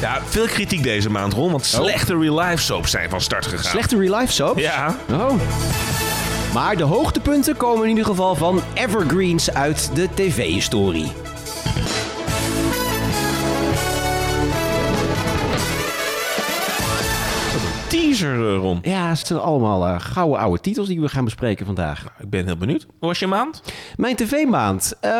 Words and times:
Ja, 0.00 0.20
veel 0.28 0.46
kritiek 0.46 0.82
deze 0.82 1.10
maand, 1.10 1.32
Ron. 1.32 1.50
Want 1.50 1.64
slechte 1.64 2.18
real 2.18 2.38
life 2.40 2.62
soaps 2.62 2.90
zijn 2.90 3.10
van 3.10 3.20
start 3.20 3.46
gegaan. 3.46 3.70
Slechte 3.70 3.98
real 3.98 4.18
life 4.18 4.32
soaps? 4.32 4.60
Ja. 4.60 4.96
Oh. 5.10 5.32
Maar 6.52 6.76
de 6.76 6.82
hoogtepunten 6.84 7.56
komen 7.56 7.82
in 7.82 7.88
ieder 7.88 8.04
geval 8.04 8.34
van 8.34 8.62
evergreens 8.74 9.52
uit 9.52 9.90
de 9.94 10.08
tv-historie. 10.14 11.12
Eh, 18.22 18.56
Ron. 18.56 18.78
Ja, 18.82 19.08
het 19.08 19.26
zijn 19.26 19.38
allemaal 19.38 19.86
eh, 19.86 20.00
gouden 20.00 20.38
oude 20.38 20.60
titels 20.60 20.88
die 20.88 21.00
we 21.00 21.08
gaan 21.08 21.24
bespreken 21.24 21.66
vandaag. 21.66 22.04
Ik 22.18 22.30
ben 22.30 22.46
heel 22.46 22.56
benieuwd. 22.56 22.86
Hoe 22.98 23.08
was 23.08 23.18
je 23.18 23.26
maand? 23.26 23.62
Mijn 23.96 24.16
tv-maand. 24.16 24.94
Eh, 25.00 25.10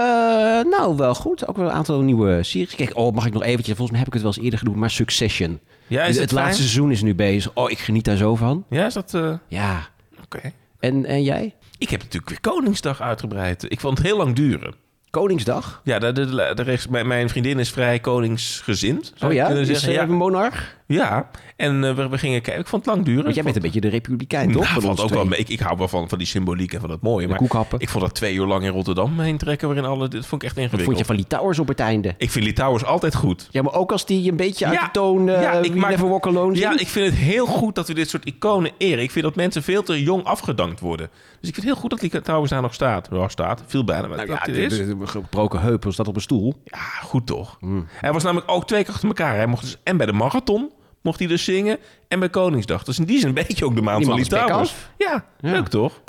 nou, 0.70 0.96
wel 0.96 1.14
goed. 1.14 1.48
Ook 1.48 1.56
wel 1.56 1.66
een 1.66 1.72
aantal 1.72 2.00
nieuwe 2.00 2.42
series. 2.42 2.74
Kijk, 2.74 2.96
oh, 2.96 3.14
mag 3.14 3.26
ik 3.26 3.32
nog 3.32 3.42
eventjes... 3.42 3.76
Volgens 3.76 3.90
mij 3.90 3.98
heb 3.98 4.06
ik 4.06 4.12
het 4.12 4.22
wel 4.22 4.32
eens 4.32 4.44
eerder 4.44 4.58
genoemd, 4.58 4.76
maar 4.76 4.90
Succession. 4.90 5.60
Ja, 5.86 6.02
is 6.02 6.08
het 6.08 6.18
het 6.18 6.32
laatste 6.32 6.62
seizoen 6.62 6.90
is 6.90 7.02
nu 7.02 7.14
bezig. 7.14 7.50
Oh, 7.54 7.70
ik 7.70 7.78
geniet 7.78 8.04
daar 8.04 8.16
zo 8.16 8.34
van. 8.34 8.64
Ja, 8.70 8.86
is 8.86 8.94
dat... 8.94 9.18
Ja. 9.48 9.88
Oké. 10.24 10.52
En, 10.80 11.04
en 11.04 11.22
jij? 11.22 11.54
Ik 11.78 11.90
heb 11.90 12.00
natuurlijk 12.00 12.28
weer 12.28 12.40
Koningsdag 12.40 13.00
uitgebreid. 13.00 13.64
Ik 13.68 13.80
vond 13.80 13.98
het 13.98 14.06
heel 14.06 14.16
lang 14.16 14.34
duren. 14.34 14.74
Koningsdag? 15.10 15.80
Ja, 15.84 15.98
de, 15.98 16.12
de, 16.12 16.78
mijn, 16.90 17.06
mijn 17.06 17.28
vriendin 17.28 17.58
is 17.58 17.70
vrij 17.70 17.98
koningsgezind. 17.98 19.12
Oh 19.24 19.32
ja? 19.32 19.46
kunnen 19.46 19.62
Is 19.62 19.68
zeggen. 19.68 19.92
ja. 19.92 20.02
een 20.02 20.10
monarch? 20.10 20.76
Ja, 20.86 21.30
en 21.56 21.84
eh, 21.84 21.94
we, 21.94 22.08
we 22.08 22.18
gingen 22.18 22.42
kijken. 22.42 22.62
Ik 22.62 22.68
vond 22.68 22.84
het 22.84 22.94
lang 22.94 23.06
duren. 23.06 23.22
Want 23.22 23.34
jij 23.34 23.44
bent 23.44 23.56
een 23.56 23.62
beetje 23.62 23.80
de 23.80 23.88
republikein, 23.88 24.52
toch? 24.52 24.62
Nou, 24.62 24.72
Van 24.72 24.82
valt 24.82 25.00
ons 25.00 25.12
ook 25.12 25.28
wel. 25.28 25.38
Ik, 25.38 25.48
ik 25.48 25.60
hou 25.60 25.78
wel 25.78 25.88
van, 25.88 26.08
van 26.08 26.18
die 26.18 26.26
symboliek 26.26 26.72
en 26.72 26.80
van 26.80 26.90
het 26.90 27.00
mooie. 27.02 27.28
Maar 27.28 27.38
koekhappen. 27.38 27.80
ik 27.80 27.88
vond 27.88 28.04
dat 28.04 28.14
twee 28.14 28.34
uur 28.34 28.46
lang 28.46 28.64
in 28.64 28.70
Rotterdam 28.70 29.20
heen 29.20 29.36
trekken... 29.38 29.68
waarin 29.68 29.86
alle... 29.86 30.08
Dit 30.08 30.26
vond 30.26 30.42
ik 30.42 30.48
echt 30.48 30.56
Wat 30.56 30.64
ingewikkeld. 30.64 30.84
vond 30.84 30.98
je 30.98 31.04
van 31.04 31.16
die 31.16 31.26
towers 31.38 31.58
op 31.58 31.68
het 31.68 31.80
einde? 31.80 32.14
Ik 32.18 32.30
vind 32.30 32.44
Litouwers 32.44 32.84
altijd 32.84 33.14
goed. 33.14 33.48
Ja, 33.50 33.62
maar 33.62 33.72
ook 33.74 33.92
als 33.92 34.06
die 34.06 34.30
een 34.30 34.36
beetje 34.36 34.66
uit 34.66 34.74
Ja, 34.74 34.84
de 34.84 34.90
toon 34.90 35.28
uh, 35.28 35.42
ja, 35.42 35.52
ik 35.52 35.74
maak- 35.74 35.90
Never 35.90 36.08
Walk 36.08 36.26
Alone 36.26 36.56
Ja, 36.56 36.78
ik 36.78 36.88
vind 36.88 37.06
het 37.10 37.14
heel 37.14 37.46
goed 37.46 37.74
dat 37.74 37.88
we 37.88 37.94
dit 37.94 38.08
soort 38.10 38.24
iconen 38.24 38.70
eren. 38.78 39.02
Ik 39.02 39.10
vind 39.10 39.24
dat 39.24 39.34
mensen 39.36 39.62
veel 39.62 39.82
te 39.82 40.02
jong 40.02 40.24
afgedankt 40.24 40.80
worden. 40.80 41.08
Dus 41.40 41.48
ik 41.48 41.54
vind 41.54 41.56
het 41.56 41.64
heel 41.64 41.74
goed 41.76 41.90
dat 41.90 42.02
Litouwers 42.02 42.50
daar 42.50 42.62
nog 42.62 42.74
staat. 42.74 43.08
Ja, 43.12 43.28
staat. 43.28 43.62
Viel 43.66 43.84
bijna 43.84 44.06
met 44.06 44.16
Nou 44.16 44.28
dat 44.28 44.38
ja, 44.38 44.44
dit 44.44 44.54
de, 44.54 44.62
is. 44.62 44.86
de- 44.86 44.98
de 44.98 45.06
gebroken 45.06 45.60
heup, 45.60 45.84
was 45.84 45.96
dat 45.96 46.08
op 46.08 46.14
een 46.16 46.20
stoel? 46.22 46.54
Ja, 46.64 46.78
goed 47.02 47.26
toch. 47.26 47.56
Hmm. 47.60 47.86
Hij 48.00 48.12
was 48.12 48.22
namelijk 48.22 48.50
ook 48.50 48.66
twee 48.66 48.84
keer 48.84 48.92
achter 48.92 49.08
elkaar. 49.08 49.34
Hij 49.36 49.46
mocht 49.46 49.62
dus 49.62 49.76
en 49.84 49.96
bij 49.96 50.06
de 50.06 50.12
marathon 50.12 50.70
mocht 51.06 51.18
hij 51.18 51.28
dus 51.28 51.44
zingen 51.44 51.78
en 52.08 52.18
bij 52.18 52.28
Koningsdag. 52.28 52.84
Dus 52.84 52.98
in 52.98 53.04
die 53.04 53.18
zin 53.18 53.28
een 53.28 53.34
beetje 53.34 53.64
ook 53.64 53.74
de 53.74 53.82
maand 53.82 53.98
Die 53.98 54.06
van 54.06 54.18
Litouwers. 54.18 54.74
Ja, 54.98 55.24
Ja. 55.40 55.50
leuk 55.52 55.68
toch? 55.68 56.00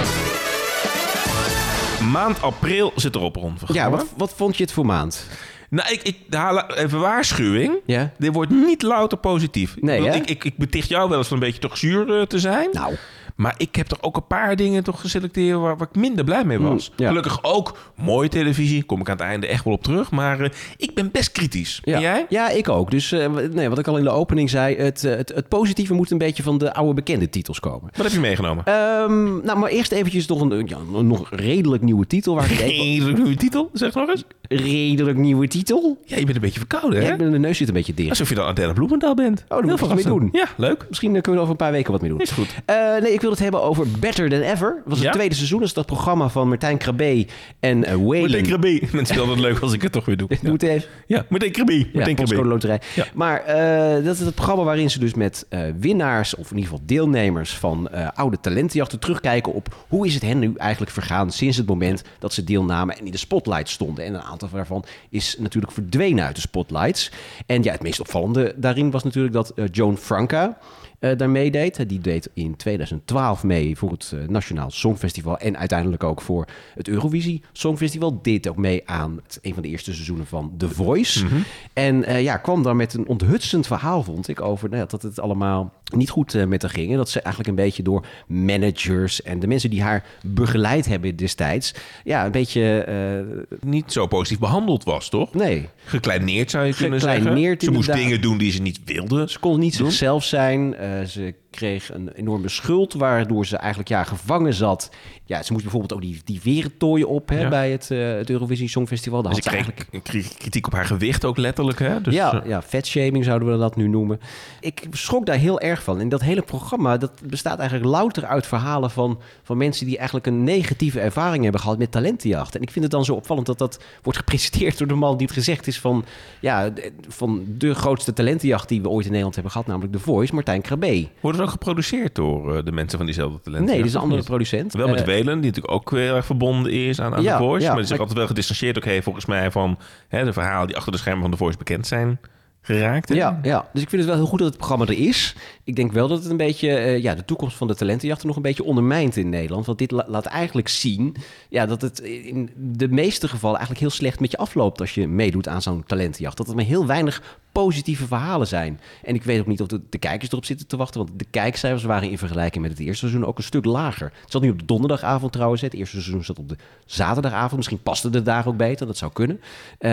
Maand 2.12 2.42
april 2.42 2.92
zit 2.95 3.16
erop 3.16 3.36
rond. 3.36 3.62
Ja, 3.68 3.90
wat, 3.90 4.06
wat 4.18 4.34
vond 4.36 4.58
je 4.58 4.64
het 4.64 4.72
voor 4.72 4.86
maand? 4.86 5.28
Nou, 5.70 5.92
ik, 5.94 6.02
ik 6.03 6.18
haal 6.30 6.72
even 6.72 7.00
waarschuwing. 7.00 7.73
Ja? 7.86 8.12
Dit 8.18 8.34
wordt 8.34 8.52
niet 8.52 8.81
louter 8.81 9.18
positief. 9.18 9.75
Nee, 9.81 9.98
ik, 9.98 10.03
bedoel, 10.03 10.18
hè? 10.18 10.23
ik, 10.23 10.30
ik, 10.30 10.44
ik 10.44 10.58
beticht 10.58 10.90
jou 10.90 11.09
wel 11.09 11.18
eens 11.18 11.28
van 11.28 11.38
een 11.38 11.44
beetje 11.44 11.59
toch 11.62 11.78
zuur 11.78 12.20
eh, 12.20 12.25
te 12.25 12.40
zijn. 12.40 12.70
Nou, 12.72 12.95
Maar 13.38 13.56
ik 13.58 13.76
heb 13.76 13.92
er 13.92 13.98
ook 14.02 14.16
een 14.16 14.28
paar 14.28 14.56
dingen 14.56 14.84
toch 14.84 15.02
geselecteerd 15.02 15.60
waar, 15.60 15.78
waar 15.78 15.88
ik 15.92 16.00
minder 16.00 16.24
blij 16.24 16.46
mee 16.46 16.60
was. 16.60 16.90
Mm, 16.90 16.96
ja. 16.98 17.08
Gelukkig 17.08 17.44
ook 17.44 17.78
mooie 17.96 18.30
televisie. 18.30 18.84
Kom 18.84 19.00
ik 19.00 19.10
aan 19.10 19.16
het 19.18 19.26
einde 19.26 19.48
echt 19.48 19.64
wel 19.64 19.74
op 19.74 19.84
terug. 19.84 20.12
Maar 20.12 20.40
eh, 20.40 20.50
ik 20.78 20.94
ben 20.96 21.12
best 21.12 21.32
kritisch. 21.32 21.82
ja. 21.84 21.96
En 21.96 22.02
jij? 22.02 22.26
Ja, 22.30 22.50
ik 22.50 22.70
ook. 22.70 22.92
Dus 22.92 23.12
eh, 23.12 23.30
nee, 23.52 23.70
wat 23.70 23.80
ik 23.80 23.88
al 23.88 23.98
in 23.98 24.04
de 24.04 24.10
opening 24.10 24.50
zei, 24.50 24.76
het, 24.76 25.04
eh, 25.04 25.16
het, 25.16 25.32
het 25.36 25.48
positieve 25.48 25.94
moet 25.94 26.12
een 26.12 26.18
beetje 26.18 26.44
van 26.44 26.58
de 26.58 26.74
oude 26.74 26.94
bekende 26.94 27.30
titels 27.30 27.60
komen. 27.60 27.90
Wat 27.96 28.06
heb 28.06 28.12
je 28.12 28.20
meegenomen? 28.20 28.66
Ehm, 28.66 29.46
nou, 29.46 29.58
maar 29.58 29.70
eerst 29.70 29.92
eventjes 29.92 30.28
nog 30.28 30.42
een, 30.42 30.68
ja, 30.68 30.78
nog 31.02 31.30
redelijk 31.30 31.84
nieuwe 31.84 32.08
titel. 32.08 32.36
Waar 32.36 32.52
ik 32.52 32.58
Geen 32.68 33.14
nieuwe 33.14 33.36
titel, 33.36 33.70
zeg 33.74 33.94
nog 33.94 34.10
eens. 34.10 34.26
Redelijk 34.48 35.17
nieuwe 35.17 35.48
titel? 35.48 35.98
Ja, 36.06 36.17
je 36.17 36.23
bent 36.23 36.36
een 36.36 36.42
beetje 36.42 36.59
verkouden, 36.59 37.00
hè? 37.00 37.06
Ja, 37.06 37.12
ik 37.12 37.17
ben- 37.17 37.31
de 37.31 37.40
neus 37.40 37.58
zit 37.58 37.67
een 37.67 37.73
beetje 37.73 37.94
dicht. 37.94 38.09
Alsof 38.09 38.30
je 38.30 38.36
dan 38.36 38.45
Adela 38.48 38.73
Bloemendaal 38.73 39.14
bent. 39.16 39.44
Oh, 39.48 39.58
daar 39.58 39.66
moet 39.67 39.81
ik 39.81 39.94
mee 39.95 40.03
doen. 40.03 40.30
Ja, 40.31 40.48
leuk. 40.58 40.86
Misschien 40.90 41.16
eh, 41.16 41.22
kunnen 41.22 41.31
we 41.31 41.38
er 41.38 41.42
over 41.42 41.52
een 41.52 41.58
paar 41.67 41.72
weken 41.72 41.92
wat 41.92 42.02
mee 42.02 42.09
doen. 42.09 42.20
Is 42.20 42.31
goed. 42.31 42.48
Eh, 42.66 42.75
nee, 43.02 43.13
ik 43.13 43.22
wil 43.22 43.30
het 43.30 43.40
hebben 43.40 43.62
over 43.62 43.88
Better 44.00 44.30
Than 44.30 44.40
Ever. 44.41 44.74
Dat 44.75 44.84
was 44.85 44.97
het 44.97 45.08
Ja? 45.08 45.12
tweede 45.12 45.35
seizoen. 45.35 45.59
Dat 45.59 45.68
is 45.68 45.74
dat 45.74 45.85
programma 45.85 46.30
van 46.30 46.47
Martijn 46.47 46.78
Krabbe 46.78 47.25
en 47.59 47.78
uh, 47.78 47.84
Meteen 47.84 48.06
Waylon. 48.08 48.41
Krabbe. 48.41 48.81
Mensen 48.91 49.16
vinden 49.16 49.30
het 49.30 49.40
leuk 49.40 49.59
als 49.59 49.74
ik 49.74 49.81
het 49.81 49.91
toch 49.91 50.06
weer 50.06 50.18
doe. 50.18 50.28
Doe 50.41 50.53
het 50.53 50.64
even. 50.64 50.90
Ja, 51.08 51.25
meteen 51.29 51.52
Krabbe. 51.52 51.78
Ja, 51.78 51.85
postcode 51.94 52.24
Krabbe. 52.25 52.47
loterij. 52.47 52.79
Ja. 52.96 53.06
Maar 53.14 53.40
eh, 53.44 54.03
dat 54.06 54.14
is 54.14 54.19
het 54.19 54.35
programma 54.35 54.64
waarin 54.64 54.90
ze 54.90 55.00
dus 55.00 55.14
met 55.14 55.46
eh, 55.50 55.59
winnaars, 55.79 56.35
of 56.35 56.52
in 56.52 56.58
ieder 56.58 56.72
geval 56.72 56.85
deelnemers 56.85 57.53
van 57.58 57.90
eh, 57.90 58.08
oude 58.14 58.40
talentenjachten 58.40 59.00
terugkijken 59.00 59.53
op 59.53 59.75
hoe 59.88 60.06
is 60.08 60.14
het 60.14 60.24
hen 60.24 60.40
nu 60.40 60.53
eigenlijk 60.58 60.91
vergaan 60.91 61.31
sinds 61.31 61.58
het 61.58 61.66
moment 61.68 62.03
dat 62.19 62.34
ze 62.34 62.44
deelnamen 62.44 62.97
en 62.97 63.06
in 63.06 63.12
de 63.12 63.18
spotlight 63.18 63.69
stonden. 63.69 64.06
En 64.06 64.14
een 64.14 64.22
aantal 64.22 64.37
daarvan 64.40 64.86
is 65.09 65.36
natuurlijk 65.40 65.74
verdwenen 65.74 66.25
uit 66.25 66.36
de 66.36 66.42
spotlights. 66.42 67.12
En 67.46 67.64
ja, 67.64 67.72
het 67.72 67.81
meest 67.81 68.00
opvallende 68.00 68.53
daarin 68.58 68.92
was 68.92 69.03
natuurlijk 69.03 69.34
dat 69.34 69.50
eh, 69.50 69.66
Joan 69.72 69.98
Franca 69.98 70.58
eh 71.00 71.18
daar 71.18 71.30
meedeed. 71.30 71.90
Die 71.90 72.00
deed 72.00 72.30
in 72.34 72.56
2012 72.56 73.44
mee 73.44 73.78
voor 73.78 73.92
het 73.92 74.12
eh, 74.14 74.28
Nationaal 74.28 74.72
Songfestival 74.72 75.38
en 75.38 75.58
uiteindelijk 75.58 76.03
ook 76.03 76.22
voor 76.22 76.47
het 76.76 76.88
Eurovisie 76.88 77.44
Songfestival. 77.52 78.22
Deed 78.22 78.47
ook 78.47 78.58
mee 78.58 78.90
aan 78.90 79.20
het, 79.24 79.40
een 79.42 79.53
van 79.53 79.64
de 79.64 79.70
eerste 79.70 79.94
seizoenen 79.94 80.28
van 80.28 80.53
The 80.58 80.70
Voice. 80.70 81.26
En 81.74 82.03
eh, 82.03 82.22
ja, 82.22 82.38
kwam 82.38 82.64
daar 82.64 82.76
met 82.76 82.94
een 82.94 83.08
onthutsend 83.08 83.68
verhaal, 83.68 84.03
vond 84.03 84.28
ik, 84.28 84.42
over 84.42 84.70
nou 84.70 84.88
dat 84.88 85.02
het 85.02 85.20
allemaal 85.20 85.74
niet 85.96 86.09
goed 86.09 86.36
eh, 86.36 86.46
met 86.46 86.62
haar 86.62 86.72
ging. 86.72 86.92
En 86.92 86.98
dat 86.98 87.09
ze 87.09 87.20
eigenlijk 87.22 87.58
een 87.58 87.64
beetje 87.66 87.84
door 87.84 88.06
managers 88.28 89.22
en 89.22 89.40
de 89.40 89.48
mensen 89.48 89.70
die 89.70 89.81
haar 89.81 90.03
begeleid 90.24 90.86
hebben 90.86 91.16
destijds, 91.16 91.74
ja, 92.03 92.25
een 92.25 92.31
beetje, 92.31 92.80
eh, 92.84 93.48
Niet 93.70 93.92
zo 93.92 94.08
positief 94.08 94.40
behandeld 94.40 94.84
was, 94.84 95.09
toch? 95.09 95.34
nee, 95.34 95.70
Gekleineerd 95.86 96.52
zou 96.52 96.66
je 96.66 96.74
kunnen 96.74 97.00
zeggen. 97.00 97.58
Ze 97.59 97.72
moest 97.72 97.94
dingen 97.94 98.22
doen 98.22 98.38
die 98.38 98.52
ze 98.52 98.62
niet 98.62 98.80
wilde. 98.86 99.26
Ze 99.30 99.40
kon 99.40 99.59
niet 99.59 99.78
Doen? 99.78 99.88
zichzelf 99.88 100.24
zijn. 100.24 100.76
Eh, 100.76 101.03
ze 101.03 101.34
kreeg 101.57 101.94
een 101.94 102.09
enorme 102.12 102.50
schuld, 102.50 102.94
waardoor 102.94 103.45
ze 103.45 103.57
eigenlijk 103.57 103.90
ja, 103.90 104.03
gevangen 104.03 104.53
zat. 104.53 104.90
Ja, 105.25 105.44
ze 105.44 105.51
moest 105.51 105.63
bijvoorbeeld 105.63 105.94
ook 105.94 106.01
die, 106.01 106.22
die 106.25 106.40
werentooien 106.44 107.07
op 107.07 107.29
hè, 107.29 107.40
Ja. 107.41 107.50
bij 107.50 107.72
het, 107.72 107.91
eh, 107.91 108.13
het 108.13 108.29
Eurovisie 108.29 108.69
Songfestival. 108.69 109.22
Daar 109.22 109.34
Dus 109.34 109.44
had 109.45 109.53
ze 109.53 109.59
eigenlijk... 109.59 110.03
kritiek 110.38 110.66
op 110.67 110.73
haar 110.73 110.85
gewicht 110.85 111.25
ook 111.25 111.38
letterlijk. 111.38 111.79
Hè? 111.79 112.01
Dus, 112.01 112.13
ja, 112.13 112.41
eh, 112.41 112.50
ja, 112.50 112.62
vetshaming 112.62 113.23
zouden 113.25 113.51
we 113.51 113.57
dat 113.57 113.75
nu 113.75 113.88
noemen. 113.88 114.19
Ik 114.59 114.88
schrok 114.91 115.25
daar 115.25 115.38
heel 115.38 115.59
erg 115.59 115.84
van. 115.84 116.00
En 116.00 116.09
dat 116.09 116.22
hele 116.22 116.41
programma 116.41 116.97
dat 116.97 117.12
bestaat 117.23 117.59
eigenlijk 117.59 117.90
louter 117.90 118.25
uit 118.25 118.47
verhalen 118.47 118.91
van, 118.91 119.19
van 119.44 119.57
mensen 119.57 119.85
die 119.85 119.96
eigenlijk 119.97 120.28
een 120.28 120.44
negatieve 120.44 121.00
ervaring 121.00 121.44
hebben 121.44 121.62
gehad 121.62 121.78
met 121.78 121.91
talentenjacht. 121.91 122.56
En 122.56 122.62
ik 122.62 122.72
vind 122.72 122.84
het 122.84 122.94
dan 122.94 123.06
zo 123.06 123.13
opvallend 123.13 123.46
dat 123.46 123.57
dat 123.57 123.79
wordt 124.01 124.17
gepresenteerd 124.19 124.78
door 124.78 124.88
de 124.88 124.94
man 124.94 125.17
die 125.17 125.28
het 125.28 125.35
gezegd 125.35 125.67
is 125.67 125.79
van, 125.79 126.06
ja, 126.41 126.73
van 127.07 127.44
de 127.57 127.73
grootste 127.73 128.13
talentenjacht 128.13 128.69
die 128.69 128.81
we 128.81 128.90
ooit 128.90 129.03
in 129.06 129.07
Nederland 129.07 129.34
hebben 129.35 129.51
gehad, 129.51 129.67
namelijk 129.67 129.94
The 129.94 130.00
Voice, 130.00 130.34
Martijn 130.34 130.62
Krabbe. 130.62 131.07
Wordt 131.19 131.38
het 131.52 131.56
geproduceerd 131.58 132.16
door 132.16 132.56
eh, 132.58 132.63
de 132.66 132.72
mensen 132.72 132.97
van 132.97 133.06
diezelfde 133.08 133.40
talenten? 133.41 133.68
Nee, 133.68 133.78
dit 133.78 133.85
is 133.85 133.94
een 133.94 134.00
andere 134.00 134.19
niet? 134.19 134.30
producent. 134.30 134.74
Wel 134.74 134.88
met 134.88 135.00
Eh, 135.00 135.06
Welen, 135.06 135.35
die 135.41 135.50
natuurlijk 135.52 135.74
ook 135.74 135.91
heel 135.91 136.16
erg 136.16 136.25
verbonden 136.25 136.72
is 136.72 137.02
aan, 137.02 137.16
aan 137.16 137.22
Ja, 137.24 137.38
The 137.38 137.44
Voice. 137.44 137.62
ja, 137.63 137.68
maar 137.68 137.78
die 137.78 137.85
zich 137.88 137.90
maar- 137.97 138.00
altijd 138.00 138.18
wel 138.18 138.28
gedistanceerd 138.28 138.78
ook 138.78 138.85
heeft 138.85 139.03
volgens 139.03 139.25
mij 139.25 139.52
van 139.52 139.78
hè, 140.08 140.24
de 140.24 140.34
verhalen 140.34 140.68
die 140.68 140.75
achter 140.75 140.91
de 140.91 140.97
schermen 140.97 141.22
van 141.22 141.31
The 141.31 141.38
Voice 141.38 141.58
bekend 141.58 141.88
zijn 141.88 142.19
geraakt. 142.62 143.09
hè? 143.09 143.16
Ja, 143.16 143.40
ja, 143.44 143.69
dus 143.74 143.81
ik 143.81 143.90
vind 143.90 144.02
het 144.02 144.09
wel 144.12 144.19
heel 144.19 144.30
goed 144.30 144.40
dat 144.40 144.47
het 144.47 144.58
programma 144.58 144.85
er 144.85 145.00
is. 145.00 145.35
Ik 145.63 145.75
denk 145.75 145.91
wel 145.91 146.08
dat 146.08 146.22
het 146.22 146.30
een 146.31 146.38
beetje 146.38 146.69
eh, 146.69 147.02
ja, 147.02 147.16
de 147.16 147.25
toekomst 147.25 147.58
van 147.58 147.68
de 147.68 147.75
talentenjacht 147.75 148.24
nog 148.24 148.35
een 148.35 148.41
beetje 148.41 148.64
ondermijnt 148.64 149.16
in 149.16 149.29
Nederland. 149.29 149.66
Want 149.66 149.78
dit 149.78 149.91
la- 149.91 150.06
laat 150.08 150.25
eigenlijk 150.25 150.68
zien 150.68 151.16
ja, 151.50 151.66
dat 151.66 151.81
het 151.81 152.00
in 152.00 152.50
de 152.56 152.88
meeste 152.88 153.28
gevallen 153.28 153.58
eigenlijk 153.58 153.88
heel 153.88 153.96
slecht 153.97 154.19
met 154.19 154.31
je 154.31 154.38
afloopt 154.38 154.79
als 154.79 154.94
je 154.94 155.08
meedoet 155.08 155.47
aan 155.47 155.62
zo'n 155.62 155.84
talentenjacht. 155.85 156.38
Dat 156.38 156.50
er 156.50 156.56
maar 156.56 156.66
heel 156.66 156.85
weinig 156.85 157.22
positieve 157.63 158.07
verhalen 158.07 158.47
zijn. 158.47 158.79
En 159.03 159.16
ik 159.16 159.23
weet 159.23 159.40
ook 159.40 159.47
niet 159.47 159.62
of 159.62 159.68
de, 159.68 159.97
kijkers 160.00 160.31
erop 160.31 160.45
zitten 160.45 160.68
te 160.68 160.78
wachten, 160.78 161.06
want 161.06 161.19
de 161.19 161.25
kijkcijfers 161.29 161.84
waren 161.84 162.09
in 162.09 162.18
vergelijking 162.18 162.63
met 162.63 162.72
het 162.72 162.81
eerste 162.81 163.07
seizoen 163.07 163.25
ook 163.25 163.38
een 163.38 163.44
stuk 163.44 163.66
lager. 163.66 164.12
Het 164.22 164.31
zat 164.31 164.41
nu 164.41 164.50
op 164.50 164.59
de 164.59 164.66
donderdagavond 164.66 165.31
trouwens. 165.31 165.62
Het 165.62 165.73
eerste 165.73 166.01
seizoen 166.01 166.23
zat 166.23 166.40
op 166.40 166.50
de 166.50 166.56
zaterdagavond. 166.85 167.56
Misschien 167.56 167.81
paste 167.81 168.09
de 168.09 168.22
dagen 168.22 168.51
ook 168.51 168.57
beter, 168.57 168.88
dat 168.88 168.97
zou 168.97 169.12
kunnen. 169.12 169.41
Eh, 169.78 169.91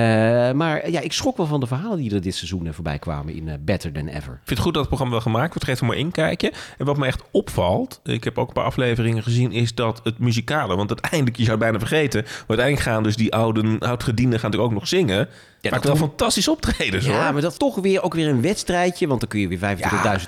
maar 0.53 0.91
ja, 0.91 1.01
ik 1.01 1.13
schrok 1.13 1.37
wel 1.37 1.47
van 1.47 1.61
de 1.61 1.67
verhalen 1.67 1.99
die 1.99 2.15
er 2.15 2.21
dit 2.21 2.35
seizoen 2.35 2.73
voorbij 2.73 2.99
kwamen 2.99 3.35
in 3.35 3.49
eh, 3.49 3.55
Better 3.61 3.93
Than 3.93 4.07
Ever. 4.07 4.33
Ik 4.33 4.39
vind 4.45 4.49
het 4.49 4.59
goed 4.59 4.75
dat 4.75 4.83
het 4.83 4.89
programma 4.89 5.13
wel 5.15 5.23
gemaakt 5.23 5.49
wordt. 5.49 5.65
Geef 5.65 5.81
er 5.81 5.87
maar 5.87 5.97
inkijken. 5.97 6.53
En 6.79 6.87
wat 6.87 6.97
me 6.97 7.07
echt 7.07 7.23
opvalt, 7.31 8.01
ik 8.03 8.25
heb 8.25 8.39
ook 8.39 8.49
een 8.49 8.55
paar 8.55 8.65
afleveringen 8.65 9.23
gezien, 9.23 9.53
is 9.53 9.75
dat 9.75 10.01
het 10.03 10.19
muzikale. 10.19 10.77
Want 10.77 10.89
uiteindelijk, 10.89 11.37
je 11.37 11.45
zou 11.45 11.57
het 11.57 11.65
bijna 11.65 11.87
vergeten, 11.87 12.23
maar 12.23 12.59
uiteindelijk 12.59 12.89
gaan 12.89 13.03
dus 13.03 13.17
die 13.17 13.35
oude, 13.35 13.79
oud-gedienden 13.79 14.39
gaan 14.39 14.51
natuurlijk 14.51 14.73
ook 14.73 14.79
nog 14.81 14.89
zingen. 14.89 15.29
Ja, 15.65 15.71
dat 15.71 15.83
dat 15.83 15.99
wel 15.99 16.09
fantastisch 16.09 16.49
optredens 16.49 17.05
Ja, 17.07 17.13
hoor. 17.25 17.33
maar 17.33 17.43
dat 17.43 17.59
toch 17.59 17.75
weer 17.75 18.03
ook 18.03 18.15
weer 18.15 18.29
een 18.29 18.41
wedstrijdje, 18.41 19.07
want 19.07 19.21
dan 19.21 19.29
kun 19.29 19.41
je 19.41 19.49
weer 19.49 19.59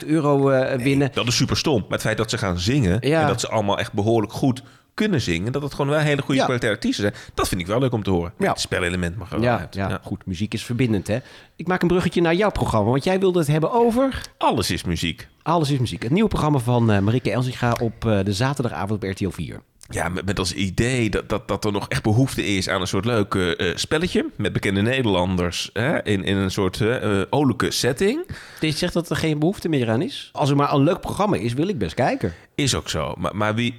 25.000 0.00 0.06
euro 0.06 0.48
eh, 0.50 0.78
winnen. 0.82 1.10
Dat 1.12 1.26
is 1.26 1.36
super 1.36 1.56
stom. 1.56 1.80
Maar 1.80 1.90
het 1.90 2.00
feit 2.00 2.16
dat 2.16 2.30
ze 2.30 2.38
gaan 2.38 2.58
zingen 2.58 2.98
Ja. 3.00 3.20
en 3.20 3.26
dat 3.26 3.40
ze 3.40 3.48
allemaal 3.48 3.78
echt 3.78 3.92
behoorlijk 3.92 4.32
goed 4.32 4.62
kunnen 4.94 5.20
zingen, 5.20 5.52
dat 5.52 5.62
het 5.62 5.74
gewoon 5.74 5.90
wel 5.90 6.00
hele 6.00 6.20
goede 6.22 6.34
Ja. 6.40 6.44
kwaliteit 6.44 6.72
artiesten 6.72 7.02
zijn, 7.04 7.14
dat 7.34 7.48
vind 7.48 7.60
ik 7.60 7.66
wel 7.66 7.78
leuk 7.78 7.92
om 7.92 8.02
te 8.02 8.10
horen. 8.10 8.32
Ja. 8.38 8.50
Het 8.50 8.60
spelelement 8.60 9.16
mag 9.16 9.32
er 9.32 9.40
wel 9.40 9.48
Ja, 9.50 9.58
uit. 9.58 9.74
ja, 9.74 10.00
goed, 10.02 10.26
muziek 10.26 10.54
is 10.54 10.64
verbindend, 10.64 11.06
hè? 11.06 11.18
Ik 11.56 11.66
maak 11.66 11.82
een 11.82 11.88
bruggetje 11.88 12.20
naar 12.20 12.34
jouw 12.34 12.50
programma, 12.50 12.90
want 12.90 13.04
jij 13.04 13.18
wilde 13.20 13.38
het 13.38 13.48
hebben 13.48 13.72
over... 13.72 14.20
Alles 14.38 14.70
is 14.70 14.84
muziek. 14.84 15.28
Alles 15.42 15.70
is 15.70 15.78
muziek. 15.78 16.02
Het 16.02 16.12
nieuwe 16.12 16.28
programma 16.28 16.58
van 16.58 16.90
eh 16.90 16.98
Marike 16.98 17.30
Elsinga 17.30 17.72
op 17.80 18.06
eh, 18.06 18.18
de 18.24 18.32
zaterdagavond 18.32 19.04
op 19.04 19.10
RTL 19.10 19.28
4. 19.30 19.60
Ja, 19.88 20.08
met, 20.08 20.26
met 20.26 20.38
als 20.38 20.52
idee 20.52 21.10
dat, 21.10 21.28
dat, 21.28 21.48
dat 21.48 21.64
er 21.64 21.72
nog 21.72 21.88
echt 21.88 22.02
behoefte 22.02 22.44
is 22.46 22.68
aan 22.68 22.80
een 22.80 22.86
soort 22.86 23.04
leuk 23.04 23.34
eh, 23.34 23.76
spelletje 23.76 24.26
met 24.36 24.52
bekende 24.52 24.82
Nederlanders 24.82 25.70
hè, 25.72 26.04
in, 26.04 26.24
in 26.24 26.36
een 26.36 26.50
soort 26.50 26.80
uh, 26.80 27.22
olijke 27.30 27.70
setting. 27.70 28.26
Je 28.60 28.70
zegt 28.70 28.92
dat 28.92 29.10
er 29.10 29.16
geen 29.16 29.38
behoefte 29.38 29.68
meer 29.68 29.90
aan 29.90 30.02
is? 30.02 30.30
Als 30.32 30.50
er 30.50 30.56
maar 30.56 30.72
een 30.72 30.82
leuk 30.82 31.00
programma 31.00 31.36
is, 31.36 31.52
wil 31.54 31.68
ik 31.68 31.78
best 31.78 31.94
kijken. 31.94 32.34
Is 32.62 32.74
ook 32.74 32.88
zo. 32.88 33.14
Maar, 33.18 33.36
maar 33.36 33.54
wie, 33.54 33.76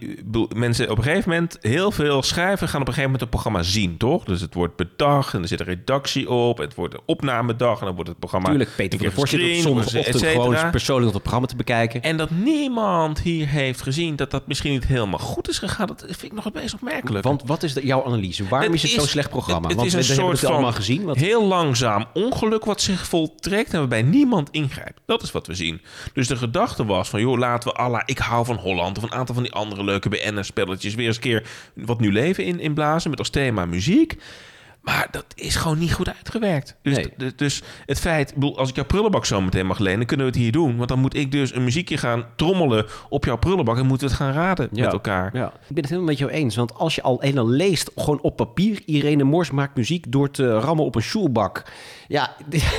mensen 0.55 0.89
op 0.89 0.97
een 0.97 1.03
gegeven 1.03 1.29
moment, 1.29 1.57
heel 1.61 1.91
veel 1.91 2.23
schrijven 2.23 2.67
gaan 2.67 2.81
op 2.81 2.87
een 2.87 2.93
gegeven 2.93 3.03
moment 3.03 3.21
het 3.21 3.29
programma 3.29 3.63
zien, 3.63 3.97
toch? 3.97 4.23
Dus 4.23 4.41
het 4.41 4.53
wordt 4.53 4.75
bedacht 4.75 5.33
en 5.33 5.41
er 5.41 5.47
zit 5.47 5.59
een 5.59 5.65
redactie 5.65 6.29
op. 6.29 6.57
Het 6.57 6.75
wordt 6.75 6.93
een 6.93 6.99
opnamedag 7.05 7.79
en 7.79 7.85
dan 7.85 7.95
wordt 7.95 8.09
het 8.09 8.19
programma. 8.19 8.47
Tuurlijk, 8.49 8.69
Peter 8.75 8.97
van 8.97 9.07
der 9.07 9.15
Vorst 9.15 9.33
zit 9.33 9.61
zondagochtend 9.61 10.25
gewoon 10.25 10.69
persoonlijk 10.71 11.13
het 11.13 11.21
programma 11.21 11.47
te 11.47 11.55
bekijken. 11.55 12.01
En 12.01 12.17
dat 12.17 12.29
niemand 12.29 13.19
hier 13.19 13.47
heeft 13.47 13.81
gezien 13.81 14.15
dat 14.15 14.31
dat 14.31 14.47
misschien 14.47 14.71
niet 14.71 14.87
helemaal 14.87 15.19
goed 15.19 15.49
is 15.49 15.59
gegaan, 15.59 15.87
dat 15.87 16.03
vind 16.07 16.23
ik 16.23 16.33
nog 16.33 16.43
het 16.43 16.53
meest 16.53 16.73
opmerkelijk. 16.73 17.23
Want 17.23 17.43
wat 17.45 17.63
is 17.63 17.73
de, 17.73 17.85
jouw 17.85 18.05
analyse? 18.05 18.47
Waarom 18.47 18.73
is 18.73 18.81
het 18.81 18.91
zo'n 18.91 19.07
slecht 19.07 19.29
programma? 19.29 19.67
Het, 19.67 19.77
het 19.77 19.85
is 19.85 19.93
een 19.93 20.15
soort 20.15 20.39
van 20.39 20.51
allemaal 20.51 20.71
gezien. 20.71 21.03
Wat... 21.03 21.17
heel 21.17 21.45
langzaam 21.45 22.05
ongeluk 22.13 22.65
wat 22.65 22.81
zich 22.81 23.07
voltrekt 23.07 23.73
en 23.73 23.79
waarbij 23.79 24.01
niemand 24.01 24.49
ingrijpt. 24.51 24.99
Dat 25.05 25.23
is 25.23 25.31
wat 25.31 25.47
we 25.47 25.55
zien. 25.55 25.81
Dus 26.13 26.27
de 26.27 26.35
gedachte 26.35 26.85
was 26.85 27.09
van, 27.09 27.19
joh, 27.19 27.37
laten 27.37 27.69
we 27.69 27.75
Allah, 27.75 28.01
ik 28.05 28.17
hou 28.17 28.45
van 28.45 28.65
Holland 28.67 28.97
of 28.97 29.03
een 29.03 29.11
aantal 29.11 29.35
van 29.35 29.43
die 29.43 29.53
andere 29.53 29.83
leuke 29.83 30.09
BN'er-spelletjes 30.09 30.95
weer 30.95 31.07
eens 31.07 31.15
een 31.15 31.21
keer 31.21 31.43
wat 31.73 31.99
nu 31.99 32.11
leven 32.11 32.43
in, 32.43 32.59
in 32.59 32.73
blazen 32.73 33.09
met 33.09 33.19
als 33.19 33.29
thema 33.29 33.65
muziek. 33.65 34.15
Maar 34.87 35.07
dat 35.11 35.25
is 35.35 35.55
gewoon 35.55 35.77
niet 35.77 35.93
goed 35.93 36.15
uitgewerkt. 36.15 36.75
Dus, 36.81 37.07
dus 37.35 37.61
het 37.85 37.99
feit, 37.99 38.33
als 38.55 38.69
ik 38.69 38.75
jouw 38.75 38.85
prullenbak 38.85 39.25
zo 39.25 39.41
meteen 39.41 39.65
mag 39.65 39.79
lenen, 39.79 40.05
kunnen 40.05 40.25
we 40.25 40.31
het 40.31 40.41
hier 40.41 40.51
doen. 40.51 40.77
Want 40.77 40.89
dan 40.89 40.99
moet 40.99 41.15
ik 41.15 41.31
dus 41.31 41.55
een 41.55 41.63
muziekje 41.63 41.97
gaan 41.97 42.25
trommelen 42.35 42.85
op 43.09 43.25
jouw 43.25 43.37
prullenbak 43.37 43.77
en 43.77 43.85
moeten 43.85 44.07
we 44.07 44.13
het 44.13 44.21
gaan 44.21 44.33
raden 44.33 44.69
met 44.71 44.93
elkaar. 44.93 45.29
Ja. 45.33 45.47
Ik 45.47 45.53
ben 45.67 45.75
het 45.77 45.85
helemaal 45.85 46.09
met 46.09 46.17
jou 46.17 46.31
eens. 46.31 46.55
Want 46.55 46.73
als 46.73 46.95
je 46.95 47.01
al 47.01 47.23
eenmaal 47.23 47.47
leest, 47.47 47.91
gewoon 47.95 48.21
op 48.21 48.35
papier, 48.35 48.81
Irene 48.85 49.23
Mors 49.23 49.51
maakt 49.51 49.75
muziek 49.75 50.11
door 50.11 50.31
te 50.31 50.59
rammen 50.59 50.85
op 50.85 50.95
een 50.95 51.01
shoelbak. 51.01 51.63
Ja, 52.07 52.35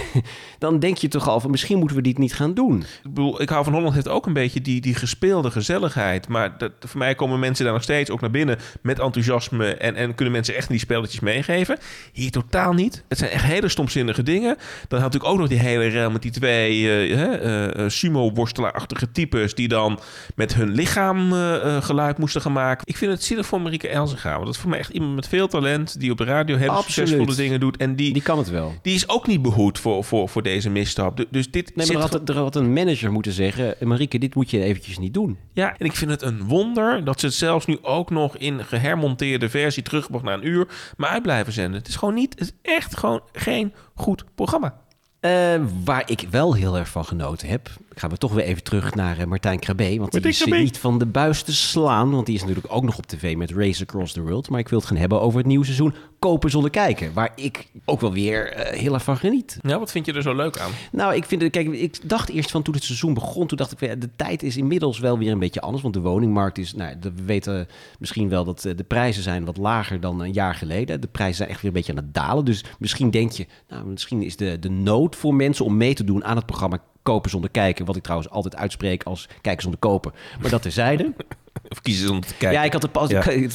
dan 0.58 0.78
denk 0.78 0.96
je 0.96 1.08
toch 1.08 1.28
al 1.28 1.40
van 1.40 1.50
misschien 1.50 1.78
moeten 1.78 1.96
we 1.96 2.02
dit 2.02 2.18
niet 2.18 2.34
gaan 2.34 2.54
doen. 2.54 2.80
Ik 2.80 3.02
bedoel, 3.02 3.42
ik 3.42 3.48
hou 3.48 3.64
van 3.64 3.72
Holland 3.72 3.94
heeft 3.94 4.08
ook 4.08 4.26
een 4.26 4.32
beetje 4.32 4.60
die, 4.60 4.80
die 4.80 4.94
gespeelde 4.94 5.50
gezelligheid. 5.50 6.28
Maar 6.28 6.58
dat, 6.58 6.72
voor 6.80 6.98
mij 6.98 7.14
komen 7.14 7.38
mensen 7.38 7.64
daar 7.64 7.74
nog 7.74 7.82
steeds 7.82 8.10
ook 8.10 8.20
naar 8.20 8.30
binnen 8.30 8.58
met 8.82 8.98
enthousiasme. 8.98 9.74
En, 9.74 9.94
en 9.94 10.14
kunnen 10.14 10.34
mensen 10.34 10.54
echt 10.54 10.68
die 10.68 10.78
spelletjes 10.78 11.20
meegeven. 11.20 11.78
Hier 12.12 12.30
totaal 12.30 12.72
niet. 12.72 13.04
Het 13.08 13.18
zijn 13.18 13.30
echt 13.30 13.44
hele 13.44 13.68
stomzinnige 13.68 14.22
dingen. 14.22 14.56
Dan 14.88 15.00
had 15.00 15.14
ik 15.14 15.24
ook 15.24 15.38
nog 15.38 15.48
die 15.48 15.58
hele 15.58 15.86
rel 15.86 16.10
met 16.10 16.22
die 16.22 16.30
twee 16.30 16.80
uh, 16.80 17.74
uh, 17.76 17.88
sumo-worstelaarachtige 17.88 19.12
types... 19.12 19.54
die 19.54 19.68
dan 19.68 20.00
met 20.34 20.54
hun 20.54 20.70
lichaam 20.70 21.32
geluid 21.80 22.18
moesten 22.18 22.40
gaan 22.40 22.52
maken. 22.52 22.86
Ik 22.86 22.96
vind 22.96 23.12
het 23.12 23.24
zielig 23.24 23.46
voor 23.46 23.60
Marieke 23.60 23.88
Elzega. 23.88 24.32
Want 24.32 24.44
dat 24.44 24.54
is 24.54 24.60
voor 24.60 24.70
mij 24.70 24.78
echt 24.78 24.90
iemand 24.90 25.14
met 25.14 25.28
veel 25.28 25.48
talent... 25.48 26.00
die 26.00 26.10
op 26.10 26.18
de 26.18 26.24
radio 26.24 26.56
hele 26.56 26.70
Absoluut. 26.70 27.08
succesvolle 27.08 27.34
dingen 27.34 27.60
doet. 27.60 27.76
En 27.76 27.96
die, 27.96 28.12
die 28.12 28.22
kan 28.22 28.38
het 28.38 28.50
wel. 28.50 28.74
Die 28.82 28.94
is 28.94 29.08
ook 29.08 29.26
niet 29.26 29.42
behoed 29.42 29.78
voor, 29.78 30.04
voor, 30.04 30.28
voor 30.28 30.42
deze 30.42 30.70
misstap. 30.70 31.24
Dus 31.30 31.50
dit 31.50 31.76
nee, 31.76 31.92
maar 31.92 32.02
had, 32.02 32.28
er 32.28 32.36
had 32.36 32.56
een 32.56 32.72
manager 32.72 33.12
moeten 33.12 33.32
zeggen... 33.32 33.74
Marieke, 33.80 34.18
dit 34.18 34.34
moet 34.34 34.50
je 34.50 34.62
eventjes 34.62 34.98
niet 34.98 35.14
doen. 35.14 35.38
Ja, 35.52 35.74
en 35.78 35.86
ik 35.86 35.96
vind 35.96 36.10
het 36.10 36.22
een 36.22 36.42
wonder 36.44 37.04
dat 37.04 37.20
ze 37.20 37.26
het 37.26 37.34
zelfs 37.34 37.66
nu 37.66 37.78
ook 37.82 38.10
nog... 38.10 38.36
in 38.36 38.64
gehermonteerde 38.64 39.48
versie 39.48 39.82
teruggebracht 39.82 40.24
naar 40.24 40.34
een 40.34 40.46
uur... 40.46 40.68
maar 40.96 41.10
uit 41.10 41.22
blijven 41.22 41.52
zenden. 41.52 41.82
Het 41.88 41.96
is 41.96 42.02
gewoon 42.02 42.18
niet... 42.18 42.38
Het 42.38 42.40
is 42.48 42.72
echt 42.72 42.96
gewoon 42.96 43.22
geen 43.32 43.74
goed 43.94 44.24
programma. 44.34 44.80
Uh, 45.20 45.64
waar 45.84 46.10
ik 46.10 46.26
wel 46.30 46.54
heel 46.54 46.76
erg 46.76 46.88
van 46.88 47.04
genoten 47.04 47.48
heb, 47.48 47.70
gaan 47.98 48.10
we 48.10 48.16
toch 48.16 48.32
weer 48.32 48.44
even 48.44 48.62
terug 48.62 48.94
naar 48.94 49.18
uh, 49.18 49.24
Martijn 49.24 49.58
Krabbe. 49.58 49.98
Want 49.98 50.12
die 50.12 50.22
is 50.22 50.44
niet 50.44 50.78
van 50.78 50.98
de 50.98 51.06
buis 51.06 51.42
te 51.42 51.54
slaan. 51.54 52.10
Want 52.10 52.26
die 52.26 52.34
is 52.34 52.40
natuurlijk 52.40 52.66
ook 52.74 52.82
nog 52.82 52.98
op 52.98 53.06
tv 53.06 53.36
met 53.36 53.50
Race 53.50 53.82
Across 53.82 54.12
the 54.12 54.22
World. 54.22 54.50
Maar 54.50 54.60
ik 54.60 54.68
wil 54.68 54.78
het 54.78 54.88
gaan 54.88 54.96
hebben 54.96 55.20
over 55.20 55.38
het 55.38 55.46
nieuwe 55.46 55.64
seizoen 55.64 55.94
Kopen 56.18 56.50
zonder 56.50 56.70
kijken. 56.70 57.12
Waar 57.12 57.32
ik 57.34 57.66
ook 57.84 58.00
wel 58.00 58.12
weer 58.12 58.56
uh, 58.56 58.78
heel 58.78 58.94
erg 58.94 59.04
van 59.04 59.16
geniet. 59.16 59.58
Ja, 59.62 59.78
wat 59.78 59.90
vind 59.90 60.06
je 60.06 60.12
er 60.12 60.22
zo 60.22 60.34
leuk 60.34 60.58
aan? 60.58 60.70
Nou, 60.92 61.14
ik 61.14 61.24
vind 61.24 61.50
kijk, 61.50 61.68
ik 61.68 62.08
dacht 62.08 62.28
eerst 62.28 62.50
van 62.50 62.62
toen 62.62 62.74
het 62.74 62.84
seizoen 62.84 63.14
begon. 63.14 63.46
Toen 63.46 63.56
dacht 63.56 63.82
ik, 63.82 64.00
de 64.00 64.10
tijd 64.16 64.42
is 64.42 64.56
inmiddels 64.56 64.98
wel 64.98 65.18
weer 65.18 65.32
een 65.32 65.38
beetje 65.38 65.60
anders. 65.60 65.82
Want 65.82 65.94
de 65.94 66.00
woningmarkt 66.00 66.58
is, 66.58 66.74
nou, 66.74 66.94
we 67.00 67.12
weten 67.24 67.66
misschien 67.98 68.28
wel 68.28 68.44
dat 68.44 68.60
de 68.60 68.84
prijzen 68.88 69.22
zijn 69.22 69.44
wat 69.44 69.56
lager 69.56 70.00
dan 70.00 70.20
een 70.20 70.32
jaar 70.32 70.54
geleden. 70.54 71.00
De 71.00 71.06
prijzen 71.06 71.36
zijn 71.36 71.48
echt 71.48 71.60
weer 71.60 71.70
een 71.70 71.76
beetje 71.76 71.92
aan 71.92 72.04
het 72.04 72.14
dalen. 72.14 72.44
Dus 72.44 72.64
misschien 72.78 73.10
denk 73.10 73.32
je, 73.32 73.46
nou, 73.68 73.86
misschien 73.86 74.22
is 74.22 74.36
de, 74.36 74.58
de 74.58 74.70
nood 74.70 75.16
voor 75.16 75.34
mensen 75.34 75.64
om 75.64 75.76
mee 75.76 75.94
te 75.94 76.04
doen 76.04 76.24
aan 76.24 76.36
het 76.36 76.46
programma 76.46 76.80
kopen 77.08 77.30
zonder 77.30 77.50
kijken. 77.50 77.84
Wat 77.84 77.96
ik 77.96 78.02
trouwens 78.02 78.30
altijd 78.30 78.56
uitspreek 78.56 79.02
als 79.02 79.28
kijken 79.40 79.62
zonder 79.62 79.80
kopen. 79.80 80.12
Maar 80.40 80.50
dat 80.50 80.62
terzijde. 80.62 81.12
Of 81.68 81.80
kiezen 81.82 82.06
zonder 82.06 82.26
te 82.26 82.34
kijken. 82.34 82.58
Ja, 82.58 82.64
ik 82.64 82.72
had 82.72 82.92
pas, 82.92 83.08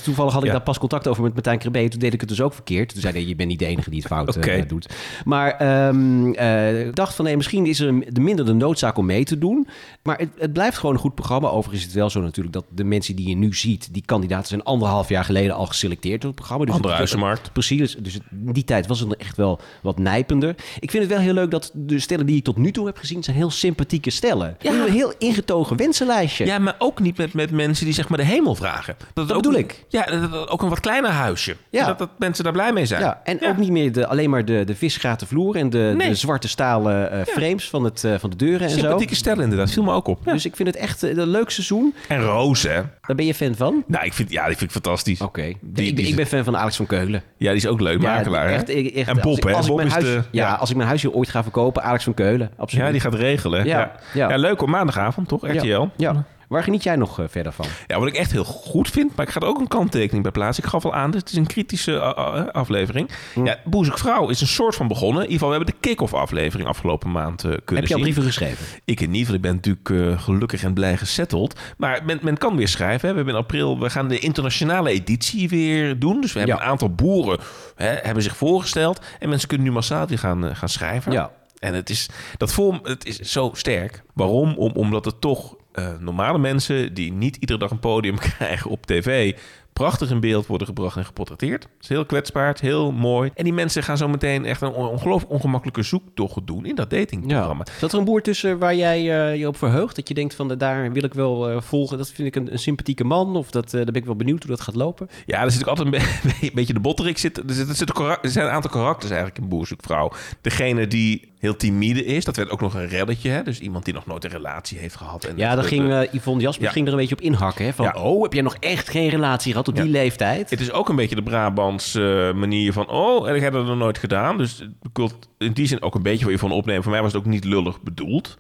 toevallig 0.03 0.33
had 0.33 0.43
ik 0.43 0.51
daar 0.51 0.61
pas 0.61 0.79
contact 0.79 1.07
over 1.07 1.23
met 1.23 1.33
Martijn 1.33 1.57
Krabbe. 1.57 1.87
Toen 1.87 1.99
deed 1.99 2.13
ik 2.13 2.19
het 2.19 2.29
dus 2.29 2.41
ook 2.41 2.53
verkeerd. 2.53 2.89
Toen 2.89 3.01
zei 3.01 3.13
hij, 3.13 3.25
je 3.25 3.35
bent 3.35 3.49
niet 3.49 3.59
de 3.59 3.65
enige 3.65 3.89
die 3.89 3.99
het 3.99 4.07
fout 4.07 4.37
okay. 4.37 4.59
uh, 4.59 4.67
doet. 4.67 4.89
Maar 5.25 5.87
um, 5.87 6.33
uh, 6.35 6.85
ik 6.85 6.95
dacht 6.95 7.15
van, 7.15 7.25
nee, 7.25 7.35
misschien 7.35 7.65
is 7.65 7.79
er 7.79 8.13
de 8.13 8.21
minder 8.21 8.45
de 8.45 8.53
noodzaak 8.53 8.97
om 8.97 9.05
mee 9.05 9.23
te 9.23 9.37
doen. 9.37 9.67
Maar 10.03 10.17
het, 10.17 10.29
het, 10.37 10.53
blijft 10.53 10.77
gewoon 10.77 10.95
een 10.95 11.01
goed 11.01 11.15
programma. 11.15 11.47
Overigens 11.47 11.79
is 11.79 11.85
het 11.85 11.93
wel 11.93 12.09
zo 12.09 12.21
natuurlijk 12.21 12.53
dat 12.53 12.65
de 12.69 12.83
mensen 12.83 13.15
die 13.15 13.29
je 13.29 13.35
nu 13.35 13.53
ziet... 13.53 13.93
die 13.93 14.03
kandidaten 14.05 14.47
zijn 14.47 14.63
anderhalf 14.63 15.09
jaar 15.09 15.23
geleden 15.23 15.55
al 15.55 15.65
geselecteerd 15.65 16.21
door 16.21 16.29
het 16.29 16.39
programma. 16.39 16.65
Dus 16.65 16.75
Andere 16.75 16.93
huizenmarkt. 16.93 17.53
Precies, 17.53 17.95
dus 17.95 18.19
die 18.29 18.63
tijd 18.63 18.87
was 18.87 18.99
het 18.99 19.15
echt 19.15 19.37
wel 19.37 19.59
wat 19.81 19.97
nijpender. 19.97 20.55
Ik 20.79 20.91
vind 20.91 21.03
het 21.03 21.11
wel 21.11 21.21
heel 21.21 21.33
leuk 21.33 21.51
dat 21.51 21.71
de 21.73 21.99
stellen 21.99 22.25
die 22.25 22.37
ik 22.37 22.43
tot 22.43 22.57
nu 22.57 22.71
toe 22.71 22.85
heb 22.85 22.97
gezien... 22.97 23.23
zijn 23.23 23.35
heel 23.35 23.51
sympathieke 23.51 24.09
stellen. 24.09 24.57
Ja. 24.59 24.71
Een 24.71 24.91
heel 24.91 25.13
ingetogen 25.17 25.77
wensenlijstje. 25.77 26.45
Ja, 26.45 26.59
maar 26.59 26.75
ook 26.77 26.99
niet 26.99 27.17
met, 27.17 27.33
met 27.33 27.51
mensen 27.51 27.85
die 27.85 27.92
zeg 27.93 28.09
maar 28.09 28.17
de 28.17 28.23
hemel 28.23 28.55
vragen. 28.55 28.95
Dat, 29.13 29.27
dat 29.27 29.37
bedoel 29.37 29.59
ik. 29.59 29.85
Ja, 29.87 30.07
ook 30.47 30.61
een 30.61 30.69
wat 30.69 30.79
kleiner 30.79 31.11
huisje. 31.11 31.55
Ja. 31.69 31.85
Dat, 31.85 31.97
dat 31.97 32.09
mensen 32.17 32.43
daar 32.43 32.53
blij 32.53 32.73
mee 32.73 32.85
zijn. 32.85 33.01
Ja, 33.01 33.21
en 33.23 33.47
ook 33.47 33.57
niet 33.57 33.71
meer 33.71 33.91
de, 33.91 34.07
alleen 34.07 34.29
maar 34.29 34.45
de, 34.45 34.63
de 34.63 34.75
visgraten 34.75 35.27
vloer 35.27 35.55
en 35.55 35.69
de, 35.69 35.95
de 35.97 36.15
zwarte 36.15 36.47
stalen 36.47 37.13
uh, 37.13 37.21
frames 37.25 37.69
van, 37.69 37.83
het, 37.83 38.03
uh, 38.03 38.15
van 38.19 38.29
de 38.29 38.35
deuren 38.35 38.61
en 38.61 38.69
zo. 38.69 38.79
Sympathieke 38.79 39.15
stellen 39.15 39.43
inderdaad, 39.43 39.71
viel 39.71 39.83
me 39.83 39.91
ook 39.91 40.07
op. 40.07 40.23
Dus 40.23 40.45
ik 40.45 40.55
vind 40.55 40.67
het 40.67 40.77
echt 40.77 41.01
een 41.01 41.27
leuk 41.27 41.49
seizoen. 41.49 41.95
En 42.07 42.21
Roos, 42.21 42.63
hè? 42.63 42.81
Daar 43.01 43.15
ben 43.15 43.25
je 43.25 43.33
fan 43.33 43.55
van? 43.55 43.83
Nou, 43.87 44.05
ik 44.05 44.13
vind, 44.13 44.31
ja, 44.31 44.45
die 44.45 44.57
vind 44.57 44.75
ik 44.75 44.81
fantastisch. 44.81 45.21
Oké. 45.21 45.39
Okay. 45.39 45.85
Ik, 45.85 45.99
ik, 45.99 46.15
ben 46.15 46.27
fan 46.27 46.43
van 46.43 46.57
Alex 46.57 46.75
van 46.75 46.85
Keulen. 46.85 47.23
Ja, 47.37 47.47
die 47.47 47.57
is 47.57 47.67
ook 47.67 47.81
leuk, 47.81 48.01
makelaar. 48.01 48.47
Echt, 48.47 48.69
echt, 48.69 49.07
en 49.07 49.19
Bob, 49.21 49.43
hè? 49.43 49.53
Als 49.53 49.67
ik 49.67 49.75
mijn 49.75 49.89
huis, 49.89 50.03
de, 50.03 50.23
ja, 50.31 50.53
als 50.53 50.69
ik 50.69 50.75
mijn 50.75 50.87
huis 50.87 51.01
hier 51.01 51.11
ooit 51.11 51.29
ga 51.29 51.43
verkopen, 51.43 51.83
Alex 51.83 52.03
van 52.03 52.13
Keulen. 52.13 52.51
Absoluut. 52.57 52.85
Ja, 52.85 52.91
die 52.91 53.01
gaat 53.01 53.13
regelen. 53.13 53.65
Ja, 53.65 53.91
ja. 54.13 54.35
leuk 54.35 54.61
op 54.61 54.67
maandagavond, 54.67 55.27
toch? 55.27 55.47
RTL. 55.47 55.87
ja. 55.97 56.25
Waar 56.53 56.63
geniet 56.63 56.83
jij 56.83 56.95
nog 56.95 57.19
uh, 57.19 57.25
verder 57.29 57.51
van? 57.51 57.65
Ja, 57.87 57.99
wat 57.99 58.07
ik 58.07 58.15
echt 58.15 58.31
heel 58.31 58.43
goed 58.43 58.89
vind, 58.89 59.15
maar 59.15 59.25
ik 59.25 59.31
ga 59.31 59.39
er 59.39 59.47
ook 59.47 59.59
een 59.59 59.67
kanttekening 59.67 60.23
bij 60.23 60.31
plaatsen. 60.31 60.63
Ik 60.63 60.69
gaf 60.69 60.85
al 60.85 60.93
aan, 60.93 61.11
het 61.11 61.29
is 61.29 61.35
een 61.35 61.47
kritische 61.47 61.91
uh, 61.91 62.47
aflevering. 62.51 63.09
Hm. 63.33 63.45
Ja, 63.45 63.57
Boezek 63.65 63.97
Vrouw 63.97 64.29
is 64.29 64.41
een 64.41 64.47
soort 64.47 64.75
van 64.75 64.87
begonnen. 64.87 65.23
In 65.23 65.31
ieder 65.31 65.33
geval, 65.33 65.49
we 65.49 65.55
hebben 65.55 65.73
de 65.73 65.87
kick-off 65.87 66.13
aflevering 66.13 66.69
afgelopen 66.69 67.11
maand 67.11 67.43
uh, 67.43 67.51
kunnen 67.51 67.59
zien. 67.65 67.77
Heb 67.77 67.87
je 67.87 67.93
al 67.93 67.99
brieven 67.99 68.23
geschreven? 68.23 68.65
Ik 68.85 68.99
in 68.99 69.05
ieder 69.05 69.19
geval. 69.19 69.35
Ik 69.35 69.41
ben 69.41 69.55
natuurlijk 69.55 70.21
gelukkig 70.21 70.63
en 70.63 70.73
blij 70.73 70.97
gesetteld. 70.97 71.59
Maar 71.77 72.01
men, 72.05 72.19
men 72.21 72.37
kan 72.37 72.55
weer 72.55 72.67
schrijven. 72.67 73.07
Hè. 73.07 73.13
We 73.13 73.15
hebben 73.15 73.35
in 73.35 73.41
april, 73.41 73.79
we 73.79 73.89
gaan 73.89 74.07
de 74.07 74.19
internationale 74.19 74.89
editie 74.89 75.49
weer 75.49 75.99
doen. 75.99 76.21
Dus 76.21 76.33
we 76.33 76.39
hebben 76.39 76.57
een 76.57 76.63
aantal 76.63 76.89
boeren 76.89 77.39
hè, 77.75 77.87
hebben 77.87 78.23
zich 78.23 78.37
voorgesteld. 78.37 78.99
En 79.19 79.29
mensen 79.29 79.47
kunnen 79.47 79.67
nu 79.67 79.73
massaal 79.73 80.07
weer 80.07 80.19
gaan, 80.19 80.55
gaan 80.55 80.69
schrijven. 80.69 81.11
Ja. 81.11 81.31
En 81.59 81.73
het 81.73 81.89
is, 81.89 82.09
dat 82.37 82.53
vorm, 82.53 82.79
het 82.83 83.05
is 83.05 83.19
zo 83.19 83.51
sterk. 83.53 84.03
Waarom? 84.13 84.53
Om, 84.57 84.71
omdat 84.71 85.05
het 85.05 85.21
toch 85.21 85.55
uh, 85.73 85.87
normale 85.99 86.37
mensen 86.37 86.93
die 86.93 87.11
niet 87.11 87.35
iedere 87.35 87.59
dag 87.59 87.71
een 87.71 87.79
podium 87.79 88.17
krijgen 88.37 88.71
op 88.71 88.85
tv, 88.85 89.35
prachtig 89.73 90.09
in 90.09 90.19
beeld 90.19 90.47
worden 90.47 90.67
gebracht 90.67 90.97
en 90.97 91.05
geportretteerd. 91.05 91.63
Het 91.63 91.71
is 91.81 91.89
heel 91.89 92.05
kwetsbaar, 92.05 92.57
heel 92.61 92.91
mooi. 92.91 93.31
En 93.33 93.43
die 93.43 93.53
mensen 93.53 93.83
gaan 93.83 93.97
zo 93.97 94.07
meteen 94.07 94.45
echt 94.45 94.61
een 94.61 94.73
ongelooflijk 94.73 95.31
ongemakkelijke 95.31 95.83
zoektocht 95.83 96.47
doen 96.47 96.65
in 96.65 96.75
dat 96.75 96.89
datingprogramma. 96.89 97.65
Ja. 97.67 97.79
Zat 97.79 97.91
er 97.91 97.99
een 97.99 98.05
boer 98.05 98.21
tussen 98.21 98.57
waar 98.57 98.75
jij 98.75 99.31
uh, 99.31 99.39
je 99.39 99.47
op 99.47 99.57
verheugt? 99.57 99.95
Dat 99.95 100.07
je 100.07 100.13
denkt 100.13 100.35
van 100.35 100.57
daar 100.57 100.91
wil 100.91 101.03
ik 101.03 101.13
wel 101.13 101.51
uh, 101.51 101.61
volgen. 101.61 101.97
Dat 101.97 102.09
vind 102.09 102.27
ik 102.27 102.35
een, 102.35 102.51
een 102.51 102.59
sympathieke 102.59 103.03
man. 103.03 103.35
Of 103.35 103.51
dat, 103.51 103.71
daar 103.71 103.85
ben 103.85 103.95
ik 103.95 104.05
wel 104.05 104.15
benieuwd 104.15 104.43
hoe 104.43 104.51
dat 104.51 104.61
gaat 104.61 104.75
lopen. 104.75 105.09
Ja, 105.25 105.41
er 105.41 105.51
zit 105.51 105.67
ook 105.67 105.77
altijd 105.77 105.93
een, 105.93 106.49
beetje 106.53 106.73
de 106.73 106.79
botterik. 106.79 107.17
Zit, 107.17 107.37
er, 107.37 107.43
zit, 107.47 107.69
er, 107.69 107.75
zit 107.75 107.97
er, 107.97 108.19
zijn 108.21 108.45
een 108.45 108.51
aantal 108.51 108.71
karakters 108.71 109.11
eigenlijk 109.11 109.41
in 109.41 109.49
Boerzoekvrouw. 109.49 110.11
Degene 110.41 110.87
die 110.87 111.32
heel 111.43 111.55
timide 111.55 112.05
is. 112.05 112.25
Dat 112.25 112.35
werd 112.35 112.49
ook 112.49 112.61
nog 112.61 112.73
een 112.73 112.87
reddetje. 112.87 113.29
Hè? 113.29 113.43
Dus 113.43 113.59
iemand 113.59 113.85
die 113.85 113.93
nog 113.93 114.05
nooit 114.05 114.23
een 114.23 114.29
relatie 114.29 114.79
heeft 114.79 114.95
gehad. 114.95 115.23
En 115.23 115.37
ja, 115.37 115.55
daar 115.55 115.63
ging 115.63 115.89
uh, 115.89 116.13
Yvonne 116.13 116.41
Jasper 116.41 116.69
ging 116.69 116.85
er 116.85 116.91
een 116.91 116.99
beetje 116.99 117.15
op 117.15 117.21
inhakken. 117.21 117.65
Hè? 117.65 117.73
Van, 117.73 117.85
ja. 117.85 118.01
oh, 118.01 118.21
heb 118.21 118.33
jij 118.33 118.41
nog 118.41 118.55
echt 118.59 118.89
geen 118.89 119.09
relatie 119.09 119.51
gehad 119.51 119.67
op 119.67 119.75
die 119.75 119.89
leeftijd? 119.89 120.49
Het 120.49 120.59
is 120.59 120.71
ook 120.71 120.89
een 120.89 120.95
beetje 120.95 121.15
de 121.15 121.23
Brabants 121.23 121.95
uh, 121.95 122.33
manier 122.33 122.73
van... 122.73 122.87
oh, 122.89 123.29
en 123.29 123.35
ik 123.35 123.41
heb 123.41 123.53
dat 123.53 123.65
nog 123.65 123.77
nooit 123.77 123.97
gedaan. 123.97 124.37
Dus 124.37 124.67
ik 124.93 125.09
in 125.37 125.53
die 125.53 125.67
zin 125.67 125.81
ook 125.81 125.95
een 125.95 126.03
beetje 126.03 126.23
voor 126.23 126.33
Yvonne 126.33 126.55
opnemen. 126.55 126.83
Voor 126.83 126.91
mij 126.91 127.01
was 127.01 127.13
het 127.13 127.21
ook 127.21 127.27
niet 127.27 127.43
lullig 127.43 127.81
bedoeld. 127.81 128.37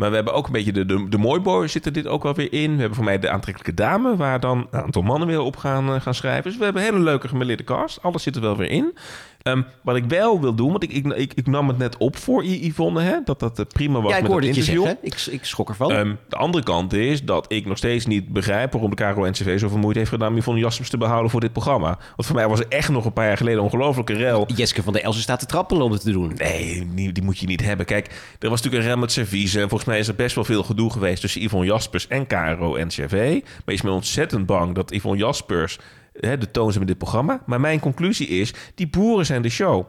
Maar 0.00 0.08
we 0.08 0.14
hebben 0.14 0.34
ook 0.34 0.46
een 0.46 0.52
beetje 0.52 0.72
de, 0.72 0.84
de, 0.86 1.06
de 1.08 1.18
mooiboy 1.18 1.68
zit 1.68 1.86
er 1.86 1.92
dit 1.92 2.06
ook 2.06 2.22
wel 2.22 2.34
weer 2.34 2.52
in. 2.52 2.72
We 2.72 2.78
hebben 2.78 2.94
voor 2.94 3.04
mij 3.04 3.18
de 3.18 3.30
aantrekkelijke 3.30 3.82
dame, 3.82 4.16
waar 4.16 4.40
dan 4.40 4.66
een 4.70 4.80
aantal 4.80 5.02
mannen 5.02 5.28
weer 5.28 5.40
op 5.40 5.56
gaan, 5.56 5.94
uh, 5.94 6.00
gaan 6.00 6.14
schrijven. 6.14 6.42
Dus 6.42 6.56
we 6.56 6.64
hebben 6.64 6.82
een 6.82 6.92
hele 6.92 7.04
leuke 7.04 7.28
gemeleerde 7.28 7.64
cast. 7.64 8.02
Alles 8.02 8.22
zit 8.22 8.36
er 8.36 8.42
wel 8.42 8.56
weer 8.56 8.70
in. 8.70 8.94
Ehm, 9.42 9.62
wat 9.82 9.96
ik 9.96 10.04
wel 10.04 10.40
wil 10.40 10.54
doen, 10.54 10.70
want 10.70 10.82
ik, 10.82 10.92
ik, 10.92 11.06
ik, 11.06 11.32
ik 11.34 11.46
nam 11.46 11.68
het 11.68 11.78
net 11.78 11.96
op 11.96 12.16
voor 12.16 12.44
Yvonne, 12.44 13.00
hè, 13.00 13.16
dat 13.24 13.40
dat 13.40 13.58
eh, 13.58 13.64
prima 13.72 14.00
was 14.00 14.10
Ja, 14.10 14.16
ik 14.16 14.22
met 14.22 14.30
hoorde 14.30 14.46
het 14.46 14.56
het 14.56 14.64
je 14.66 14.72
interview. 14.72 14.98
zeggen. 15.02 15.28
Ik, 15.32 15.40
ik 15.40 15.44
schrok 15.44 15.68
ervan. 15.68 15.90
Ehm, 15.92 16.14
de 16.28 16.36
andere 16.36 16.64
kant 16.64 16.92
is 16.92 17.24
dat 17.24 17.52
ik 17.52 17.66
nog 17.66 17.76
steeds 17.76 18.06
niet 18.06 18.28
begrijp 18.28 18.72
waarom 18.72 18.90
de 18.90 18.96
KRO-NCV 18.96 19.58
zoveel 19.58 19.78
moeite 19.78 19.98
heeft 19.98 20.10
gedaan 20.10 20.28
om 20.28 20.36
Yvonne 20.36 20.60
Jaspers 20.60 20.90
te 20.90 20.96
behouden 20.98 21.30
voor 21.30 21.40
dit 21.40 21.52
programma. 21.52 21.86
Want 21.86 22.26
voor 22.26 22.36
mij 22.36 22.48
was 22.48 22.60
er 22.60 22.66
echt 22.68 22.88
nog 22.88 23.04
een 23.04 23.12
paar 23.12 23.26
jaar 23.26 23.36
geleden 23.36 23.62
ongelofelijke 23.62 24.12
rel. 24.12 24.48
Jeske 24.54 24.82
van 24.82 24.92
der 24.92 25.02
Elsen 25.02 25.22
staat 25.22 25.40
te 25.40 25.46
trappelen 25.46 25.84
om 25.84 25.92
het 25.92 26.00
te 26.02 26.12
doen. 26.12 26.32
Nee, 26.36 26.88
die, 26.94 27.12
die 27.12 27.22
moet 27.22 27.38
je 27.38 27.46
niet 27.46 27.64
hebben. 27.64 27.86
Kijk, 27.86 28.06
er 28.38 28.48
was 28.48 28.62
natuurlijk 28.62 28.82
een 28.82 28.88
rel 28.90 29.00
met 29.00 29.12
servies. 29.12 29.54
En 29.54 29.68
volgens 29.68 29.84
mij 29.84 29.98
is 29.98 30.08
er 30.08 30.14
best 30.14 30.34
wel 30.34 30.44
veel 30.44 30.62
gedoe 30.62 30.90
geweest 30.90 31.20
tussen 31.20 31.42
Yvonne 31.42 31.66
Jaspers 31.66 32.08
en 32.08 32.26
KRO-NCV. 32.26 33.40
Maar 33.64 33.74
is 33.74 33.82
me 33.82 33.90
ontzettend 33.90 34.46
bang 34.46 34.74
dat 34.74 34.90
Yvonne 34.92 35.18
Jaspers 35.18 35.78
hè, 36.20 36.38
de 36.38 36.50
toon 36.50 36.68
zet 36.70 36.78
met 36.78 36.88
dit 36.88 36.98
programma. 36.98 37.42
Maar 37.46 37.60
mijn 37.60 37.80
conclusie 37.80 38.26
is, 38.28 38.54
die 38.74 38.88
boeren 38.88 39.26
zijn 39.26 39.42
de 39.42 39.48
show. 39.48 39.84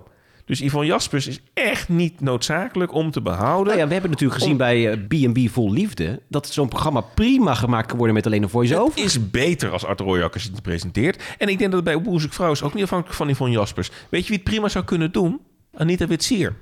Dus 0.45 0.59
Yvonne 0.59 0.87
Jaspers 0.87 1.27
is 1.27 1.41
echt 1.53 1.89
niet 1.89 2.21
noodzakelijk 2.21 2.93
om 2.93 3.11
te 3.11 3.21
behouden. 3.21 3.65
Nou 3.67 3.77
ja, 3.79 3.85
we 3.87 3.91
hebben 3.93 4.11
natuurlijk 4.11 4.39
gezien 4.39 4.53
Om- 4.53 4.57
bij 4.57 4.91
eh, 4.91 4.97
B&B 5.07 5.49
Vol 5.51 5.71
Liefde... 5.71 6.21
dat 6.29 6.47
zo'n 6.47 6.67
programma 6.67 7.01
prima 7.01 7.53
gemaakt 7.53 7.87
kan 7.87 7.97
worden 7.97 8.15
met 8.15 8.25
alleen 8.25 8.43
een 8.43 8.49
voice-over. 8.49 8.95
Het 8.95 9.05
is 9.05 9.29
beter 9.29 9.71
als 9.71 9.85
Arthur 9.85 10.05
Royakkers 10.05 10.43
het 10.43 10.61
presenteert. 10.61 11.23
En 11.37 11.47
ik 11.47 11.57
denk 11.57 11.71
dat 11.71 11.85
het 11.85 11.93
bij 11.93 12.01
Boerzoek 12.01 12.33
Vrouw 12.33 12.51
is 12.51 12.63
ook 12.63 12.73
niet 12.73 12.83
afhankelijk 12.83 13.17
van 13.17 13.29
Yvonne 13.29 13.53
Jaspers. 13.55 13.91
Weet 14.09 14.21
je 14.21 14.27
wie 14.27 14.37
het 14.37 14.43
prima 14.49 14.67
zou 14.69 14.85
kunnen 14.85 15.11
doen? 15.11 15.39
Anita 15.73 16.07
Witsier. 16.07 16.55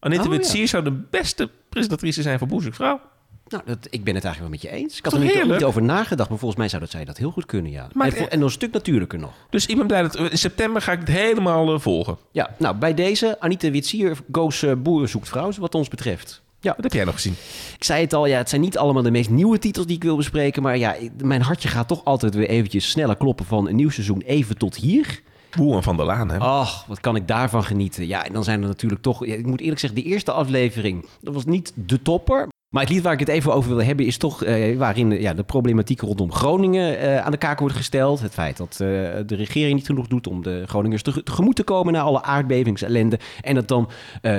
Anita 0.00 0.22
Oh, 0.22 0.28
Witsier 0.28 0.68
zou 0.68 0.84
de 0.84 0.92
beste 1.10 1.50
presentatrice 1.68 2.22
zijn 2.22 2.38
voor 2.38 2.48
Boerzoek 2.48 2.74
Vrouw. 2.74 3.00
Nou, 3.48 3.62
dat, 3.66 3.78
ik 3.90 4.04
ben 4.04 4.14
het 4.14 4.24
eigenlijk 4.24 4.38
wel 4.38 4.48
met 4.48 4.62
je 4.62 4.70
eens. 4.70 4.98
Ik 4.98 5.04
had 5.04 5.12
Toch 5.12 5.22
er 5.22 5.36
niet, 5.46 5.52
niet 5.52 5.64
over 5.64 5.82
nagedacht, 5.82 6.28
maar 6.28 6.38
volgens 6.38 6.60
mij 6.60 6.68
zou 6.68 6.82
dat 6.82 6.90
zij 6.90 7.04
dat 7.04 7.16
heel 7.16 7.30
goed 7.30 7.46
kunnen, 7.46 7.70
ja. 7.72 7.88
Maar- 7.92 8.06
en, 8.06 8.12
voor- 8.12 8.26
en 8.26 8.38
nog 8.38 8.46
een 8.48 8.54
stuk 8.54 8.72
natuurlijker 8.72 9.18
nog. 9.18 9.32
Dus 9.50 9.66
ik 9.66 9.76
ben 9.76 9.86
blij 9.86 10.02
dat 10.02 10.16
in 10.16 10.38
september 10.38 10.82
ga 10.82 10.92
ik 10.92 10.98
het 10.98 11.08
helemaal 11.08 11.74
eh, 11.74 11.80
volgen. 11.80 12.16
Ja, 12.32 12.54
nou, 12.58 12.76
bij 12.76 12.94
deze, 12.94 13.40
Anita 13.40 13.70
Witsier, 13.70 14.16
Goos 14.32 14.62
eh, 14.62 14.72
Boeren 14.76 15.08
zoekt 15.08 15.28
vrouw, 15.28 15.50
wat 15.58 15.74
ons 15.74 15.88
betreft. 15.88 16.42
Ja, 16.60 16.72
Wat 16.74 16.82
heb 16.84 16.92
jij 16.92 17.04
nog 17.04 17.14
gezien? 17.14 17.34
ik 17.76 17.84
zei 17.84 18.00
het 18.02 18.12
al, 18.14 18.26
ja, 18.26 18.36
het 18.38 18.48
zijn 18.48 18.60
niet 18.60 18.78
allemaal 18.78 19.02
de 19.02 19.10
meest 19.10 19.30
nieuwe 19.30 19.58
titels 19.58 19.86
die 19.86 19.96
ik 19.96 20.02
wil 20.02 20.16
bespreken, 20.16 20.62
maar 20.62 20.76
ja, 20.76 20.94
mijn 21.22 21.42
hartje 21.42 21.68
gaat 21.68 21.88
toch 21.88 22.04
altijd 22.04 22.34
weer 22.34 22.48
eventjes 22.48 22.90
sneller 22.90 23.16
kloppen 23.16 23.46
van 23.46 23.68
een 23.68 23.76
nieuw 23.76 23.90
seizoen 23.90 24.20
even 24.20 24.56
tot 24.58 24.76
hier. 24.76 25.20
Boeren 25.56 25.82
van 25.82 25.96
der 25.96 26.06
Laan, 26.06 26.30
hè? 26.30 26.38
Ach, 26.38 26.84
wat 26.86 27.00
kan 27.00 27.16
ik 27.16 27.28
daarvan 27.28 27.64
genieten. 27.64 28.06
Ja, 28.06 28.24
en 28.24 28.32
dan 28.32 28.44
zijn 28.44 28.62
er 28.62 28.68
natuurlijk 28.68 29.02
toch... 29.02 29.26
ja, 29.26 29.34
ik 29.34 29.46
moet 29.46 29.60
eerlijk 29.60 29.80
zeggen, 29.80 30.02
de 30.02 30.08
eerste 30.08 30.32
aflevering... 30.32 31.06
dat 31.20 31.34
was 31.34 31.44
niet 31.44 31.72
de 31.74 32.02
topper. 32.02 32.48
Maar 32.68 32.82
het 32.82 32.92
lied 32.92 33.02
waar 33.02 33.12
ik 33.12 33.18
het 33.18 33.28
even 33.28 33.54
over 33.54 33.74
wil 33.74 33.84
hebben... 33.84 34.06
is 34.06 34.16
toch 34.16 34.44
eh, 34.44 34.76
waarin 34.76 35.10
ja, 35.10 35.34
de 35.34 35.42
problematiek 35.42 36.00
rondom 36.00 36.32
Groningen 36.32 36.98
eh, 36.98 37.24
aan 37.24 37.30
de 37.30 37.36
kaak 37.36 37.58
wordt 37.58 37.74
gesteld. 37.74 38.20
Het 38.20 38.32
feit 38.32 38.56
dat 38.56 38.72
eh, 38.72 38.78
de 39.26 39.34
regering 39.34 39.74
niet 39.74 39.86
genoeg 39.86 40.06
doet... 40.06 40.26
om 40.26 40.42
de 40.42 40.62
Groningers 40.66 41.02
tege- 41.02 41.22
tegemoet 41.22 41.56
te 41.56 41.62
komen... 41.62 41.92
na 41.92 42.00
alle 42.00 42.22
aardbevingsellende. 42.22 43.18
En 43.40 43.54
dat 43.54 43.68
dan 43.68 43.90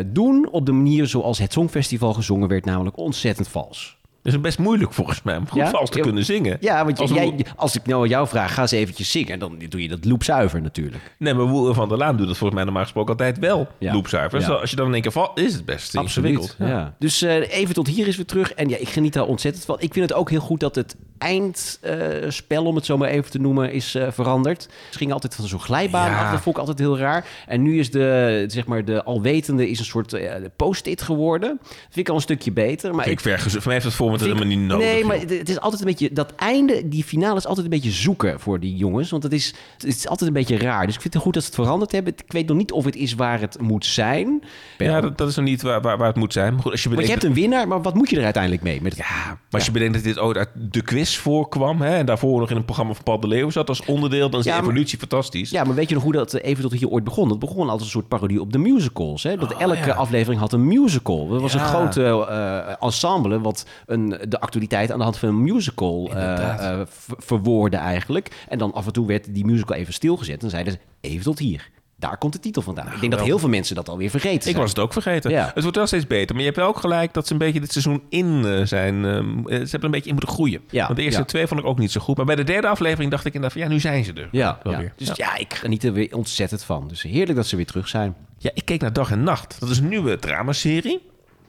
doen 0.05 0.50
op 0.51 0.65
de 0.65 0.71
manier 0.71 1.07
zoals 1.07 1.39
het 1.39 1.53
Songfestival 1.53 2.13
gezongen 2.13 2.48
werd... 2.48 2.65
namelijk 2.65 2.98
ontzettend 2.98 3.48
vals. 3.48 3.99
Dat 4.23 4.33
is 4.33 4.41
best 4.41 4.59
moeilijk 4.59 4.93
volgens 4.93 5.21
mij 5.21 5.38
om 5.38 5.47
goed 5.47 5.57
Ja? 5.61 5.69
vals 5.69 5.89
te 5.89 5.97
Ja. 5.97 6.03
kunnen 6.03 6.25
zingen. 6.25 6.57
Ja, 6.59 6.85
want 6.85 6.99
Als 6.99 7.11
jij, 7.11 7.45
als 7.55 7.75
ik 7.75 7.85
nou 7.85 8.01
aan 8.03 8.09
jou 8.09 8.27
vraag... 8.27 8.53
ga 8.53 8.61
eens 8.61 8.71
eventjes 8.71 9.11
zingen... 9.11 9.39
dan 9.39 9.57
doe 9.69 9.81
je 9.81 9.88
dat 9.88 10.05
loopzuiver 10.05 10.61
natuurlijk. 10.61 11.15
Nee, 11.17 11.33
maar 11.33 11.47
Boeren 11.47 11.75
van 11.75 11.89
der 11.89 11.97
Laan 11.97 12.17
doet 12.17 12.27
dat 12.27 12.38
volgens 12.38 12.53
mij 12.53 12.63
normaal 12.63 12.83
gesproken 12.83 13.11
altijd 13.11 13.39
wel 13.39 13.67
Ja. 13.79 13.93
loopzuiver. 13.93 14.39
Dus 14.39 14.49
als 14.49 14.69
je 14.69 14.75
dan 14.75 14.88
in 14.88 14.93
één 14.93 15.01
keer 15.01 15.11
valt, 15.11 15.39
is 15.39 15.53
het 15.53 15.65
best 15.65 15.93
ingewikkeld. 15.95 16.55
Ja. 16.59 16.95
Dus 16.99 17.21
eh, 17.21 17.51
even 17.57 17.73
tot 17.75 17.88
hier 17.88 18.07
is 18.07 18.15
weer 18.15 18.25
terug. 18.25 18.53
En 18.53 18.69
ja, 18.69 18.77
ik 18.77 18.89
geniet 18.89 19.13
daar 19.13 19.25
ontzettend 19.25 19.65
van. 19.65 19.75
Ik 19.79 19.93
vind 19.93 20.09
het 20.09 20.17
ook 20.17 20.29
heel 20.29 20.39
goed 20.39 20.59
dat 20.59 20.75
het 20.75 20.95
eindspel, 21.17 22.65
om 22.65 22.75
het 22.75 22.85
zo 22.85 22.97
maar 22.97 23.09
even 23.09 23.31
te 23.31 23.39
noemen, 23.39 23.71
is 23.71 23.95
eh, 23.95 24.07
veranderd. 24.11 24.67
Ze 24.89 24.97
gingen 24.97 25.13
altijd 25.13 25.35
van 25.35 25.47
zo'n 25.47 25.59
glijbaan 25.59 26.15
af. 26.25 26.31
Dat 26.31 26.41
vond 26.41 26.55
ik 26.55 26.61
altijd 26.61 26.79
heel 26.79 26.97
raar. 26.97 27.25
En 27.47 27.61
nu 27.61 27.79
is 27.79 27.91
de, 27.91 28.43
zeg 28.47 28.65
maar, 28.65 28.85
de 28.85 29.03
alwetende 29.03 29.69
is 29.69 29.79
een 29.79 29.85
soort 29.85 30.13
eh, 30.13 30.33
post-it 30.55 31.01
geworden. 31.01 31.57
Dat 31.61 31.67
vind 31.81 31.97
ik 31.97 32.09
al 32.09 32.15
een 32.15 32.21
stukje 32.21 32.51
beter. 32.51 32.95
Maar 32.95 33.07
ik 33.07 33.19
vergezocht. 33.19 33.53
Voor 33.53 33.61
mij 33.63 33.73
heeft 33.73 33.85
het 33.85 33.93
format 33.95 34.08
Ik- 34.13 34.19
helemaal 34.21 34.45
niet 34.45 34.59
nodig. 34.59 34.85
Nee, 34.87 35.05
maar 35.05 35.19
het 35.19 35.29
het 35.29 35.49
is 35.49 35.59
altijd 35.59 35.81
een 35.81 35.87
beetje... 35.87 36.13
Dat 36.13 36.33
einde, 36.35 36.87
die 36.87 37.03
finale 37.03 37.35
is 37.37 37.45
altijd 37.45 37.65
een 37.65 37.71
beetje 37.71 37.91
zoeken 37.91 38.39
voor 38.39 38.59
die 38.59 38.75
jongens. 38.75 39.09
Want 39.09 39.23
het 39.23 39.33
is, 39.33 39.53
het 39.73 39.85
is 39.85 40.07
altijd 40.07 40.29
een 40.29 40.35
beetje 40.35 40.57
raar. 40.57 40.85
Dus 40.85 40.95
ik 40.95 41.01
vind 41.01 41.13
het 41.13 41.23
goed 41.23 41.33
dat 41.33 41.43
ze 41.43 41.49
het 41.49 41.59
veranderd 41.59 41.91
hebben. 41.91 42.13
Ik 42.25 42.31
weet 42.31 42.47
nog 42.47 42.57
niet 42.57 42.71
of 42.71 42.85
het 42.85 42.95
is 42.95 43.13
waar 43.13 43.39
het 43.39 43.61
moet 43.61 43.85
zijn. 43.85 44.43
Ja, 44.77 45.01
dat, 45.01 45.17
dat 45.17 45.29
is 45.29 45.35
nog 45.35 45.45
niet 45.45 45.61
waar, 45.61 45.81
waar, 45.81 45.97
waar 45.97 46.07
het 46.07 46.15
moet 46.15 46.33
zijn. 46.33 46.53
Maar 46.53 46.61
goed, 46.61 46.71
als 46.71 46.83
je 46.83 46.89
Want 46.89 47.01
je 47.01 47.07
bedenkt... 47.07 47.23
hebt 47.27 47.37
een 47.37 47.41
winnaar, 47.43 47.67
maar 47.67 47.81
wat 47.81 47.93
moet 47.93 48.09
je 48.09 48.17
er 48.17 48.23
uiteindelijk 48.23 48.63
mee? 48.63 48.81
Met 48.81 48.91
het- 48.97 49.01
Ja, 49.07 49.25
maar 49.25 49.37
als 49.49 49.65
je 49.65 49.71
bedenkt 49.71 49.93
dat 49.93 50.03
dit 50.03 50.19
ooit 50.19 50.37
uit 50.37 50.49
de 50.55 50.81
quiz 50.81 51.15
voorkwam... 51.17 51.81
Hè, 51.81 51.95
en 51.95 52.05
daarvoor 52.05 52.39
nog 52.39 52.49
in 52.49 52.55
een 52.55 52.65
programma 52.65 52.93
van 52.93 53.03
Paul 53.03 53.19
de 53.19 53.27
Leeuw 53.27 53.49
zat 53.49 53.69
als 53.69 53.85
onderdeel... 53.85 54.29
dan 54.29 54.39
is 54.39 54.45
Ja, 54.45 54.51
de 54.55 54.61
maar- 54.61 54.69
evolutie 54.69 54.97
fantastisch. 54.99 55.49
Ja, 55.49 55.63
maar 55.63 55.75
weet 55.75 55.89
je 55.89 55.95
nog 55.95 56.03
hoe 56.03 56.11
dat 56.13 56.33
eh, 56.33 56.49
even 56.49 56.63
tot 56.63 56.71
hier 56.73 56.89
ooit 56.89 57.03
begon? 57.03 57.29
Dat 57.29 57.39
begon 57.39 57.69
als 57.69 57.81
een 57.81 57.87
soort 57.87 58.07
parodie 58.07 58.41
op 58.41 58.51
de 58.51 58.57
musicals. 58.57 59.23
Hè? 59.23 59.35
Dat 59.37 59.53
Oh, 59.53 59.61
elke 59.61 59.85
ja. 59.85 59.93
aflevering 59.93 60.41
had 60.41 60.53
een 60.53 60.67
musical. 60.67 61.33
Er 61.33 61.39
was 61.41 61.53
een 61.53 61.59
grote 61.59 62.03
eh, 62.03 62.83
ensemble 62.85 63.41
wat 63.41 63.65
een, 63.85 63.99
de 64.08 64.39
actualiteit 64.39 64.91
aan 64.91 64.98
de 64.98 65.03
hand 65.03 65.18
van 65.18 65.29
een 65.29 65.44
musical 65.44 66.10
eh 66.13 66.22
Inderdaad. 66.22 66.60
eh, 66.60 66.79
ver- 66.88 67.15
verwoordde 67.18 67.77
eigenlijk. 67.77 68.46
En 68.50 68.58
dan 68.58 68.74
af 68.74 68.86
en 68.86 68.94
toe 68.94 69.08
werd 69.08 69.34
die 69.34 69.46
musical 69.46 69.75
even 69.77 69.94
stilgezet 69.94 70.44
en 70.44 70.50
zeiden 70.50 70.74
ze 70.74 70.79
even 71.01 71.24
tot 71.24 71.39
hier. 71.39 71.70
Daar 71.96 72.18
komt 72.18 72.34
de 72.34 72.39
titel 72.39 72.62
vandaan. 72.62 72.88
ik 72.94 73.00
denk 73.00 73.12
dat 73.12 73.22
heel 73.22 73.39
veel 73.39 73.50
mensen 73.50 73.75
dat 73.75 73.89
alweer 73.89 74.10
vergeten 74.10 74.36
Ik 74.38 74.44
zijn. 74.44 74.56
was 74.56 74.70
het 74.70 74.79
ook 74.79 74.94
vergeten. 74.94 75.32
Ja. 75.32 75.51
Het 75.53 75.62
wordt 75.63 75.77
wel 75.77 75.88
steeds 75.88 76.08
beter. 76.08 76.29
Maar 76.29 76.39
je 76.39 76.46
hebt 76.46 76.58
wel 76.58 76.68
ook 76.68 76.79
gelijk 76.79 77.13
dat 77.13 77.27
ze 77.27 77.34
een 77.34 77.39
beetje 77.39 77.60
dit 77.60 77.72
seizoen 77.72 78.01
in 78.10 78.46
eh, 78.46 78.65
zijn. 78.65 79.03
ze 79.03 79.50
hebben 79.50 79.84
een 79.84 79.91
beetje 79.91 80.10
in 80.10 80.15
moeten 80.15 80.34
groeien. 80.34 80.62
Ja, 80.70 80.84
Want 80.86 80.98
de 80.98 81.03
eerste 81.03 81.20
ja. 81.20 81.25
twee 81.25 81.48
vond 81.48 81.60
ik 81.60 81.65
ook 81.65 81.79
niet 81.79 81.91
zo 81.91 82.01
goed. 82.01 82.18
Maar 82.18 82.25
bij 82.25 82.36
de 82.36 82.44
derde 82.44 82.68
aflevering 82.68 83.12
dacht 83.12 83.25
ik 83.25 83.34
inderdaad 83.34 83.58
van 83.60 83.68
ja, 83.68 83.74
nu 83.74 83.79
zijn 83.79 84.03
ze 84.03 84.13
er. 84.13 84.27
Ja, 84.32 84.60
Wel 84.63 84.77
weer. 84.77 84.94
dus 84.96 85.08
Ja. 85.08 85.13
ja. 85.18 85.38
ik 85.38 85.53
geniet 85.53 85.84
er 85.84 85.94
weer 85.94 86.15
ontzettend 86.15 86.63
van. 86.63 86.88
Dus 86.88 87.01
heerlijk 87.01 87.36
dat 87.36 87.48
ze 87.48 87.56
weer 87.56 87.65
terug 87.65 87.88
zijn. 87.88 88.15
Ja, 88.38 88.51
ik 88.53 88.65
keek 88.65 88.82
naar 88.82 88.94
Dag 88.94 89.12
en 89.12 89.24
Nacht. 89.24 89.56
Dat 89.60 89.70
is 89.70 89.77
een 89.77 89.88
nieuwe 89.88 90.20
dramaserie 90.20 91.01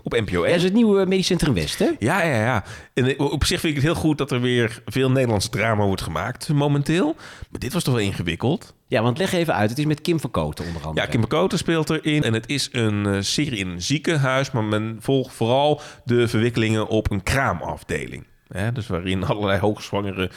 op 0.03 0.13
NPO 0.13 0.43
1. 0.43 0.55
Is 0.55 0.63
het 0.63 0.73
nieuwe 0.73 1.07
Medisch 1.07 1.27
Centrum 1.27 1.55
West, 1.55 1.79
hè? 1.79 1.89
Ja, 1.99 2.23
ja, 2.23 2.43
ja. 2.43 2.65
En 2.95 3.17
eh, 3.17 3.33
op 3.33 3.45
zich 3.45 3.61
vind 3.61 3.77
ik 3.77 3.83
het 3.83 3.93
heel 3.93 4.03
goed 4.03 4.19
dat 4.19 4.31
er 4.31 4.41
weer 4.41 4.83
veel 4.87 5.11
Nederlands 5.11 5.49
drama 5.49 5.85
wordt 5.85 6.03
gemaakt 6.03 6.49
momenteel. 6.49 7.15
Maar 7.51 7.61
dit 7.61 7.73
was 7.73 7.83
toch 7.83 7.95
wel 7.95 8.03
ingewikkeld. 8.03 8.75
Ja, 8.87 9.03
want 9.03 9.19
leg 9.19 9.33
even 9.33 9.55
uit. 9.55 9.71
Het 9.71 9.79
is 9.79 9.85
met 9.85 10.01
Kim 10.01 10.21
van 10.21 10.31
Kooten 10.31 10.67
onder 10.67 10.83
andere. 10.83 11.07
Ja, 11.07 11.13
Kim 11.13 11.27
Koten 11.27 11.59
speelt 11.59 11.91
erin. 11.91 12.23
En 12.23 12.33
het 12.33 12.49
is 12.49 12.69
een 12.73 13.07
eh, 13.07 13.21
serie 13.21 13.59
in 13.59 13.69
een 13.69 13.83
ziekenhuis. 13.83 14.51
Maar 14.51 14.65
men 14.65 14.97
volgt 15.01 15.35
vooral 15.35 15.81
de 16.05 16.29
verwikkelingen 16.29 16.89
op 16.89 17.11
een 17.11 17.23
kraamafdeling. 17.23 18.27
Hè, 18.49 18.73
dus 18.73 18.87
waarin 18.87 19.25
allerlei 19.31 19.59
hoogzwangere 19.59 20.31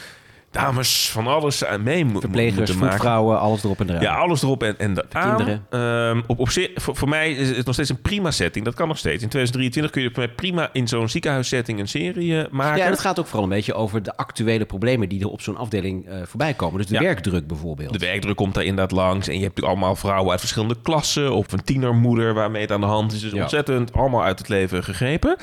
dames 0.54 1.10
van 1.10 1.26
alles 1.26 1.64
aan 1.64 1.82
mee 1.82 2.04
mo- 2.04 2.20
Verplegers, 2.20 2.56
moeten 2.56 2.74
maken. 2.78 2.90
voetvrouwen, 2.90 3.38
alles 3.40 3.64
erop 3.64 3.80
en 3.80 3.88
eraan. 3.88 4.00
Ja, 4.02 4.14
alles 4.14 4.42
erop 4.42 4.62
en, 4.62 4.78
en 4.78 4.98
eraan. 5.10 5.36
kinderen. 5.36 5.66
Ehm, 5.70 6.22
op, 6.26 6.38
op 6.38 6.48
voor, 6.74 6.96
voor 6.96 7.08
mij 7.08 7.32
is 7.32 7.56
het 7.56 7.64
nog 7.66 7.74
steeds 7.74 7.90
een 7.90 8.00
prima 8.00 8.30
setting. 8.30 8.64
Dat 8.64 8.74
kan 8.74 8.88
nog 8.88 8.98
steeds. 8.98 9.22
In 9.22 9.28
2023 9.28 9.92
kun 10.12 10.22
je 10.22 10.28
prima 10.34 10.68
in 10.72 10.88
zo'n 10.88 11.08
ziekenhuissetting 11.08 11.78
een 11.80 11.88
serie 11.88 12.40
eh, 12.40 12.50
maken. 12.50 12.78
Ja, 12.78 12.84
en 12.84 12.90
het 12.90 13.00
gaat 13.00 13.18
ook 13.18 13.26
vooral 13.26 13.42
een 13.44 13.48
beetje 13.54 13.74
over 13.74 14.02
de 14.02 14.16
actuele 14.16 14.64
problemen 14.64 15.08
die 15.08 15.20
er 15.20 15.28
op 15.28 15.40
zo'n 15.40 15.56
afdeling 15.56 16.06
eh, 16.08 16.16
voorbij 16.24 16.54
komen. 16.54 16.78
Dus 16.78 16.86
de 16.86 16.94
Ja. 16.94 17.00
werkdruk 17.00 17.46
bijvoorbeeld. 17.46 17.92
De 17.92 17.98
werkdruk 18.06 18.36
komt 18.36 18.54
daar 18.54 18.64
inderdaad 18.64 18.90
langs. 18.90 19.28
En 19.28 19.34
je 19.34 19.42
hebt 19.42 19.54
natuurlijk 19.54 19.76
allemaal 19.82 19.96
vrouwen 19.96 20.30
uit 20.30 20.40
verschillende 20.40 20.76
klassen. 20.82 21.32
Of 21.32 21.52
een 21.52 21.64
tienermoeder 21.64 22.34
waarmee 22.34 22.62
het 22.62 22.72
aan 22.72 22.80
de 22.80 22.86
hand 22.86 23.12
is. 23.12 23.20
Dus 23.20 23.32
Ja. 23.32 23.42
ontzettend 23.42 23.92
allemaal 23.92 24.22
uit 24.24 24.38
het 24.38 24.48
leven 24.48 24.84
gegrepen. 24.84 25.36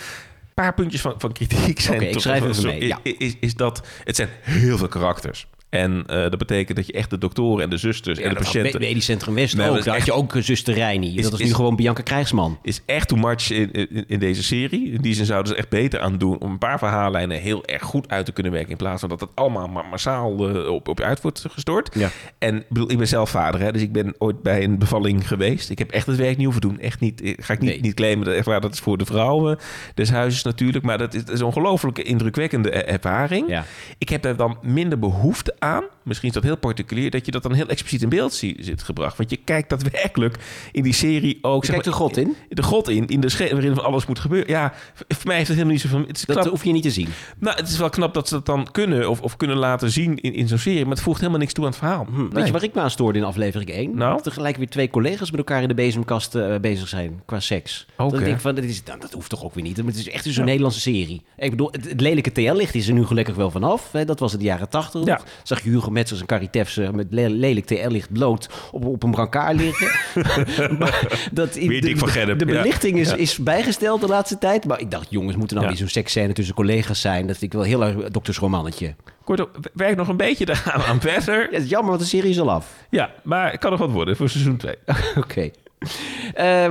Een 0.56 0.64
paar 0.64 0.74
puntjes 0.74 1.02
van, 1.02 1.16
van 1.18 1.32
kritiek 1.32 1.80
zijn 1.82 1.96
Oké, 1.96 2.06
ik 2.06 2.12
toch- 2.14 2.22
schrijf 2.22 2.42
even 2.42 2.56
zo- 2.56 2.68
mee, 2.68 2.88
ja. 2.88 3.00
is, 3.04 3.36
is 3.40 3.54
dat 3.56 3.88
het 4.04 4.16
zijn 4.16 4.30
heel 4.42 4.78
veel 4.78 4.88
karakters. 4.88 5.48
En 5.72 6.04
eh, 6.08 6.22
dat 6.22 6.38
betekent 6.38 6.78
dat 6.78 6.86
je 6.88 6.94
echt 6.94 7.10
de 7.10 7.18
doktoren 7.18 7.64
en 7.64 7.70
de 7.70 7.78
zusters 7.78 8.18
Ja, 8.18 8.24
en 8.24 8.30
de 8.30 8.36
dat 8.36 8.44
patiënten... 8.44 8.80
Me- 8.80 8.88
Medisch 8.88 9.06
Centrum 9.06 9.36
West 9.36 9.60
ook. 9.60 9.76
dat 9.76 9.84
Daar 9.84 9.96
had 9.98 10.06
je 10.06 10.12
ook 10.14 10.34
zuster 10.40 10.74
Reini. 10.74 11.18
Is- 11.18 11.24
dat 11.24 11.34
is, 11.34 11.40
is- 11.40 11.46
nu 11.48 11.54
gewoon 11.54 11.76
Bianca 11.76 12.02
Krijgsman. 12.02 12.60
is 12.64 12.82
echt 12.86 13.08
too 13.08 13.18
much 13.18 13.52
in, 13.52 13.72
in, 13.72 14.04
in 14.08 14.20
deze 14.20 14.44
serie. 14.44 14.92
In 14.92 15.02
die 15.02 15.14
zin 15.14 15.26
zouden 15.26 15.52
ze 15.52 15.58
echt 15.58 15.70
beter 15.70 16.00
aan 16.00 16.18
doen 16.18 16.40
om 16.40 16.52
een 16.52 16.58
paar 16.58 16.78
verhaallijnen 16.78 17.38
heel 17.40 17.66
erg 17.66 17.82
goed 17.84 18.10
uit 18.10 18.26
te 18.26 18.32
kunnen 18.32 18.52
werken. 18.52 18.72
In 18.72 18.78
plaats 18.78 19.00
van 19.00 19.10
dat 19.10 19.20
het 19.20 19.30
allemaal 19.34 19.68
maar 19.68 19.86
massaal 19.90 20.50
eh, 20.50 20.68
op, 20.68 20.88
op 20.88 20.98
je 20.98 21.04
uit 21.04 21.22
wordt 21.22 21.46
gestort. 21.50 21.96
Ja. 21.96 22.10
En 22.38 22.56
ik 22.56 22.66
bedoel, 22.70 22.92
ik 22.92 22.98
ben 22.98 23.08
zelf 23.08 23.30
vader, 23.30 23.62
hè, 23.62 23.72
dus 23.72 23.82
ik 23.82 23.92
ben 23.92 24.16
ooit 24.18 24.42
bij 24.42 24.64
een 24.64 24.78
bevalling 24.80 25.28
geweest. 25.28 25.70
Ik 25.70 25.80
heb 25.80 25.92
echt 25.92 26.06
het 26.08 26.16
werk 26.18 26.36
niet 26.36 26.44
hoeven 26.44 26.62
doen. 26.62 26.80
Echt 26.80 27.00
niet, 27.00 27.22
eh, 27.22 27.34
ga 27.38 27.54
ik 27.54 27.60
niet, 27.60 27.70
Nee. 27.70 27.82
niet 27.82 27.94
claimen. 27.94 28.26
Dat, 28.26 28.36
echt 28.36 28.46
waar, 28.46 28.62
dat 28.62 28.74
is 28.74 28.80
voor 28.80 28.98
de 28.98 29.06
vrouwen 29.06 29.58
des 29.96 30.10
huizes 30.10 30.44
natuurlijk. 30.44 30.86
Maar 30.86 30.98
dat 30.98 31.14
is, 31.14 31.26
dat 31.26 31.34
is 31.34 31.40
een 31.40 31.46
ongelooflijke 31.46 32.04
indrukwekkende 32.04 32.70
ervaring. 32.72 33.48
Ja. 33.50 33.66
Ik 33.98 34.10
heb 34.10 34.22
daar 34.22 34.36
dan 34.36 34.58
minder 34.62 35.00
behoefte 35.00 35.56
aan. 35.62 35.84
Misschien 36.04 36.28
is 36.28 36.34
dat 36.34 36.44
heel 36.44 36.58
particulier. 36.58 37.12
Dat 37.12 37.26
je 37.26 37.32
dat 37.32 37.44
dan 37.44 37.54
heel 37.54 37.68
expliciet 37.68 38.02
in 38.02 38.10
beeld 38.10 38.34
zie- 38.34 38.58
zit 38.60 38.84
gebracht. 38.84 39.18
Want 39.18 39.30
je 39.30 39.38
kijkt 39.38 39.70
daadwerkelijk 39.70 40.38
in 40.72 40.84
die 40.84 40.94
serie 40.94 41.38
ook... 41.42 41.64
Je 41.66 41.70
kijkt 41.72 41.86
maar, 41.86 41.94
de 41.94 42.00
god 42.00 42.18
in. 42.18 42.36
de 42.50 42.64
god 42.64 42.90
in, 42.90 43.08
in 43.08 43.20
de 43.20 43.50
waarin 43.52 43.76
van 43.76 43.84
alles 43.84 44.06
moet 44.06 44.20
gebeuren. 44.20 44.50
Ja, 44.50 44.74
voor 45.08 45.28
mij 45.28 45.36
heeft 45.36 45.48
het 45.48 45.58
helemaal 45.58 45.72
niet 45.78 45.82
zoveel... 45.82 46.00
Het 46.08 46.18
is, 46.18 46.26
Dat 46.26 46.36
knap, 46.36 46.50
hoef 46.50 46.64
je 46.64 46.72
niet 46.72 46.84
te 46.84 46.92
zien. 46.92 47.08
nou, 47.40 47.58
het 47.58 47.68
is 47.70 47.78
wel 47.78 47.90
knap 47.90 48.14
dat 48.14 48.28
ze 48.28 48.34
dat 48.34 48.46
dan 48.46 48.72
kunnen 48.72 49.10
of, 49.10 49.22
of 49.22 49.38
kunnen 49.38 49.58
laten 49.58 49.92
zien 49.92 50.18
in, 50.22 50.34
in 50.34 50.48
zo'n 50.48 50.58
serie. 50.58 50.82
Maar 50.82 50.94
het 50.94 51.02
voegt 51.02 51.20
helemaal 51.20 51.40
niks 51.40 51.54
toe 51.54 51.64
aan 51.64 51.70
het 51.70 51.80
verhaal. 51.80 52.06
Hm, 52.12 52.30
Weet 52.30 52.46
je 52.46 52.52
waar 52.52 52.64
ik 52.64 52.74
me 52.74 52.82
aan 52.82 52.92
stoorde 52.92 53.20
in 53.20 53.26
aflevering 53.26 53.70
1? 53.70 53.96
Nou? 53.98 54.16
Dat 54.16 54.26
er 54.26 54.32
gelijk 54.32 54.58
weer 54.58 54.70
twee 54.70 54.90
collega's 54.90 55.30
met 55.32 55.40
elkaar 55.40 55.62
in 55.62 55.68
de 55.68 55.74
bezemkast 55.74 56.36
eh, 56.36 56.56
bezig 56.60 56.88
zijn 56.88 57.22
qua 57.26 57.40
seks. 57.40 57.86
Ook, 57.98 58.12
dat 58.12 58.20
ik 58.20 58.26
denk 58.26 58.40
van, 58.40 58.56
dat, 58.56 58.64
is, 58.64 58.84
nou, 58.84 59.00
dat 59.00 59.12
hoeft 59.14 59.30
toch 59.30 59.44
ook 59.44 59.54
weer 59.54 59.64
niet. 59.64 59.78
Maar 59.78 59.86
het 59.86 59.96
is 59.96 60.10
echt 60.10 60.26
zo'n 60.30 60.46
Nederlandse 60.46 60.80
serie. 60.80 61.22
Ik 61.38 61.50
bedoel, 61.50 61.70
het, 61.72 61.90
het 61.90 62.02
lelijke 62.02 62.32
TL 62.32 62.54
ligt 62.54 62.76
is 62.76 62.88
er 62.88 62.94
nu 62.94 63.06
gelukkig 63.06 63.36
wel 63.36 63.52
vanaf. 63.52 63.92
Hè? 63.92 64.06
Dat 64.06 64.20
was 64.20 64.34
in 64.34 64.40
de 64.40 64.46
jaren 64.46 64.70
80. 64.70 65.06
Ja. 65.06 65.22
Zag 65.58 65.64
je 65.64 65.70
Hugo 65.70 65.90
Metzels 65.90 66.20
en 66.20 66.26
Carrie 66.26 66.50
Tefse 66.50 66.90
met 66.94 67.08
le- 67.10 67.28
lelijk 67.28 67.66
TL-licht 67.66 68.12
bloot 68.14 68.50
op, 68.72 68.86
op 68.86 69.04
een 69.04 69.12
brancard 69.12 69.56
liggen. 69.56 69.90
Maar 70.80 71.08
dat, 71.32 71.50
van 71.52 71.68
de, 71.68 71.96
Gennep, 72.08 72.40
de 72.40 72.46
ja. 72.46 72.62
belichting 72.62 72.98
is, 72.98 73.10
Ja. 73.10 73.16
is 73.16 73.38
bijgesteld 73.38 74.02
de 74.02 74.08
laatste 74.08 74.38
tijd. 74.38 74.66
Maar 74.66 74.80
ik 74.80 74.92
dacht, 74.92 75.08
jongens, 75.10 75.36
moeten 75.36 75.56
nou 75.56 75.68
Ja. 75.68 75.72
niet 75.74 75.82
zo'n 75.82 75.92
seksscène 75.92 76.34
tussen 76.34 76.56
collega's 76.56 77.02
zijn. 77.02 77.28
Dat 77.28 77.38
vind 77.38 77.54
ik 77.54 77.60
wel 77.60 77.68
heel 77.68 77.84
erg 77.84 78.10
doktersromannetje. 78.10 78.96
Kortom, 79.24 79.48
werk 79.74 79.96
nog 79.96 80.08
een 80.08 80.18
beetje 80.18 80.46
daaraan 80.46 80.82
aan 80.90 81.02
verder. 81.02 81.40
Ja, 81.42 81.48
het 81.56 81.64
is 81.64 81.70
jammer, 81.70 81.90
want 81.90 82.02
de 82.02 82.08
serie 82.08 82.30
is 82.30 82.40
al 82.40 82.52
af. 82.52 82.68
Ja, 82.90 83.12
maar 83.24 83.52
het 83.52 83.60
kan 83.60 83.72
nog 83.72 83.80
wat 83.80 83.92
worden 83.92 84.16
voor 84.16 84.30
seizoen 84.30 84.58
2. 84.58 84.76
Oké. 85.18 85.42
Eh, 85.42 85.50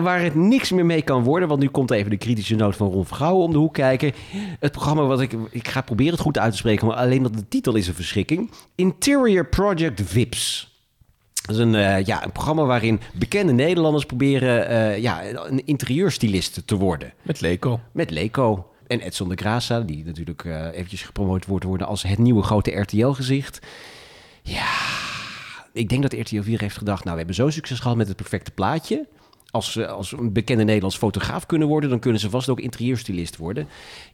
waar 0.02 0.22
het 0.22 0.34
niks 0.34 0.70
meer 0.70 0.86
mee 0.86 1.02
kan 1.02 1.22
worden, 1.22 1.48
want 1.48 1.60
nu 1.60 1.68
komt 1.68 1.90
even 1.90 2.10
de 2.10 2.16
kritische 2.16 2.54
noot 2.54 2.76
van 2.76 2.90
Ron 2.90 3.06
Vergouwen 3.06 3.44
om 3.44 3.52
de 3.52 3.58
hoek 3.58 3.74
kijken. 3.74 4.12
Het 4.58 4.72
programma 4.72 5.02
wat 5.02 5.20
ik, 5.20 5.32
ik 5.50 5.68
ga 5.68 5.80
proberen 5.80 6.12
het 6.12 6.20
goed 6.20 6.38
uit 6.38 6.52
te 6.52 6.58
spreken, 6.58 6.86
maar 6.86 6.96
alleen 6.96 7.22
dat 7.22 7.34
de 7.34 7.48
titel 7.48 7.74
is 7.74 7.88
een 7.88 7.94
verschrikking. 7.94 8.50
Interior 8.74 9.46
Project 9.46 10.02
Vips. 10.04 10.70
Dat 11.50 11.56
is 11.56 11.62
een, 11.62 11.74
eh, 11.74 12.04
ja, 12.04 12.24
een 12.24 12.32
programma 12.32 12.64
waarin 12.64 13.00
bekende 13.14 13.52
Nederlanders 13.52 14.06
proberen 14.06 14.68
eh, 14.68 14.98
ja, 14.98 15.24
een 15.24 15.66
interieurstylist 15.66 16.62
te 16.66 16.76
worden. 16.76 17.12
Met 17.22 17.40
Leco. 17.40 17.80
Met 17.92 18.10
Leco. 18.10 18.70
En 18.86 19.00
Edson 19.00 19.28
de 19.28 19.38
Graça, 19.42 19.84
die 19.84 20.04
natuurlijk 20.04 20.44
eh, 20.44 20.66
eventjes 20.72 21.02
gepromoot 21.02 21.46
wordt 21.46 21.64
worden 21.64 21.86
als 21.86 22.02
het 22.02 22.18
nieuwe 22.18 22.42
grote 22.42 22.70
RTL-gezicht. 22.80 23.58
Ja, 24.42 24.72
ik 25.72 25.88
denk 25.88 26.02
dat 26.02 26.12
RTL 26.12 26.42
4 26.42 26.60
heeft 26.60 26.76
gedacht... 26.76 27.00
nou, 27.00 27.12
we 27.12 27.18
hebben 27.18 27.34
zo'n 27.34 27.52
succes 27.52 27.78
gehad 27.78 27.96
met 27.96 28.08
het 28.08 28.16
perfecte 28.16 28.50
plaatje. 28.50 29.06
Als 29.50 29.72
ze 29.72 29.88
als 29.88 30.12
een 30.12 30.32
bekende 30.32 30.64
Nederlands 30.64 30.96
fotograaf 30.96 31.46
kunnen 31.46 31.68
worden... 31.68 31.90
dan 31.90 31.98
kunnen 31.98 32.20
ze 32.20 32.30
vast 32.30 32.48
ook 32.48 32.60
interieurstylist 32.60 33.36
worden. 33.36 33.68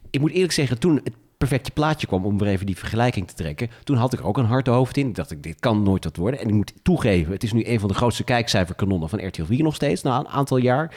Ik 0.09 0.19
moet 0.19 0.31
eerlijk 0.31 0.53
zeggen, 0.53 0.79
toen 0.79 0.95
het 1.03 1.13
perfecte 1.37 1.71
plaatje 1.71 2.07
kwam... 2.07 2.25
om 2.25 2.37
weer 2.37 2.47
even 2.47 2.65
die 2.65 2.77
vergelijking 2.77 3.27
te 3.27 3.33
trekken... 3.33 3.69
toen 3.83 3.97
had 3.97 4.13
ik 4.13 4.19
er 4.19 4.25
ook 4.25 4.37
een 4.37 4.45
hard 4.45 4.67
hoofd 4.67 4.97
in. 4.97 5.07
Ik 5.07 5.15
dacht, 5.15 5.43
dit 5.43 5.59
kan 5.59 5.83
nooit 5.83 6.03
wat 6.03 6.15
worden. 6.15 6.39
En 6.39 6.47
ik 6.47 6.53
moet 6.53 6.73
toegeven, 6.83 7.33
het 7.33 7.43
is 7.43 7.53
nu 7.53 7.67
een 7.67 7.79
van 7.79 7.89
de 7.89 7.95
grootste 7.95 8.23
kijkcijferkanonnen... 8.23 9.09
van 9.09 9.27
RTL 9.27 9.43
4 9.43 9.63
nog 9.63 9.75
steeds, 9.75 10.01
na 10.01 10.19
een 10.19 10.27
aantal 10.27 10.57
jaar... 10.57 10.95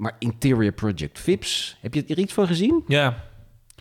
Maar 0.00 0.16
Interior 0.18 0.72
Project 0.72 1.18
Vips, 1.18 1.76
heb 1.80 1.94
je 1.94 2.04
er 2.04 2.18
iets 2.18 2.32
van 2.32 2.46
gezien? 2.46 2.84
Ja. 2.86 3.24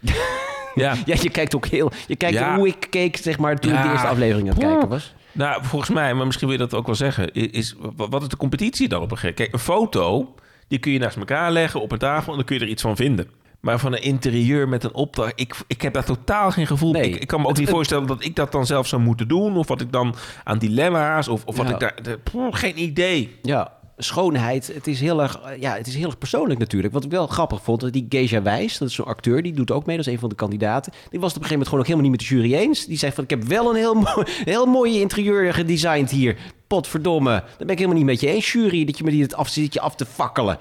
ja. 0.75 0.93
Ja, 1.05 1.15
je 1.21 1.29
kijkt 1.29 1.55
ook 1.55 1.65
heel... 1.65 1.91
Je 2.07 2.15
kijkt 2.15 2.35
Ja. 2.35 2.55
hoe 2.55 2.67
ik 2.67 2.87
keek, 2.89 3.17
zeg 3.17 3.37
maar, 3.39 3.59
toen 3.59 3.73
ik 3.73 3.81
de 3.83 3.89
eerste 3.89 4.07
aflevering 4.07 4.49
aan 4.49 4.55
het 4.55 4.63
kijken 4.65 4.87
was. 4.89 5.13
Nou, 5.31 5.63
volgens 5.65 5.91
mij, 5.91 6.13
maar 6.13 6.25
misschien 6.25 6.47
wil 6.47 6.57
je 6.57 6.63
dat 6.63 6.73
ook 6.79 6.85
wel 6.85 6.95
zeggen, 6.95 7.33
is 7.33 7.75
wa- 7.95 8.07
wat 8.09 8.21
is 8.21 8.27
de 8.27 8.37
competitie 8.37 8.87
dan 8.87 9.01
op 9.01 9.11
een 9.11 9.17
gegeven 9.17 9.35
Kijk, 9.35 9.53
een 9.53 9.59
foto, 9.59 10.35
die 10.67 10.79
kun 10.79 10.91
je 10.91 10.99
naast 10.99 11.17
elkaar 11.17 11.51
leggen 11.51 11.81
op 11.81 11.91
een 11.91 11.97
tafel 11.97 12.29
en 12.31 12.37
dan 12.37 12.45
kun 12.45 12.55
je 12.55 12.61
er 12.61 12.67
iets 12.69 12.81
van 12.81 12.95
vinden. 12.95 13.27
Maar 13.59 13.79
van 13.79 13.93
een 13.93 14.01
interieur 14.01 14.67
met 14.69 14.83
een 14.83 14.93
opdracht, 14.93 15.33
ik, 15.35 15.55
ik 15.67 15.81
heb 15.81 15.93
daar 15.93 16.03
totaal 16.03 16.51
geen 16.51 16.67
gevoel. 16.67 16.91
Nee. 16.91 17.09
Ik, 17.09 17.21
ik 17.21 17.27
kan 17.27 17.41
me 17.41 17.47
ook 17.47 17.57
niet 17.57 17.69
voorstellen 17.69 18.07
dat 18.07 18.23
ik 18.23 18.35
dat 18.35 18.51
dan 18.51 18.65
zelf 18.65 18.87
zou 18.87 19.01
moeten 19.01 19.27
doen. 19.27 19.57
Of 19.57 19.67
wat 19.67 19.81
ik 19.81 19.91
dan 19.91 20.15
aan 20.43 20.57
dilemma's, 20.57 21.27
of, 21.27 21.45
of 21.45 21.57
wat 21.57 21.67
Ja. 21.67 21.73
ik 21.73 21.79
daar... 21.79 21.95
de- 22.03 22.19
geen 22.51 22.81
idee. 22.81 23.35
Ja, 23.41 23.71
schoonheid. 24.03 24.67
Het 24.73 24.87
is, 24.87 24.99
heel 24.99 25.21
erg, 25.21 25.39
eh, 25.41 25.61
ja, 25.61 25.75
het 25.75 25.87
is 25.87 25.95
heel 25.95 26.05
erg 26.05 26.17
persoonlijk 26.17 26.59
natuurlijk. 26.59 26.93
Wat 26.93 27.03
ik 27.03 27.11
wel 27.11 27.27
grappig 27.27 27.63
vond, 27.63 27.81
dat 27.81 27.93
die 27.93 28.05
Geja 28.09 28.41
Wijs, 28.41 28.77
dat 28.77 28.87
is 28.87 28.95
zo'n 28.95 29.05
acteur, 29.05 29.43
die 29.43 29.53
doet 29.53 29.71
ook 29.71 29.85
mee, 29.85 29.97
dat 29.97 30.05
is 30.05 30.13
een 30.13 30.19
van 30.19 30.29
de 30.29 30.35
kandidaten. 30.35 30.91
Die 31.09 31.19
was 31.19 31.33
op 31.35 31.41
een 31.41 31.47
gegeven 31.47 31.49
moment 31.49 31.67
gewoon 31.67 31.79
ook 31.79 31.87
helemaal 31.87 32.09
niet 32.09 32.19
met 32.19 32.29
de 32.29 32.35
jury 32.35 32.53
eens. 32.53 32.85
Die 32.85 32.97
zei 32.97 33.11
van, 33.11 33.23
ik 33.23 33.29
heb 33.29 33.43
wel 33.43 33.69
een 33.69 33.75
heel, 33.75 34.03
heel 34.53 34.65
mooie 34.65 34.99
interieur 34.99 35.53
gedesigned 35.53 36.11
hier. 36.11 36.37
Potverdomme. 36.67 37.29
Daar 37.29 37.57
ben 37.57 37.69
ik 37.69 37.77
helemaal 37.77 37.97
niet 37.97 38.05
met 38.05 38.19
je 38.19 38.27
eens, 38.27 38.51
jury, 38.51 38.85
dat 38.85 38.97
je 38.97 39.03
me 39.03 39.09
die 39.09 39.35
af, 39.35 39.47
zit 39.47 39.79
af 39.79 39.95
te 39.95 40.05
fakkelen. 40.05 40.59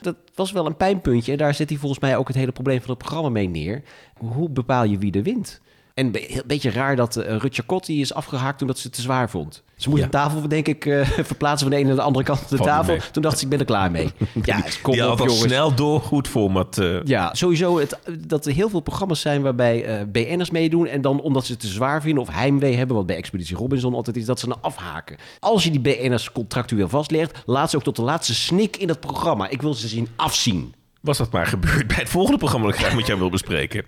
Dat 0.00 0.16
was 0.34 0.52
wel 0.52 0.66
een 0.66 0.76
pijnpuntje. 0.76 1.32
En 1.32 1.38
daar 1.38 1.54
zet 1.54 1.68
hij 1.68 1.78
volgens 1.78 2.00
mij 2.00 2.16
ook 2.16 2.28
het 2.28 2.36
hele 2.36 2.52
probleem 2.52 2.80
van 2.80 2.90
het 2.90 2.98
programma 2.98 3.28
mee 3.28 3.48
neer. 3.48 3.82
Hoe 4.18 4.50
bepaal 4.50 4.84
je 4.84 4.98
wie 4.98 5.12
er 5.12 5.22
wint? 5.22 5.60
En 6.00 6.06
een 6.06 6.12
be- 6.12 6.42
beetje 6.46 6.70
raar 6.70 6.96
dat 6.96 7.16
uh, 7.16 7.36
Rutger 7.36 7.64
Kot 7.64 7.86
die 7.86 8.00
is 8.00 8.14
afgehaakt 8.14 8.60
omdat 8.60 8.78
ze 8.78 8.86
het 8.86 8.96
te 8.96 9.02
zwaar 9.02 9.30
vond. 9.30 9.62
Ze 9.76 9.88
moest 9.88 9.98
Ja. 10.00 10.04
een 10.04 10.10
tafel, 10.12 10.48
denk 10.48 10.66
ik, 10.68 10.86
eh, 10.86 11.06
verplaatsen 11.32 11.60
van 11.60 11.70
de 11.70 11.76
ene 11.76 11.86
naar 11.86 11.96
de 11.96 12.02
andere 12.02 12.24
kant 12.24 12.38
van 12.38 12.56
de 12.56 12.62
tafel. 12.62 12.96
Toen 13.12 13.22
dacht 13.22 13.38
ze, 13.38 13.44
ik 13.44 13.50
ben 13.50 13.58
er 13.58 13.64
klaar 13.64 13.90
mee. 13.90 14.10
ja, 14.42 14.62
kom 14.82 14.92
Die 14.92 15.10
op, 15.10 15.18
jongens. 15.18 15.38
snel 15.40 15.74
door 15.74 16.00
goed 16.00 16.28
format. 16.28 16.78
eh 16.78 17.02
Ja, 17.04 17.34
sowieso 17.34 17.78
het, 17.78 17.98
dat 18.26 18.46
er 18.46 18.52
heel 18.52 18.68
veel 18.68 18.80
programma's 18.80 19.20
zijn 19.20 19.42
waarbij 19.42 19.84
eh 19.84 20.04
BN'ers 20.12 20.50
meedoen... 20.50 20.86
en 20.86 21.00
dan 21.00 21.20
omdat 21.20 21.44
ze 21.46 21.52
het 21.52 21.60
te 21.60 21.66
zwaar 21.66 22.02
vinden 22.02 22.22
of 22.22 22.28
heimwee 22.28 22.76
hebben... 22.76 22.96
wat 22.96 23.06
bij 23.06 23.16
Expeditie 23.16 23.56
Robinson 23.56 23.94
altijd 23.94 24.16
is, 24.16 24.24
dat 24.24 24.40
ze 24.40 24.46
dan 24.48 24.58
afhaken. 24.60 25.16
Als 25.40 25.64
je 25.64 25.70
die 25.70 25.80
BN'ers 25.80 26.32
contractueel 26.32 26.88
vastlegt... 26.88 27.42
laat 27.46 27.70
ze 27.70 27.76
ook 27.76 27.82
tot 27.82 27.96
de 27.96 28.02
laatste 28.02 28.34
snik 28.34 28.76
in 28.76 28.88
het 28.88 29.00
programma. 29.00 29.48
Ik 29.48 29.62
wil 29.62 29.74
ze 29.74 29.88
zien 29.88 30.08
afzien. 30.16 30.74
Was 31.00 31.18
dat 31.18 31.32
maar 31.32 31.46
gebeurd 31.46 31.86
bij 31.86 31.96
het 31.96 32.08
volgende 32.08 32.38
programma 32.38 32.66
dat 32.66 32.74
ik 32.74 32.80
graag 32.80 32.94
met 32.96 33.06
jou 33.06 33.18
wil 33.18 33.30
bespreken. 33.30 33.84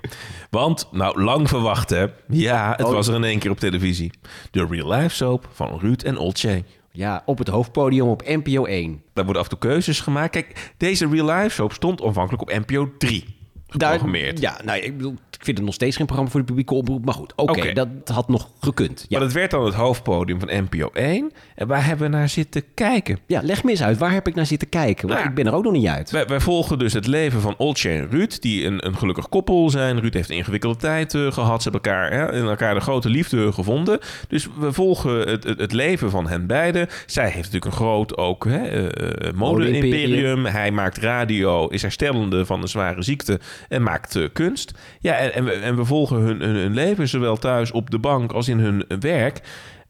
Want, 0.51 0.89
nou, 0.93 1.23
lang 1.23 1.49
verwacht 1.49 1.91
hè. 1.91 2.07
Ja, 2.29 2.75
het 2.77 2.87
Oh. 2.87 2.93
was 2.93 3.09
er 3.09 3.15
in 3.15 3.25
één 3.25 3.39
keer 3.39 3.51
op 3.51 3.59
televisie. 3.61 4.11
De 4.51 4.67
Real 4.71 4.93
Life 4.93 5.15
Soap 5.15 5.49
van 5.53 5.79
Ruud 5.81 6.03
en 6.03 6.17
Olcay. 6.19 6.65
Ja, 6.93 7.23
op 7.27 7.39
het 7.39 7.49
hoofdpodium 7.49 8.09
op 8.09 8.23
NPO 8.27 8.65
1. 8.65 9.03
Daar 9.13 9.25
worden 9.25 9.43
af 9.43 9.49
en 9.51 9.59
toe 9.59 9.69
keuzes 9.71 10.01
gemaakt. 10.01 10.31
Kijk, 10.31 10.73
deze 10.77 11.09
Real 11.09 11.27
Life 11.35 11.55
Soap 11.55 11.73
stond 11.73 12.03
aanvankelijk 12.03 12.43
op 12.43 12.53
NPO 12.67 12.93
3 12.99 13.41
geprogrammeerd. 13.73 14.41
ja, 14.41 14.61
nou, 14.65 14.79
ik, 14.79 14.97
bedoel, 14.97 15.13
ik 15.31 15.45
vind 15.45 15.57
het 15.57 15.67
nog 15.67 15.75
steeds 15.75 15.97
geen 15.97 16.07
programma 16.07 16.33
voor 16.33 16.41
de 16.41 16.47
publieke 16.47 16.75
omroep. 16.75 17.05
Maar 17.05 17.15
goed, 17.15 17.33
oké, 17.37 17.73
dat 17.73 17.89
had 18.05 18.29
nog 18.29 18.51
gekund. 18.61 19.01
Ja. 19.09 19.19
Maar 19.19 19.27
dat 19.27 19.37
werd 19.37 19.51
dan 19.51 19.65
het 19.65 19.75
hoofdpodium 19.75 20.41
van 20.41 20.49
NPO 20.53 20.91
1. 20.93 21.33
En 21.55 21.67
waar 21.67 21.87
hebben 21.87 22.11
we 22.11 22.17
naar 22.17 22.29
zitten 22.29 22.63
kijken? 22.75 23.19
ja, 23.27 23.41
leg 23.43 23.65
me 23.65 23.71
eens 23.71 23.83
uit. 23.83 23.99
Waar 23.99 24.13
heb 24.13 24.29
ik 24.29 24.35
naar 24.35 24.47
zitten 24.47 24.69
kijken? 24.69 25.09
Want 25.09 25.19
Nou, 25.19 25.31
ik 25.31 25.35
ben 25.35 25.47
er 25.47 25.55
ook 25.55 25.65
nog 25.65 25.73
niet 25.73 25.87
uit. 25.87 26.11
Wij, 26.11 26.27
wij 26.27 26.41
volgen 26.41 26.79
dus 26.79 26.93
het 26.93 27.07
leven 27.07 27.41
van 27.41 27.55
Olcay 27.57 27.99
en 27.99 28.11
Ruud, 28.11 28.41
die 28.41 28.67
een, 28.67 28.87
een 28.87 28.97
gelukkig 28.97 29.29
koppel 29.29 29.71
zijn. 29.71 30.01
Ruud 30.01 30.15
heeft 30.15 30.31
een 30.31 30.37
ingewikkelde 30.37 30.77
tijd 30.77 31.15
eh, 31.15 31.33
gehad. 31.33 31.63
Ze 31.63 31.71
hebben 31.71 31.91
elkaar, 31.93 32.13
hè, 32.13 32.33
in 32.33 32.45
elkaar 32.45 32.75
de 32.75 32.81
grote 32.81 33.09
liefde 33.09 33.53
gevonden. 33.53 33.99
Dus 34.29 34.49
we 34.59 34.73
volgen 34.73 35.19
het, 35.29 35.45
het, 35.45 35.59
het 35.59 35.73
leven 35.73 36.11
van 36.11 36.29
hen 36.29 36.47
beiden. 36.47 36.89
Zij 37.07 37.25
heeft 37.25 37.37
natuurlijk 37.37 37.65
een 37.65 37.73
groot 37.73 38.17
ook 38.17 38.47
eh, 38.47 38.85
eh, 38.85 39.35
mode-imperium. 39.35 40.47
Hij 40.47 40.71
maakt 40.71 40.99
radio, 40.99 41.69
is 41.69 41.83
herstellende 41.83 42.47
van 42.47 42.63
een 42.63 42.69
zware 42.69 43.03
ziekte 43.03 43.41
en 43.69 43.83
maakt 43.83 44.17
eh, 44.17 44.29
kunst. 44.33 44.73
Ja, 45.01 45.17
en, 45.17 45.35
en, 45.35 45.45
we, 45.45 45.53
en 45.53 45.77
we 45.77 45.85
volgen 45.85 46.17
hun, 46.17 46.41
hun, 46.41 46.55
hun 46.55 46.75
leven, 46.75 47.09
zowel 47.09 47.37
thuis 47.37 47.71
op 47.71 47.91
de 47.91 47.99
bank 47.99 48.33
als 48.33 48.49
in 48.49 48.59
hun 48.59 48.85
werk. 49.01 49.41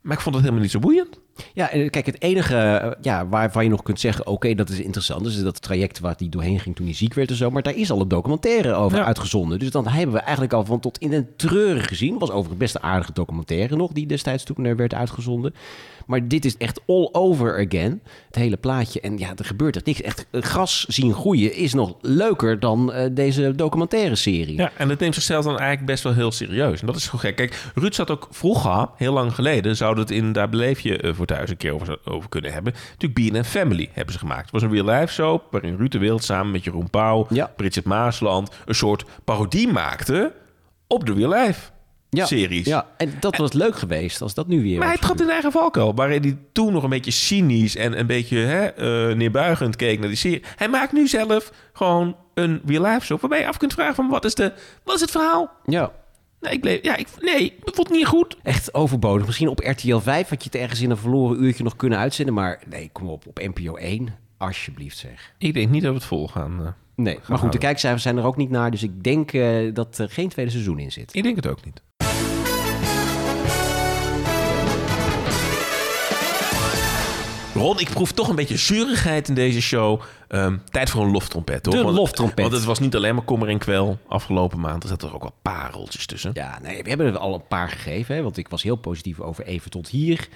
Maar 0.00 0.16
ik 0.16 0.22
vond 0.22 0.34
het 0.34 0.44
helemaal 0.44 0.64
niet 0.64 0.72
zo 0.72 0.78
boeiend. 0.78 1.20
Ja, 1.54 1.70
en 1.70 1.90
kijk, 1.90 2.06
het 2.06 2.22
enige 2.22 2.56
eh, 2.56 2.90
ja, 3.00 3.28
waarvan 3.28 3.64
je 3.64 3.70
nog 3.70 3.82
kunt 3.82 4.00
zeggen... 4.00 4.26
oké, 4.26 4.54
dat 4.54 4.68
is 4.68 4.80
interessant, 4.80 5.24
dus 5.24 5.42
dat 5.42 5.62
traject 5.62 6.00
waar 6.00 6.14
hij 6.18 6.28
doorheen 6.28 6.60
ging 6.60 6.76
toen 6.76 6.86
hij 6.86 6.94
ziek 6.94 7.14
werd 7.14 7.30
en 7.30 7.36
zo... 7.36 7.50
maar 7.50 7.62
daar 7.62 7.76
is 7.76 7.90
al 7.90 8.00
een 8.00 8.08
documentaire 8.08 8.74
over 8.74 8.98
Ja. 8.98 9.04
uitgezonden. 9.04 9.58
Dus 9.58 9.70
dan 9.70 9.88
hebben 9.88 10.14
we 10.14 10.20
eigenlijk 10.20 10.52
al 10.52 10.64
van 10.64 10.80
tot 10.80 10.98
in 10.98 11.12
een 11.12 11.28
treurig 11.36 11.88
gezien. 11.88 12.18
was 12.18 12.30
overigens 12.30 12.58
best 12.58 12.74
een 12.74 12.82
aardige 12.82 13.12
documentaire 13.12 13.76
nog... 13.76 13.92
die 13.92 14.06
destijds 14.06 14.44
toen 14.44 14.64
er 14.64 14.76
werd 14.76 14.94
uitgezonden. 14.94 15.54
Maar 16.06 16.28
dit 16.28 16.44
is 16.44 16.56
echt 16.56 16.80
all 16.86 17.08
over 17.12 17.66
again, 17.66 18.02
het 18.26 18.34
hele 18.36 18.56
plaatje. 18.56 19.00
En 19.00 19.18
ja, 19.18 19.32
er 19.36 19.44
gebeurt 19.44 19.76
echt 19.76 19.86
niks. 19.86 20.00
Echt, 20.02 20.26
gras 20.32 20.84
zien 20.88 21.14
groeien 21.14 21.54
is 21.54 21.74
nog 21.74 21.96
leuker 22.00 22.60
dan 22.60 22.92
eh, 22.92 23.08
deze 23.12 23.54
documentaire 23.54 24.14
serie. 24.14 24.56
Ja, 24.56 24.70
en 24.76 24.88
het 24.88 25.00
neemt 25.00 25.14
zichzelf 25.14 25.44
dan 25.44 25.58
eigenlijk 25.58 25.86
best 25.86 26.02
wel 26.02 26.14
heel 26.14 26.32
serieus. 26.32 26.80
En 26.80 26.86
dat 26.86 26.96
is 26.96 27.04
gewoon 27.04 27.20
gek. 27.20 27.36
Kijk, 27.36 27.70
Ruud 27.74 27.94
zat 27.94 28.10
ook 28.10 28.28
vroeger, 28.30 28.88
heel 28.96 29.12
lang 29.12 29.34
geleden, 29.34 29.76
zouden 29.76 30.04
het 30.04 30.12
in 30.12 30.32
Daar 30.32 30.48
Beleef 30.48 30.80
je 30.80 30.98
eh, 30.98 31.12
voor 31.14 31.26
een 31.40 31.56
keer 31.56 31.74
over, 31.74 31.98
over 32.04 32.28
kunnen 32.28 32.52
hebben. 32.52 32.74
Natuurlijk 32.98 33.32
BNN 33.32 33.44
Family 33.44 33.88
hebben 33.92 34.12
ze 34.12 34.18
gemaakt. 34.18 34.42
Het 34.42 34.50
was 34.50 34.62
een 34.62 34.70
real 34.72 34.84
life 34.98 35.12
soap 35.12 35.44
waarin 35.50 35.76
Ruud 35.76 35.90
de 35.92 35.98
Wild 35.98 36.24
samen 36.24 36.52
met 36.52 36.64
Jeroen 36.64 36.90
Pauw, 36.90 37.26
Ja. 37.28 37.52
Bridget 37.56 37.84
Maasland, 37.84 38.50
een 38.64 38.74
soort 38.74 39.04
parodie 39.24 39.68
maakte 39.68 40.32
op 40.86 41.06
de 41.06 41.12
real 41.12 41.30
life 41.44 41.70
Ja, 42.10 42.24
series. 42.26 42.66
Ja, 42.66 42.86
en 42.96 43.14
dat 43.20 43.36
was 43.36 43.52
leuk 43.52 43.76
geweest 43.76 44.20
als 44.22 44.34
dat 44.34 44.46
nu 44.46 44.62
weer 44.62 44.78
Maar 44.78 44.88
hij 44.88 44.96
trad 44.96 45.20
in 45.20 45.30
eigen 45.30 45.52
valkuil, 45.52 45.94
waarin 45.94 46.22
hij 46.22 46.38
toen 46.52 46.72
nog 46.72 46.82
een 46.82 46.90
beetje 46.90 47.10
cynisch 47.10 47.76
en 47.76 47.98
een 47.98 48.06
beetje 48.06 48.38
hè, 48.38 48.66
eh, 48.66 49.16
neerbuigend 49.16 49.76
keek 49.76 49.98
naar 49.98 50.08
die 50.08 50.16
serie. 50.16 50.42
Hij 50.56 50.68
maakt 50.68 50.92
nu 50.92 51.08
zelf 51.08 51.52
gewoon 51.72 52.16
een 52.34 52.62
real 52.66 52.82
life 52.84 53.06
soap 53.06 53.20
waarbij 53.20 53.40
je 53.40 53.46
af 53.48 53.56
kunt 53.56 53.72
vragen 53.72 53.94
van 53.94 54.08
wat 54.08 54.24
is, 54.24 54.34
de, 54.34 54.52
wat 54.84 54.94
is 54.94 55.00
het 55.00 55.10
verhaal? 55.10 55.50
Ja, 55.64 55.92
Nee, 56.42 56.52
ik 56.52 56.60
bleef, 56.60 56.82
ja, 56.82 56.96
ik, 56.96 57.06
nee, 57.20 57.44
ik 57.44 57.74
vond 57.74 57.88
het 57.88 57.96
niet 57.96 58.06
goed. 58.06 58.36
echt 58.42 58.74
overbodig. 58.74 59.26
Misschien 59.26 59.48
op 59.48 59.58
RTL 59.60 59.96
5 59.98 60.28
had 60.28 60.42
je 60.44 60.50
het 60.52 60.60
ergens 60.60 60.80
in 60.80 60.90
een 60.90 60.96
verloren 60.96 61.42
uurtje 61.42 61.64
nog 61.64 61.76
kunnen 61.76 61.98
uitzenden. 61.98 62.34
Maar 62.34 62.62
nee, 62.68 62.90
kom 62.92 63.08
op, 63.08 63.26
op 63.26 63.38
NPO 63.38 63.74
1. 63.76 64.14
Alsjeblieft 64.38 64.98
zeg. 64.98 65.32
Ik 65.38 65.54
denk 65.54 65.70
niet 65.70 65.82
dat 65.82 65.90
we 65.92 65.96
het 65.98 66.06
vol 66.06 66.28
gaan. 66.28 66.60
eh. 66.60 66.72
Nee, 66.96 67.18
maar 67.28 67.38
goed, 67.38 67.52
de 67.52 67.58
kijkcijfers 67.58 68.02
zijn 68.02 68.16
er 68.16 68.24
ook 68.24 68.36
niet 68.36 68.50
naar. 68.50 68.70
Dus 68.70 68.82
ik 68.82 69.02
denk 69.04 69.32
eh, 69.32 69.74
dat 69.74 69.98
er 69.98 70.10
geen 70.10 70.28
tweede 70.28 70.50
seizoen 70.50 70.78
in 70.78 70.92
zit. 70.92 71.14
Ik 71.14 71.22
denk 71.22 71.36
het 71.36 71.46
ook 71.46 71.64
niet. 71.64 71.82
Ron, 77.54 77.78
ik 77.80 77.90
proef 77.90 78.12
toch 78.12 78.28
een 78.28 78.36
beetje 78.36 78.56
zurigheid 78.56 79.28
in 79.28 79.34
deze 79.34 79.60
show. 79.60 80.00
Ehm, 80.28 80.56
tijd 80.70 80.90
voor 80.90 81.04
een 81.04 81.10
loftrompet, 81.10 81.62
toch? 81.62 81.74
De 81.74 81.82
Want- 81.82 81.96
loftrompet. 81.96 82.40
Want 82.40 82.52
het 82.52 82.64
was 82.64 82.78
niet 82.78 82.96
alleen 82.96 83.14
maar 83.14 83.24
kommer 83.24 83.48
en 83.48 83.58
kwel 83.58 83.98
afgelopen 84.08 84.60
maand. 84.60 84.82
Er 84.82 84.88
zaten 84.88 85.08
er 85.08 85.14
ook 85.14 85.22
wel 85.22 85.34
pareltjes 85.42 86.06
tussen. 86.06 86.30
Ja, 86.34 86.58
nee, 86.62 86.82
we 86.82 86.88
hebben 86.88 87.06
er 87.06 87.18
al 87.18 87.34
een 87.34 87.46
paar 87.48 87.68
gegeven. 87.68 88.14
Hè, 88.14 88.22
want 88.22 88.36
ik 88.36 88.48
was 88.48 88.62
heel 88.62 88.76
positief 88.76 89.20
over 89.20 89.44
Even 89.44 89.70
tot 89.70 89.88
hier. 89.88 90.28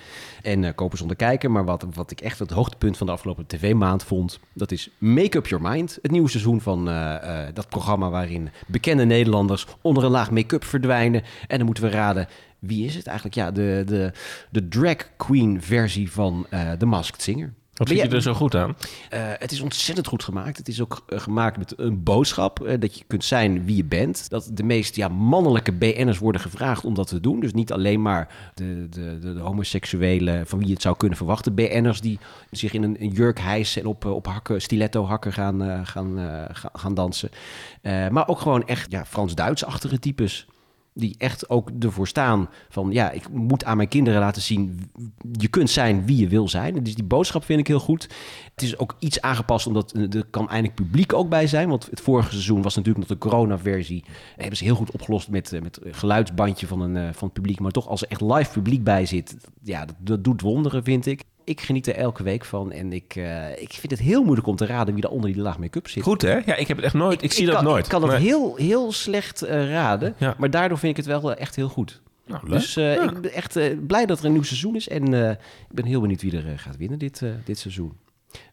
En 0.43 0.65
eh 0.65 0.75
Kopen 0.75 0.99
zonder 0.99 1.17
kijken. 1.17 1.53
Maar 1.53 1.65
wat, 1.65 1.87
wat 1.95 2.11
ik 2.11 2.21
echt 2.21 2.39
het 2.39 2.51
hoogtepunt 2.51 2.97
van 2.97 3.07
de 3.07 3.13
afgelopen 3.13 3.47
tv-maand 3.47 4.05
vond... 4.05 4.41
dat 4.53 4.73
is 4.73 4.91
Make 4.99 5.37
Up 5.37 5.47
Your 5.47 5.69
Mind. 5.69 5.99
Het 6.03 6.11
nieuwe 6.11 6.31
seizoen 6.31 6.61
van 6.61 6.89
eh, 6.89 7.47
eh, 7.47 7.55
dat 7.55 7.69
programma... 7.69 8.11
waarin 8.11 8.51
bekende 8.67 9.05
Nederlanders 9.05 9.67
onder 9.81 10.05
een 10.05 10.11
laag 10.11 10.31
make-up 10.31 10.65
verdwijnen. 10.65 11.23
En 11.47 11.57
dan 11.57 11.67
moeten 11.67 11.85
we 11.85 11.91
raden 11.91 12.29
wie 12.67 12.87
is 12.87 12.95
het 12.95 13.07
eigenlijk? 13.07 13.37
Ja, 13.37 13.51
de, 13.51 13.83
de, 13.87 14.13
de 14.51 14.69
drag 14.69 14.97
queen 15.17 15.63
versie 15.63 16.13
van 16.13 16.47
uh, 16.51 16.73
The 16.73 16.87
Masked 16.87 17.23
Singer. 17.23 17.53
Wat 17.77 17.89
zie 17.89 17.97
je 17.97 18.09
er 18.09 18.23
zo 18.23 18.35
goed 18.35 18.55
aan? 18.55 18.69
Uh, 18.69 18.75
het 19.39 19.53
is 19.53 19.61
ontzettend 19.61 20.07
goed 20.07 20.25
gemaakt. 20.25 20.57
Het 20.57 20.69
is 20.69 20.81
ook 20.81 21.05
uh, 21.09 21.19
gemaakt 21.19 21.59
met 21.59 21.79
een 21.79 22.03
boodschap. 22.03 22.61
uh, 22.67 22.81
dat 22.81 22.99
je 22.99 23.05
kunt 23.07 23.25
zijn 23.25 23.65
wie 23.65 23.77
je 23.77 23.85
bent. 23.85 24.31
Dat 24.31 24.51
de 24.53 24.63
meest 24.63 24.97
ja, 24.97 25.09
mannelijke 25.09 25.73
BN'ers 25.73 26.19
worden 26.19 26.41
gevraagd 26.41 26.85
om 26.85 26.95
dat 26.95 27.09
te 27.09 27.21
doen. 27.21 27.41
Dus 27.41 27.53
niet 27.53 27.73
alleen 27.73 28.03
maar 28.03 28.29
de, 28.55 28.87
de, 28.91 29.19
de, 29.19 29.35
de 29.35 29.41
homoseksuele 29.41 30.43
van 30.45 30.59
wie 30.59 30.67
je 30.67 30.73
het 30.73 30.83
zou 30.83 30.97
kunnen 30.97 31.17
verwachten. 31.17 31.55
BN'ers 31.55 32.01
die 32.01 32.19
zich 32.51 32.73
in 32.73 32.83
een, 32.83 32.97
een 33.03 33.11
jurk 33.11 33.41
hijsen 33.41 33.83
en 33.83 33.89
op, 33.89 34.05
op 34.05 34.27
hakken, 34.27 34.63
stiletto 34.63 35.05
hakken 35.05 35.33
gaan, 35.33 35.87
gaan, 35.87 36.19
gaan, 36.53 36.71
gaan 36.73 36.95
dansen. 36.95 37.31
Maar 37.83 38.29
ook 38.29 38.41
gewoon 38.41 38.67
echt 38.67 38.91
ja, 38.91 39.05
Frans-Duits-achtige 39.05 39.99
types. 39.99 40.47
Die 40.99 41.15
echt 41.19 41.51
ook 41.51 41.71
ervoor 41.79 42.09
staan 42.09 42.49
van 42.69 42.91
ja, 42.93 43.11
ik 43.11 43.29
moet 43.29 43.65
aan 43.65 43.77
mijn 43.77 43.89
kinderen 43.89 44.21
laten 44.21 44.43
zien. 44.43 44.91
Je 45.33 45.49
kunt 45.49 45.71
zijn 45.71 46.07
wie 46.07 46.17
je 46.17 46.29
wil 46.29 46.49
zijn. 46.49 46.83
Dus 46.83 46.95
die 46.95 47.05
boodschap 47.05 47.45
vind 47.45 47.61
ik 47.61 47.67
heel 47.67 47.81
goed. 47.81 48.03
Het 48.55 48.63
is 48.63 48.79
ook 48.79 48.97
iets 48.99 49.21
aangepast, 49.21 49.67
omdat 49.67 49.93
er 49.93 50.27
kan 50.31 50.49
eindelijk 50.49 50.75
publiek 50.75 51.13
ook 51.13 51.29
bij 51.29 51.47
zijn. 51.47 51.69
Want 51.69 51.87
het 51.91 52.01
vorige 52.01 52.31
seizoen 52.31 52.63
was 52.63 52.75
natuurlijk 52.75 53.09
nog 53.09 53.19
de 53.19 53.29
corona-versie. 53.29 54.05
Hebben 54.37 54.57
ze 54.57 54.65
heel 54.65 54.75
goed 54.75 54.91
opgelost 54.91 55.29
met, 55.29 55.59
met 55.63 55.81
geluidsbandje 55.85 56.67
van, 56.67 56.81
een, 56.81 57.15
van 57.15 57.25
het 57.25 57.33
publiek. 57.33 57.61
Maar 57.61 57.71
toch, 57.71 57.89
als 57.89 58.03
er 58.03 58.09
echt 58.09 58.21
live 58.21 58.51
publiek 58.53 58.85
bij 58.85 59.07
zit, 59.07 59.37
ja, 59.63 59.85
dat 59.99 60.25
doet 60.25 60.41
wonderen, 60.41 60.85
vind 60.85 61.07
ik. 61.07 61.25
Ik 61.47 61.61
geniet 61.61 61.87
er 61.87 61.95
elke 61.95 62.23
week 62.23 62.45
van 62.45 62.73
en 62.73 62.93
ik, 62.93 63.15
uh, 63.17 63.51
ik 63.61 63.73
vind 63.73 63.91
het 63.91 64.01
heel 64.01 64.23
moeilijk 64.25 64.47
om 64.47 64.57
te 64.57 64.67
raden 64.67 64.95
wie 64.95 65.03
er 65.03 65.11
onder 65.11 65.33
die 65.33 65.43
laag 65.43 65.59
make-up 65.59 65.89
zit. 65.89 66.03
Goed 66.03 66.23
hè? 66.23 66.35
Ja, 66.47 66.55
ik 66.57 66.69
heb 66.69 66.77
het 66.77 66.87
echt 66.87 66.95
nooit. 66.95 67.15
Ik, 67.19 67.23
ik 67.23 67.33
zie 67.33 67.41
ik 67.41 67.47
dat 67.47 67.57
kan, 67.57 67.65
nooit. 67.65 67.85
Ik 67.85 67.91
kan 67.91 68.03
het 68.03 68.11
Nee. 68.11 68.21
heel, 68.21 68.57
heel 68.57 68.93
slecht 68.93 69.45
uh, 69.45 69.71
raden, 69.71 70.15
Ja. 70.19 70.35
maar 70.39 70.51
daardoor 70.51 70.79
vind 70.79 70.99
ik 70.99 71.05
het 71.05 71.21
wel 71.21 71.31
uh, 71.31 71.41
echt 71.41 71.57
heel 71.57 71.69
goed. 71.69 72.01
Nou. 72.27 72.49
Dus 72.49 72.77
uh, 72.77 72.95
Ja. 72.95 73.03
ik 73.03 73.21
ben 73.21 73.33
echt 73.33 73.87
blij 73.87 74.07
dat 74.07 74.19
er 74.19 74.25
een 74.25 74.33
nieuw 74.33 74.43
seizoen 74.43 74.75
is 74.77 74.89
en 74.89 75.13
ik 75.15 75.39
ben 75.75 75.85
heel 75.85 76.01
benieuwd 76.01 76.23
wie 76.23 76.37
er 76.37 76.59
gaat 76.59 76.77
winnen 76.77 76.99
dit, 76.99 77.23
dit 77.45 77.59
seizoen. 77.59 77.93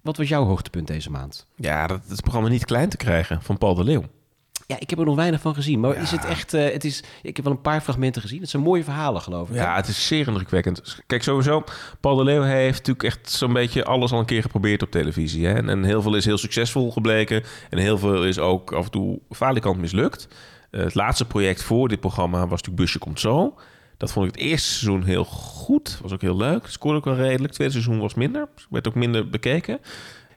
Wat 0.01 0.17
was 0.17 0.27
jouw 0.27 0.43
hoogtepunt 0.45 0.87
deze 0.87 1.11
maand? 1.11 1.45
Ja, 1.55 1.87
dat 1.87 2.01
het 2.07 2.21
programma 2.21 2.49
niet 2.49 2.65
klein 2.65 2.89
te 2.89 2.97
krijgen 2.97 3.41
van 3.41 3.57
Paul 3.57 3.75
de 3.75 3.83
Leeuw. 3.83 4.03
Ja, 4.67 4.79
ik 4.79 4.89
heb 4.89 4.99
er 4.99 5.05
nog 5.05 5.15
weinig 5.15 5.41
van 5.41 5.55
gezien. 5.55 5.79
Maar 5.79 5.95
is 5.95 6.11
het 6.11 6.25
echt... 6.25 6.53
Uh, 6.53 6.71
het 6.71 6.83
is, 6.83 7.03
ik 7.21 7.35
heb 7.35 7.45
wel 7.45 7.53
een 7.53 7.61
paar 7.61 7.81
fragmenten 7.81 8.21
gezien. 8.21 8.41
Het 8.41 8.49
zijn 8.49 8.63
mooie 8.63 8.83
verhalen, 8.83 9.21
geloof 9.21 9.49
ik. 9.49 9.55
Ja, 9.55 9.75
het 9.75 9.87
is 9.87 10.07
zeer 10.07 10.27
indrukwekkend. 10.27 10.97
Kijk, 11.07 11.23
sowieso, 11.23 11.63
Paul 11.99 12.15
de 12.15 12.23
Leeuw 12.23 12.41
heeft 12.41 12.77
natuurlijk 12.77 13.03
echt 13.03 13.31
zo'n 13.31 13.53
beetje 13.53 13.85
alles 13.85 14.11
al 14.11 14.19
een 14.19 14.25
keer 14.25 14.41
geprobeerd 14.41 14.81
op 14.81 14.91
televisie. 14.91 15.45
Hè? 15.45 15.53
En, 15.53 15.69
en 15.69 15.83
heel 15.83 16.01
veel 16.01 16.15
is 16.15 16.25
heel 16.25 16.37
succesvol 16.37 16.91
gebleken. 16.91 17.43
En 17.69 17.77
heel 17.77 17.97
veel 17.97 18.25
is 18.25 18.39
ook 18.39 18.71
af 18.73 18.85
en 18.85 18.91
toe 18.91 19.19
falikant 19.29 19.77
mislukt. 19.77 20.27
Uh, 20.71 20.83
het 20.83 20.95
laatste 20.95 21.25
project 21.25 21.63
voor 21.63 21.87
dit 21.87 21.99
programma 21.99 22.39
was 22.39 22.49
natuurlijk 22.49 22.75
Busje 22.75 22.99
Komt 22.99 23.19
Zo. 23.19 23.55
Dat 23.97 24.11
vond 24.11 24.27
ik 24.27 24.35
het 24.35 24.43
eerste 24.43 24.69
seizoen 24.69 25.03
heel 25.03 25.25
goed. 25.25 25.99
Was 26.01 26.11
ook 26.11 26.21
heel 26.21 26.37
leuk. 26.37 26.67
Scoorde 26.67 26.97
ook 26.97 27.05
wel 27.05 27.15
redelijk. 27.15 27.43
Het 27.43 27.53
tweede 27.53 27.73
seizoen 27.73 27.99
was 27.99 28.13
minder. 28.13 28.47
Werd 28.69 28.87
ook 28.87 28.95
minder 28.95 29.29
bekeken. 29.29 29.79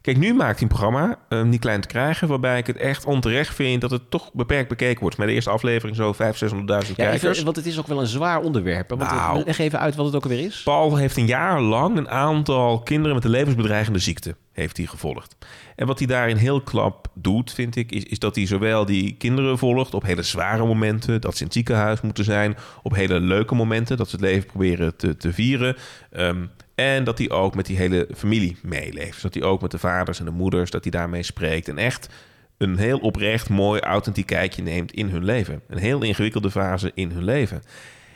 Kijk, 0.06 0.18
nu 0.18 0.34
maakt 0.34 0.52
hij 0.52 0.62
een 0.62 0.76
programma, 0.76 1.18
niet 1.44 1.60
klein 1.60 1.80
te 1.80 1.88
krijgen, 1.88 2.28
waarbij 2.28 2.58
ik 2.58 2.66
het 2.66 2.76
echt 2.76 3.04
onterecht 3.04 3.54
vind 3.54 3.80
dat 3.80 3.90
het 3.90 4.10
toch 4.10 4.32
beperkt 4.32 4.68
bekeken 4.68 5.00
wordt. 5.00 5.16
Met 5.16 5.28
de 5.28 5.32
eerste 5.34 5.50
aflevering 5.50 5.96
zo 5.96 6.14
500.000, 6.14 6.18
600.000 6.18 6.26
ja, 6.26 6.94
kijkers. 6.94 7.22
Even, 7.22 7.44
want 7.44 7.56
het 7.56 7.66
is 7.66 7.78
ook 7.78 7.86
wel 7.86 8.00
een 8.00 8.06
zwaar 8.06 8.40
onderwerp. 8.40 8.88
Want 8.88 9.00
Nou. 9.00 9.42
leg 9.44 9.58
even 9.58 9.80
uit 9.80 9.94
wat 9.94 10.06
het 10.06 10.14
ook 10.14 10.22
alweer 10.22 10.44
is. 10.44 10.62
Paul 10.62 10.96
heeft 10.96 11.16
een 11.16 11.26
jaar 11.26 11.60
lang 11.60 11.96
een 11.96 12.08
aantal 12.08 12.80
kinderen 12.82 13.14
met 13.14 13.24
een 13.24 13.30
levensbedreigende 13.30 13.98
ziekte 13.98 14.36
heeft 14.52 14.76
hij 14.76 14.86
gevolgd. 14.86 15.36
En 15.76 15.86
wat 15.86 15.98
hij 15.98 16.06
daarin 16.06 16.36
heel 16.36 16.60
klap 16.60 17.08
doet, 17.14 17.52
vind 17.52 17.76
ik, 17.76 17.92
is, 17.92 18.02
is 18.02 18.18
dat 18.18 18.34
hij 18.36 18.46
zowel 18.46 18.84
die 18.84 19.14
kinderen 19.18 19.58
volgt 19.58 19.94
op 19.94 20.02
hele 20.02 20.22
zware 20.22 20.66
momenten, 20.66 21.20
dat 21.20 21.32
ze 21.32 21.38
in 21.38 21.44
het 21.44 21.54
ziekenhuis 21.54 22.00
moeten 22.00 22.24
zijn, 22.24 22.56
op 22.82 22.94
hele 22.94 23.20
leuke 23.20 23.54
momenten, 23.54 23.96
dat 23.96 24.08
ze 24.08 24.16
het 24.16 24.24
leven 24.24 24.46
proberen 24.46 24.96
te, 24.96 25.16
te 25.16 25.32
vieren. 25.32 25.76
Um, 26.16 26.50
en 26.76 27.04
dat 27.04 27.18
hij 27.18 27.30
ook 27.30 27.54
met 27.54 27.66
die 27.66 27.76
hele 27.76 28.08
familie 28.14 28.56
meeleeft. 28.62 29.22
Dat 29.22 29.34
hij 29.34 29.42
ook 29.42 29.60
met 29.60 29.70
de 29.70 29.78
vaders 29.78 30.18
en 30.18 30.24
de 30.24 30.30
moeders, 30.30 30.70
dat 30.70 30.82
hij 30.82 30.90
daarmee 30.90 31.22
spreekt. 31.22 31.68
En 31.68 31.78
echt 31.78 32.08
een 32.58 32.78
heel 32.78 32.98
oprecht, 32.98 33.48
mooi, 33.48 33.80
authentiek 33.80 34.26
kijkje 34.26 34.62
neemt 34.62 34.92
in 34.92 35.08
hun 35.08 35.24
leven. 35.24 35.60
Een 35.68 35.78
heel 35.78 36.02
ingewikkelde 36.02 36.50
fase 36.50 36.90
in 36.94 37.10
hun 37.10 37.24
leven. 37.24 37.62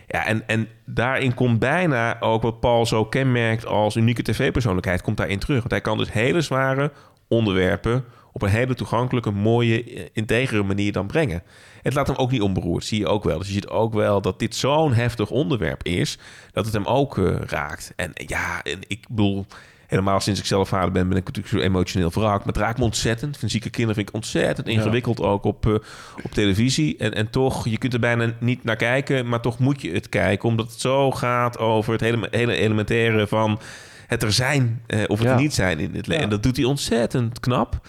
Ja, 0.07 0.27
en, 0.27 0.46
en 0.46 0.68
daarin 0.85 1.35
komt 1.35 1.59
bijna 1.59 2.20
ook 2.20 2.42
wat 2.42 2.61
Paul 2.61 2.87
zo 2.87 3.05
kenmerkt 3.05 3.66
als 3.66 3.96
unieke 3.96 4.23
tv-persoonlijkheid, 4.23 5.03
komt 5.03 5.16
daarin 5.16 5.38
terug. 5.38 5.59
Want 5.59 5.70
hij 5.70 5.81
kan 5.81 5.99
dus 5.99 6.12
hele 6.12 6.40
zware 6.40 6.92
onderwerpen 7.29 8.05
op 8.33 8.43
een 8.43 8.49
hele 8.49 8.75
toegankelijke, 8.75 9.31
mooie, 9.31 10.11
integere 10.12 10.62
manier 10.62 10.93
dan 10.93 11.07
brengen. 11.07 11.43
Het 11.83 11.95
laat 11.95 12.07
hem 12.07 12.16
ook 12.16 12.31
niet 12.31 12.43
onberoerd, 12.43 12.85
zie 12.85 12.99
je 12.99 13.07
ook 13.07 13.25
wel. 13.25 13.38
Dus 13.38 13.47
je 13.47 13.53
ziet 13.53 13.69
ook 13.69 13.95
wel 13.95 14.21
dat 14.21 14.38
dit 14.38 14.55
zo'n 14.55 14.93
heftig 14.93 15.31
onderwerp 15.31 15.85
is, 15.85 16.19
dat 16.53 16.64
het 16.64 16.75
hem 16.75 16.87
ook 16.87 17.16
uh, 17.16 17.37
raakt. 17.47 17.93
En 17.97 18.11
ja, 18.14 18.62
en 18.62 18.79
ik 18.87 19.05
bedoel, 19.09 19.47
helemaal 19.87 20.21
sinds 20.21 20.40
ik 20.40 20.47
zelf 20.47 20.69
vader 20.69 20.93
ben, 20.93 21.09
ben 21.09 21.16
ik 21.16 21.27
natuurlijk 21.27 21.55
zo 21.55 21.61
emotioneel 21.61 22.11
wrak. 22.11 22.38
Maar 22.38 22.55
het 22.55 22.57
raakt 22.57 22.79
me 22.79 22.85
ontzettend. 22.85 23.38
Van 23.38 23.49
zieke 23.49 23.71
kinderen 23.71 23.95
vind 23.95 24.09
ik 24.09 24.14
ontzettend 24.14 24.69
ingewikkeld, 24.69 25.19
ja. 25.19 25.25
ook 25.25 25.45
op, 25.45 25.66
uh, 25.66 25.75
op 26.23 26.33
televisie. 26.33 26.97
En, 26.99 27.14
en 27.14 27.31
toch, 27.31 27.69
je 27.69 27.79
kunt 27.79 27.93
er 27.93 28.01
bijna 28.01 28.33
niet 28.40 28.64
naar 28.64 28.77
kijken, 28.77 29.29
maar 29.29 29.40
toch 29.40 29.59
moet 29.59 29.83
je 29.83 29.93
het 29.93 30.09
kijken, 30.09 30.49
omdat 30.49 30.71
het 30.71 30.81
zo 30.81 31.11
gaat 31.11 31.59
over 31.59 31.93
het 31.93 32.01
hele, 32.01 32.29
hele 32.31 32.55
elementaire 32.55 33.27
van 33.27 33.61
het 34.07 34.23
er 34.23 34.33
zijn 34.33 34.83
uh, 34.87 35.03
of 35.07 35.19
het 35.19 35.29
Ja. 35.29 35.35
er 35.35 35.40
niet 35.40 35.55
zijn 35.55 35.79
in 35.79 35.95
het 35.95 36.07
leven. 36.07 36.25
En 36.25 36.31
dat 36.31 36.43
doet 36.43 36.57
hij 36.57 36.64
ontzettend 36.64 37.40
knap. 37.40 37.81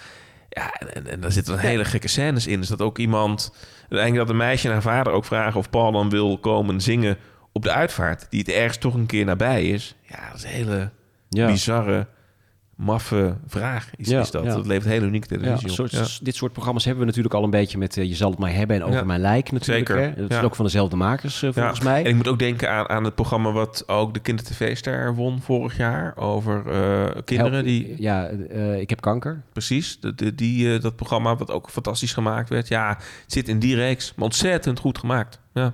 Ja, 0.53 0.71
en, 0.73 0.95
en, 0.95 1.07
en 1.07 1.21
daar 1.21 1.31
zitten 1.31 1.53
dan 1.53 1.61
hele 1.61 1.85
gekke 1.85 2.07
scènes 2.07 2.47
in. 2.47 2.59
Dus 2.59 2.67
dat 2.69 2.81
ook 2.81 2.97
iemand, 2.97 3.53
eigenlijk 3.89 4.15
dat 4.15 4.29
een 4.29 4.37
meisje 4.37 4.67
en 4.67 4.73
haar 4.73 4.81
vader 4.81 5.13
ook 5.13 5.25
vragen 5.25 5.59
of 5.59 5.69
Paul 5.69 5.91
dan 5.91 6.09
wil 6.09 6.37
komen 6.37 6.81
zingen 6.81 7.17
op 7.51 7.63
de 7.63 7.71
uitvaart. 7.71 8.27
Die 8.29 8.39
het 8.39 8.49
ergens 8.49 8.77
toch 8.77 8.93
een 8.93 9.05
keer 9.05 9.25
nabij 9.25 9.65
is. 9.69 9.95
Ja, 10.01 10.27
dat 10.27 10.37
is 10.37 10.43
een 10.43 10.49
hele 10.49 10.89
Ja. 11.29 11.47
bizarre, 11.47 12.07
maffe 12.81 13.35
vraag. 13.47 13.89
Is, 13.95 14.07
Ja, 14.07 14.19
is 14.21 14.31
dat. 14.31 14.43
ja. 14.43 14.55
Dat 14.55 14.65
levert 14.65 14.85
hele 14.91 15.05
unieke 15.05 15.27
Ja, 15.33 15.39
televisie 15.39 15.67
een 15.67 15.73
soort, 15.73 15.93
op. 15.93 15.99
Ja. 15.99 16.07
Dit 16.21 16.35
soort 16.35 16.51
programma's 16.51 16.83
hebben 16.83 17.01
we 17.01 17.07
natuurlijk 17.07 17.35
al 17.35 17.43
een 17.43 17.49
beetje 17.49 17.77
met 17.77 17.97
eh, 17.97 18.03
Je 18.07 18.15
zal 18.15 18.29
het 18.29 18.39
maar 18.39 18.53
hebben 18.53 18.75
en 18.75 18.83
Over 18.83 18.95
Ja. 18.95 19.03
mijn 19.03 19.21
lijk 19.21 19.51
natuurlijk. 19.51 19.87
Zeker, 19.87 20.03
Hè? 20.03 20.13
Dat 20.21 20.31
ja. 20.31 20.37
is 20.37 20.43
ook 20.43 20.55
van 20.55 20.65
dezelfde 20.65 20.95
makers 20.95 21.43
eh, 21.43 21.49
volgens 21.53 21.77
Ja, 21.77 21.83
mij. 21.83 22.03
En 22.03 22.09
ik 22.09 22.15
moet 22.15 22.27
ook 22.27 22.39
denken 22.39 22.69
aan, 22.71 22.89
aan 22.89 23.03
het 23.03 23.15
programma 23.15 23.51
wat 23.51 23.83
ook 23.87 24.13
de 24.13 24.19
Kinder-TV-ster 24.19 25.15
won 25.15 25.41
vorig 25.41 25.77
jaar. 25.77 26.17
Over 26.17 26.63
eh, 26.67 27.21
kinderen 27.25 27.51
Help- 27.53 27.65
die... 27.65 27.95
Ja, 27.97 28.27
ik 28.77 28.89
heb 28.89 29.01
kanker. 29.01 29.41
Precies, 29.53 29.99
de, 29.99 30.15
de- 30.15 30.35
die, 30.35 30.77
dat 30.79 30.95
programma 30.95 31.35
wat 31.35 31.51
ook 31.51 31.69
fantastisch 31.69 32.13
gemaakt 32.13 32.49
werd. 32.49 32.67
Ja, 32.67 32.87
het 32.97 33.31
zit 33.31 33.47
in 33.47 33.59
die 33.59 33.75
reeks, 33.75 34.13
maar 34.15 34.25
ontzettend 34.25 34.79
goed 34.79 34.97
gemaakt. 34.97 35.39
Ja. 35.53 35.73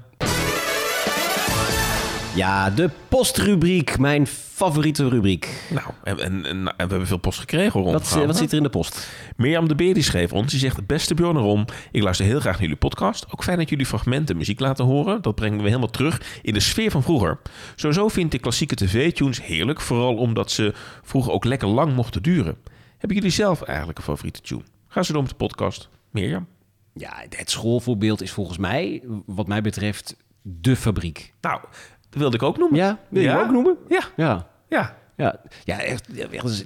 Ja, 2.38 2.70
de 2.70 2.90
postrubriek, 3.08 3.98
mijn 4.00 4.28
favoriete 4.28 5.10
rubriek. 5.10 5.62
Nou, 5.70 5.88
en, 6.04 6.20
en, 6.20 6.46
en- 6.46 6.58
en 6.58 6.64
we 6.66 6.74
hebben 6.88 7.08
veel 7.08 7.18
post 7.18 7.40
gekregen 7.40 7.82
rond. 7.82 7.92
Wat, 8.10 8.26
wat 8.26 8.38
zit 8.38 8.52
er 8.52 8.58
in 8.58 8.64
de 8.64 8.70
post? 8.70 9.10
Mirjam 9.36 9.68
de 9.68 9.76
Beer 9.76 9.94
die 9.94 10.04
schreef 10.04 10.34
ons. 10.34 10.52
Die 10.52 10.60
zegt, 10.60 10.86
beste 10.88 11.14
Bjorn 11.14 11.36
en 11.36 11.42
Ron, 11.42 11.66
ik 11.92 12.02
luister 12.04 12.26
heel 12.26 12.40
graag 12.40 12.54
naar 12.54 12.62
jullie 12.62 12.76
podcast. 12.78 13.26
Ook 13.32 13.44
fijn 13.44 13.58
dat 13.58 13.70
jullie 13.70 13.86
fragmenten 13.86 14.38
muziek 14.38 14.60
laten 14.60 14.86
horen. 14.86 15.22
Dat 15.22 15.36
brengen 15.36 15.58
we 15.62 15.68
helemaal 15.68 15.90
terug 15.90 16.40
in 16.42 16.54
de 16.54 16.60
sfeer 16.60 16.92
van 16.92 17.04
vroeger. 17.04 17.40
Sowieso 17.76 18.08
vind 18.08 18.34
ik 18.34 18.42
klassieke 18.42 18.76
tv-tunes 18.76 19.42
heerlijk. 19.44 19.82
Vooral 19.82 20.16
omdat 20.16 20.52
ze 20.52 20.74
vroeger 21.04 21.32
ook 21.32 21.46
lekker 21.46 21.68
lang 21.68 21.94
mochten 21.96 22.22
duren. 22.24 22.58
Hebben 22.98 23.18
jullie 23.18 23.32
zelf 23.34 23.62
eigenlijk 23.62 23.98
een 23.98 24.04
favoriete 24.04 24.42
tune? 24.42 24.62
Ga 24.88 25.04
ze 25.04 25.12
door 25.12 25.22
met 25.22 25.32
de 25.32 25.38
podcast. 25.38 25.90
Mirjam? 26.12 26.48
Ja, 26.94 27.24
het 27.30 27.50
schoolvoorbeeld 27.52 28.22
is 28.22 28.32
volgens 28.32 28.58
mij, 28.58 29.04
wat 29.26 29.48
mij 29.48 29.62
betreft, 29.62 30.16
de 30.42 30.76
fabriek. 30.76 31.34
Nou, 31.42 31.62
dat 32.10 32.20
wilde 32.22 32.36
ik 32.36 32.44
ook 32.44 32.58
noemen. 32.58 32.78
Ja, 32.80 33.00
wil 33.10 33.22
je 33.22 33.28
Ja? 33.28 33.42
ook 33.42 33.52
noemen? 33.52 33.76
Ja, 33.90 34.02
Ja. 34.16 34.48
ja. 34.70 34.96
Ja, 35.18 35.40
ja 35.64 35.80
echt. 35.82 36.08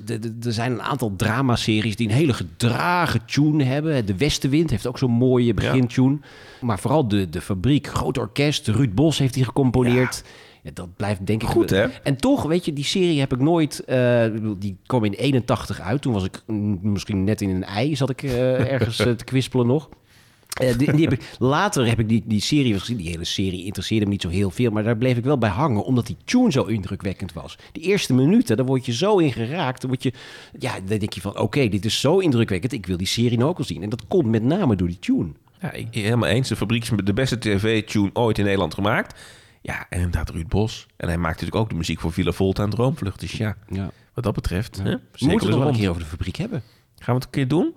er- 0.10 0.54
zijn 0.54 0.71
een 0.71 0.82
aantal 0.82 1.13
dramaseries 1.15 1.95
die 1.95 2.08
een 2.08 2.13
hele 2.13 2.34
gedragen 2.34 3.25
tune 3.25 3.63
hebben. 3.63 4.06
De 4.06 4.17
Westenwind 4.17 4.69
heeft 4.69 4.88
ook 4.88 4.97
zo'n 4.97 5.12
mooie 5.12 5.54
begintune. 5.54 6.17
Maar 6.62 6.80
vooral 6.80 7.08
de, 7.08 7.30
de 7.30 7.41
fabriek, 7.41 7.88
groot 7.88 8.17
orkest. 8.17 8.67
Ruud 8.67 8.93
Bos 8.93 9.17
heeft 9.17 9.34
die 9.34 9.43
gecomponeerd. 9.45 10.23
Ja, 10.63 10.71
dat 10.73 10.95
blijft 10.95 11.25
denk 11.25 11.41
ik... 11.41 11.47
Goed, 11.47 11.69
hè? 11.69 11.84
En 12.04 12.15
toch, 12.17 12.43
weet 12.43 12.65
je, 12.65 12.73
die 12.73 12.84
serie 12.84 13.19
heb 13.19 13.34
ik 13.34 13.39
nooit... 13.39 13.84
eh, 13.86 14.25
die 14.58 14.77
kwam 14.86 15.04
in 15.04 15.13
81 15.13 15.80
uit. 15.82 16.01
Toen 16.01 16.13
was 16.13 16.23
ik 16.23 16.41
misschien 16.82 17.23
net 17.23 17.41
in 17.41 17.49
een 17.49 17.63
ei. 17.63 17.95
Zat 17.95 18.10
ik 18.10 18.23
eh, 18.23 18.71
ergens 18.71 18.99
eh, 19.06 19.12
te 19.12 19.23
kwispelen 19.23 19.67
nog. 19.67 19.89
Eh, 20.60 20.78
die, 20.78 20.92
die 20.94 21.04
heb 21.04 21.14
ik, 21.14 21.30
later 21.40 21.88
heb 21.88 22.00
ik 22.00 22.10
die, 22.10 22.24
die 22.26 22.42
serie 22.42 22.80
gezien. 22.80 22.98
Die 22.98 23.10
hele 23.10 23.24
serie 23.24 23.64
interesseerde 23.66 24.06
me 24.06 24.12
niet 24.12 24.22
zo 24.22 24.30
heel 24.30 24.50
veel. 24.52 24.72
Maar 24.72 24.84
daar 24.84 24.98
bleef 24.98 25.18
ik 25.18 25.24
wel 25.24 25.38
bij 25.38 25.50
hangen. 25.50 25.84
Omdat 25.84 26.08
die 26.08 26.18
tune 26.24 26.52
zo 26.52 26.64
indrukwekkend 26.64 27.34
was. 27.34 27.58
Die 27.72 27.84
eerste 27.84 28.14
minuten, 28.14 28.58
daar 28.58 28.66
word 28.66 28.86
je 28.86 28.94
zo 28.94 29.18
in 29.18 29.32
geraakt. 29.34 29.82
Dan, 29.82 29.90
word 29.90 30.04
je, 30.04 30.14
ja, 30.60 30.74
dan 30.86 30.98
denk 30.98 31.14
je 31.14 31.22
van, 31.22 31.38
oké, 31.40 31.68
dit 31.68 31.86
is 31.86 32.00
zo 32.00 32.18
indrukwekkend. 32.20 32.74
Ik 32.74 32.86
wil 32.86 32.98
die 32.98 33.08
serie 33.08 33.38
nou 33.38 33.50
ook 33.50 33.58
al 33.58 33.64
zien. 33.64 33.84
En 33.84 33.90
dat 33.90 34.08
komt 34.08 34.26
met 34.26 34.44
name 34.44 34.76
door 34.76 34.88
die 34.88 35.00
tune. 35.00 35.30
Ja, 35.62 35.72
ik, 35.72 35.88
helemaal 35.92 36.30
eens. 36.30 36.48
De 36.48 36.56
fabriek 36.56 36.82
is 36.84 36.92
de 37.04 37.14
beste 37.14 37.40
tv-tune 37.40 38.10
ooit 38.14 38.38
in 38.38 38.44
Nederland 38.44 38.74
gemaakt. 38.74 39.20
Ja, 39.62 39.86
en 39.90 39.98
inderdaad 39.98 40.30
Ruud 40.30 40.48
Bos. 40.48 40.88
En 40.98 41.08
hij 41.08 41.18
maakt 41.18 41.34
natuurlijk 41.34 41.62
ook 41.62 41.70
de 41.70 41.76
muziek 41.76 42.00
voor 42.00 42.12
Villa 42.14 42.32
Volta 42.32 42.64
en 42.64 42.70
Droomvlucht. 42.70 43.20
Dus 43.20 43.32
ja, 43.32 43.56
Ja. 43.70 43.92
wat 44.14 44.24
dat 44.24 44.34
betreft, 44.34 44.78
hè, 44.78 44.84
We 44.84 44.90
moeten 44.90 45.28
is 45.28 45.42
het 45.42 45.50
nog 45.50 45.60
wel 45.60 45.68
een 45.68 45.76
keer 45.76 45.90
over 45.90 46.02
de 46.02 46.08
fabriek 46.08 46.36
hebben. 46.36 46.64
Gaan 46.98 47.16
we 47.16 47.22
het 47.22 47.24
een 47.24 47.30
keer 47.30 47.48
doen? 47.48 47.74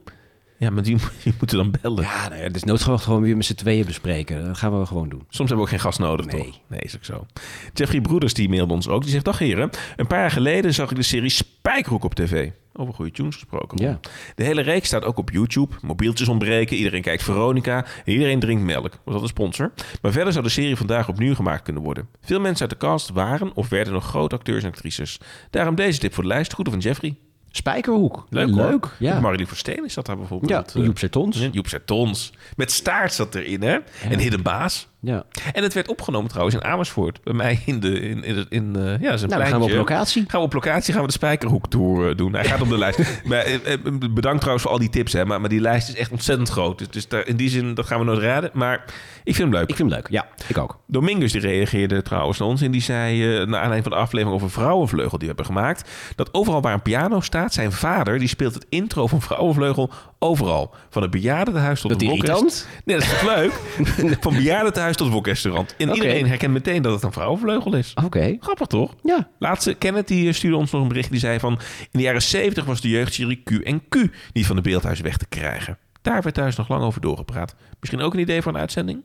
Ja, 0.58 0.70
maar 0.70 0.82
die, 0.82 0.96
die 1.24 1.34
moeten 1.38 1.56
dan 1.56 1.74
bellen. 1.82 2.02
Ja, 2.04 2.28
nou 2.28 2.42
ja, 2.42 2.48
dus 2.48 2.64
noodgewoon 2.64 3.00
gewoon 3.00 3.22
weer 3.22 3.36
met 3.36 3.44
z'n 3.46 3.54
tweeën 3.54 3.84
bespreken. 3.86 4.44
Dat 4.46 4.58
gaan 4.58 4.78
we 4.80 4.86
gewoon 4.86 5.08
doen. 5.08 5.20
Soms 5.28 5.36
hebben 5.38 5.56
we 5.56 5.62
ook 5.62 5.68
geen 5.68 5.80
gast 5.80 5.98
nodig, 5.98 6.26
Nee. 6.26 6.44
toch? 6.44 6.60
Nee, 6.68 6.80
is 6.80 6.96
ook 6.96 7.04
zo. 7.04 7.26
Jeffrey 7.72 8.00
Broeders, 8.00 8.34
die 8.34 8.48
mailde 8.48 8.72
ons 8.74 8.88
ook. 8.88 9.02
Die 9.02 9.10
zegt, 9.10 9.24
dag 9.24 9.38
heren. 9.38 9.70
Een 9.96 10.06
paar 10.06 10.18
jaar 10.20 10.30
geleden 10.30 10.74
zag 10.74 10.90
ik 10.90 10.96
de 10.96 11.02
serie 11.02 11.28
Spijkerhoek 11.28 12.04
op 12.04 12.14
tv. 12.14 12.50
Over 12.76 12.94
goede 12.94 13.10
tunes 13.10 13.34
gesproken. 13.34 13.82
Ja. 13.82 14.00
De 14.34 14.44
hele 14.44 14.60
reeks 14.62 14.86
staat 14.86 15.04
ook 15.04 15.18
op 15.18 15.30
YouTube. 15.30 15.74
Mobieltjes 15.82 16.28
ontbreken, 16.28 16.76
iedereen 16.76 17.02
kijkt 17.02 17.22
Veronica. 17.22 17.84
en 18.04 18.12
Iedereen 18.12 18.38
drinkt 18.40 18.62
melk. 18.62 18.98
Was 19.04 19.14
dat 19.14 19.22
een 19.22 19.28
sponsor? 19.28 19.72
Maar 20.02 20.12
verder 20.12 20.32
zou 20.32 20.44
de 20.44 20.50
serie 20.50 20.76
vandaag 20.76 21.08
opnieuw 21.08 21.34
gemaakt 21.34 21.62
kunnen 21.62 21.82
worden. 21.82 22.08
Veel 22.20 22.40
mensen 22.40 22.60
uit 22.70 22.80
de 22.80 22.86
cast 22.86 23.10
waren 23.10 23.54
of 23.54 23.68
werden 23.68 23.92
nog 23.92 24.04
grote 24.04 24.34
acteurs 24.34 24.62
en 24.62 24.68
actrices. 24.68 25.20
Daarom 25.50 25.74
deze 25.74 25.98
tip 25.98 26.14
voor 26.14 26.22
de 26.22 26.28
lijst. 26.28 26.52
Groeten 26.52 26.72
van 26.74 26.82
Jeffrey. 26.82 27.16
Spijkerhoek. 27.56 28.26
Leuk, 28.30 28.54
Leuk. 28.54 28.88
Ja. 28.98 29.20
Marilyn 29.20 29.46
Versteen 29.46 29.84
is 29.84 29.94
dat 29.94 30.06
daar 30.06 30.16
bijvoorbeeld. 30.16 30.72
Ja, 30.74 30.82
Joep 30.82 30.98
Sertons. 30.98 31.48
Joep 31.52 31.66
Sertons. 31.66 32.32
Met 32.56 32.72
staart 32.72 33.12
zat 33.12 33.34
erin, 33.34 33.62
hè? 33.62 33.78
En 34.10 34.18
Hidden 34.18 34.42
Baas. 34.42 34.88
Ja. 35.04 35.24
En 35.52 35.62
het 35.62 35.74
werd 35.74 35.88
opgenomen 35.88 36.28
trouwens 36.28 36.56
in 36.56 36.64
Amersfoort. 36.64 37.22
Bij 37.22 37.34
mij 37.34 37.62
in 37.66 37.80
de... 37.80 38.00
In, 38.00 38.24
in, 38.24 38.46
in, 38.48 38.76
eh, 38.76 39.00
ja, 39.00 39.16
zijn 39.16 39.30
Nou, 39.30 39.44
gaan 39.44 39.58
we 39.58 39.64
op 39.64 39.70
locatie. 39.70 40.24
Gaan 40.26 40.40
we 40.40 40.46
op 40.46 40.52
locatie 40.52 40.92
gaan 40.92 41.02
we 41.02 41.08
de 41.08 41.12
Spijkerhoek 41.12 41.68
Tour 41.68 42.10
eh, 42.10 42.16
doen. 42.16 42.32
Hij 42.32 42.44
gaat 42.44 42.60
op 42.60 42.68
de 42.68 42.78
lijst. 42.78 42.98
Maar, 43.24 43.38
eh, 43.38 43.78
bedankt 44.10 44.38
trouwens 44.38 44.62
voor 44.62 44.72
al 44.72 44.78
die 44.78 44.90
tips. 44.90 45.12
Hè, 45.12 45.24
maar, 45.24 45.40
maar 45.40 45.48
die 45.48 45.60
lijst 45.60 45.88
is 45.88 45.96
echt 45.96 46.10
ontzettend 46.10 46.48
groot. 46.48 46.78
Dus, 46.78 46.88
dus 46.88 47.08
daar, 47.08 47.26
in 47.26 47.36
die 47.36 47.48
zin, 47.48 47.74
dat 47.74 47.86
gaan 47.86 47.98
we 47.98 48.04
nooit 48.04 48.18
raden. 48.18 48.50
Maar 48.52 48.84
ik 49.24 49.34
vind 49.34 49.38
hem 49.38 49.50
leuk. 49.50 49.68
Ik 49.68 49.76
vind 49.76 49.90
hem 49.90 49.98
leuk. 49.98 50.10
Ja, 50.10 50.26
ik 50.48 50.58
ook. 50.58 50.78
Domingus 50.86 51.32
die 51.32 51.40
reageerde 51.40 52.02
trouwens 52.02 52.38
naar 52.38 52.48
ons 52.48 52.62
en 52.62 52.70
die 52.70 52.82
zei, 52.82 53.22
eh 53.22 53.36
naar 53.36 53.60
aanleiding 53.60 53.82
van 53.82 53.92
de 53.92 53.98
aflevering 53.98 54.36
over 54.36 54.50
Vrouwenvleugel 54.50 55.18
die 55.18 55.28
we 55.28 55.34
hebben 55.34 55.44
gemaakt, 55.44 55.90
dat 56.14 56.34
overal 56.34 56.60
waar 56.60 56.74
een 56.74 56.82
piano 56.82 57.20
staat, 57.20 57.52
zijn 57.52 57.72
vader 57.72 58.18
die 58.18 58.28
speelt 58.28 58.54
het 58.54 58.66
intro 58.68 59.06
van 59.06 59.22
Vrouwenvleugel 59.22 59.90
overal. 60.24 60.74
Van 60.90 61.02
het 61.02 61.10
bejaardentehuis 61.10 61.80
tot 61.80 61.90
Dat 61.90 62.00
het 62.00 62.10
wokrestaurant. 62.10 62.68
Nee, 62.84 62.96
dat 62.96 63.04
is 63.06 63.12
toch 63.12 63.36
leuk? 63.36 63.52
van 64.24 64.34
bejaardentehuis 64.34 64.96
tot 64.96 65.06
het 65.06 65.14
wokrestaurant. 65.14 65.74
En 65.78 65.88
Oké. 65.88 65.96
iedereen 65.96 66.26
herkent 66.26 66.52
meteen 66.52 66.82
dat 66.82 66.92
het 66.92 67.02
een 67.02 67.12
Vrouwenvleugel 67.12 67.74
is. 67.74 67.94
Oké. 68.04 68.36
Grappig 68.40 68.66
toch? 68.66 68.94
Ja. 69.02 69.28
Laatste, 69.38 69.74
Kenneth 69.74 70.08
die 70.08 70.28
eh, 70.28 70.34
stuurde 70.34 70.56
ons 70.56 70.70
nog 70.70 70.82
een 70.82 70.88
bericht. 70.88 71.10
Die 71.10 71.20
zei 71.20 71.38
van... 71.38 71.52
In 71.80 71.98
de 71.98 72.02
jaren 72.02 72.22
70 72.22 72.64
was 72.64 72.80
de 72.80 72.88
jeugdserie 72.88 73.42
Q 73.44 73.50
en 73.50 73.88
Q 73.88 73.94
niet 74.32 74.46
van 74.46 74.56
de 74.56 74.62
beeldhuis 74.62 75.00
weg 75.00 75.16
te 75.16 75.26
krijgen. 75.26 75.78
Daar 76.02 76.22
werd 76.22 76.34
thuis 76.34 76.56
nog 76.56 76.68
lang 76.68 76.82
over 76.82 77.00
doorgepraat. 77.00 77.54
Misschien 77.80 78.00
ook 78.00 78.14
een 78.14 78.20
idee 78.20 78.42
voor 78.42 78.52
een 78.52 78.60
uitzending? 78.60 79.02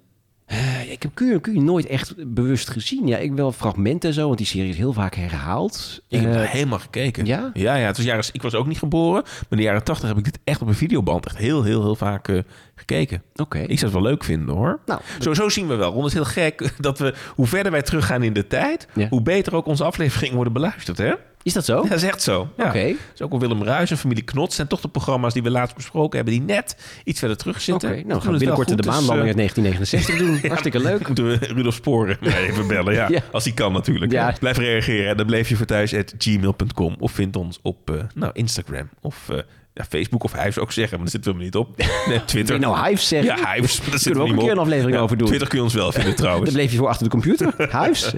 Eh, 0.50 0.92
Ik 0.92 1.02
heb 1.04 1.12
Q&Q 1.14 1.48
nooit 1.48 1.86
echt 1.86 2.14
bewust 2.34 2.70
gezien. 2.70 3.08
Ja, 3.08 3.18
ik 3.18 3.34
wel 3.34 3.52
fragmenten 3.52 4.10
en 4.10 4.16
zo, 4.16 4.26
want 4.26 4.38
die 4.38 4.48
serie 4.48 4.70
is 4.70 4.78
heel 4.78 4.94
vaak 4.94 5.16
herhaald. 5.16 6.02
Ik 6.08 6.22
heb 6.22 6.30
Eh, 6.34 6.42
er 6.42 6.48
helemaal 6.48 6.80
gekeken. 6.80 7.26
ja? 7.26 7.50
Ja, 7.54 7.76
ja 7.76 7.86
het 7.88 7.98
was 7.98 8.06
jaren, 8.06 8.24
ik 8.32 8.42
was 8.42 8.56
ook 8.56 8.68
niet 8.68 8.78
geboren. 8.80 9.22
Maar 9.24 9.46
in 9.50 9.58
de 9.58 9.64
jaren 9.64 9.84
80 9.84 10.08
heb 10.08 10.18
ik 10.18 10.24
dit 10.24 10.40
echt 10.44 10.62
op 10.62 10.68
een 10.68 10.74
videoband 10.76 11.26
echt 11.26 11.38
heel, 11.38 11.64
heel, 11.64 11.82
heel 11.82 11.96
vaak 11.96 12.28
eh, 12.28 12.40
gekeken. 12.76 13.24
Oké. 13.36 13.58
Ik 13.60 13.80
zou 13.80 13.92
het 13.92 14.02
wel 14.02 14.12
leuk 14.12 14.24
vinden 14.24 14.56
hoor. 14.56 14.80
Nou, 14.86 15.02
Sowieso 15.20 15.50
zien 15.50 15.68
we 15.68 15.76
wel. 15.76 15.90
Want 15.94 16.04
het 16.04 16.14
is 16.14 16.34
heel 16.34 16.44
gek 16.44 16.72
dat 16.80 17.00
we, 17.00 17.14
hoe 17.36 17.48
verder 17.48 17.72
wij 17.72 17.82
teruggaan 17.82 18.24
in 18.24 18.34
de 18.34 18.48
tijd, 18.48 18.88
Ja. 18.96 19.08
hoe 19.10 19.22
beter 19.22 19.56
ook 19.56 19.66
onze 19.66 19.84
afleveringen 19.84 20.36
worden 20.36 20.54
beluisterd. 20.54 20.98
Hè? 20.98 21.14
Is 21.43 21.54
dat 21.54 21.65
zo? 21.65 21.82
Dat 21.89 21.91
is 21.91 22.04
echt 22.04 22.21
zo. 22.21 22.49
Ja. 22.58 22.67
Oké. 22.67 22.95
Dus 23.12 23.21
ook 23.21 23.32
al 23.32 23.39
Willem 23.39 23.63
Ruijs 23.63 23.91
en 23.91 23.97
familie 23.97 24.23
Knots 24.23 24.56
zijn 24.56 24.67
toch 24.67 24.82
de 24.82 24.88
programma's 24.88 25.34
die 25.34 25.43
we 25.43 25.49
laatst 25.49 25.75
besproken 25.75 26.15
hebben, 26.15 26.34
die 26.34 26.43
net 26.43 26.78
iets 27.04 27.19
verder 27.19 27.38
terug 27.38 27.56
Oké, 27.56 27.63
zitten. 27.63 27.89
nou 27.89 28.04
We 28.06 28.13
gaan 28.13 28.32
we 28.32 28.38
binnenkort 28.38 28.67
de 28.67 28.73
goed, 28.73 28.84
dus, 28.84 29.10
eh, 29.10 29.21
uit 29.21 29.36
1969 29.36 30.17
doen. 30.17 30.39
Hartstikke 30.49 30.80
leuk. 30.80 31.08
Moeten 31.08 31.28
we 31.28 31.36
Rudolf 31.36 31.73
Sporen 31.73 32.17
even 32.49 32.67
bellen, 32.67 32.93
ja. 32.93 33.08
Ja. 33.10 33.21
Als 33.32 33.43
hij 33.43 33.54
kan 33.54 33.73
natuurlijk. 33.73 34.12
Ja. 34.12 34.36
Blijf 34.39 34.58
reageren. 34.58 35.17
Dan 35.17 35.25
bleef 35.25 35.49
je 35.49 35.56
voor 35.56 35.65
thuis 35.65 35.93
at 35.93 36.13
gmail.com 36.17 36.95
of 36.99 37.12
vind 37.12 37.36
ons 37.36 37.60
op 37.62 37.89
eh, 37.89 37.95
nou, 38.15 38.32
Instagram 38.34 38.89
of 39.02 39.30
eh, 39.30 39.38
ja, 39.73 39.84
Facebook 39.89 40.23
of 40.23 40.34
Hives 40.34 40.58
ook 40.58 40.71
zeggen, 40.71 40.95
maar 40.99 41.06
daar 41.06 41.15
zitten 41.15 41.38
we 41.38 41.43
niet 41.43 41.56
op. 41.56 41.78
Nee, 42.08 42.25
Twitter. 42.25 42.60
Nou 42.60 42.88
Hives 42.88 43.08
zeggen? 43.08 43.38
Ja, 43.38 43.54
Hives. 43.54 43.78
Daar 43.78 43.99
Kunnen 43.99 44.13
we 44.13 44.30
ook 44.30 44.36
een 44.36 44.43
keer 44.43 44.52
een 44.52 44.58
aflevering 44.58 44.97
over 44.97 45.17
doen. 45.17 45.28
Twitter 45.28 45.47
kun 45.47 45.58
je 45.58 45.63
ons 45.63 45.73
wel 45.73 45.91
vinden 45.91 46.15
trouwens. 46.15 46.45
Dan 46.45 46.54
bleef 46.54 46.71
je 46.71 46.78
voor 46.78 46.88
achter 46.88 47.04
de 47.04 47.12
computer. 47.12 47.54
Huis. 47.69 48.13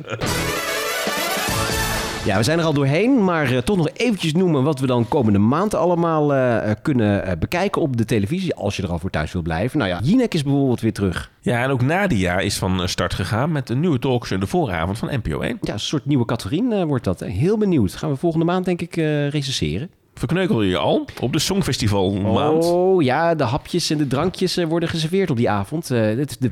Ja, 2.26 2.38
we 2.38 2.44
zijn 2.44 2.60
er 2.60 2.66
al 2.66 2.74
doorheen, 2.74 3.24
maar 3.24 3.52
eh, 3.52 3.58
toch 3.58 3.78
nog 3.78 3.90
eventjes 3.94 4.34
noemen 4.34 4.64
wat 4.64 4.80
we 4.80 4.88
dan 4.88 5.08
komende 5.08 5.40
maand 5.40 5.74
allemaal 5.74 6.34
eh, 6.34 6.70
eh, 6.70 6.78
kunnen 6.82 7.40
bekijken 7.40 7.82
op 7.82 7.98
de 7.98 8.06
televisie, 8.06 8.56
als 8.56 8.76
je 8.76 8.84
er 8.84 8.90
al 8.90 9.00
voor 9.00 9.10
thuis 9.10 9.32
wil 9.32 9.42
blijven. 9.42 9.78
Nou 9.78 9.90
ja, 9.90 10.00
Jinek 10.04 10.34
is 10.34 10.44
bijvoorbeeld 10.44 10.82
weer 10.82 10.94
terug. 10.94 11.32
Ja, 11.42 11.64
en 11.64 11.70
ook 11.70 11.82
Nadia 11.82 12.40
is 12.40 12.58
van 12.58 12.90
start 12.90 13.14
gegaan 13.14 13.52
met 13.52 13.70
een 13.70 13.80
nieuwe 13.80 14.00
talkshow 14.00 14.40
de 14.40 14.48
vooravond 14.48 14.98
van 14.98 15.10
NPO 15.12 15.40
1. 15.40 15.58
Ja, 15.62 15.74
een 15.74 15.80
soort 15.80 16.06
nieuwe 16.06 16.26
Catherine 16.26 16.76
eh, 16.76 16.84
wordt 16.84 17.04
dat. 17.04 17.20
Hè. 17.20 17.28
Heel 17.28 17.58
benieuwd. 17.58 17.96
Gaan 17.96 18.10
we 18.10 18.16
volgende 18.16 18.46
maand 18.46 18.66
denk 18.66 18.82
ik 18.82 18.96
recenseren. 19.30 19.90
Verkneukel 20.14 20.62
je 20.62 20.78
al 20.78 21.08
op 21.22 21.34
de 21.34 21.40
Songfestival 21.40 22.12
maand. 22.14 22.66
Oh 22.66 23.04
ja, 23.04 23.36
de 23.36 23.44
hapjes 23.44 23.90
en 23.90 23.98
de 23.98 24.08
drankjes 24.08 24.56
worden 24.56 24.90
geserveerd 24.90 25.30
op 25.30 25.38
die 25.38 25.50
avond. 25.50 25.90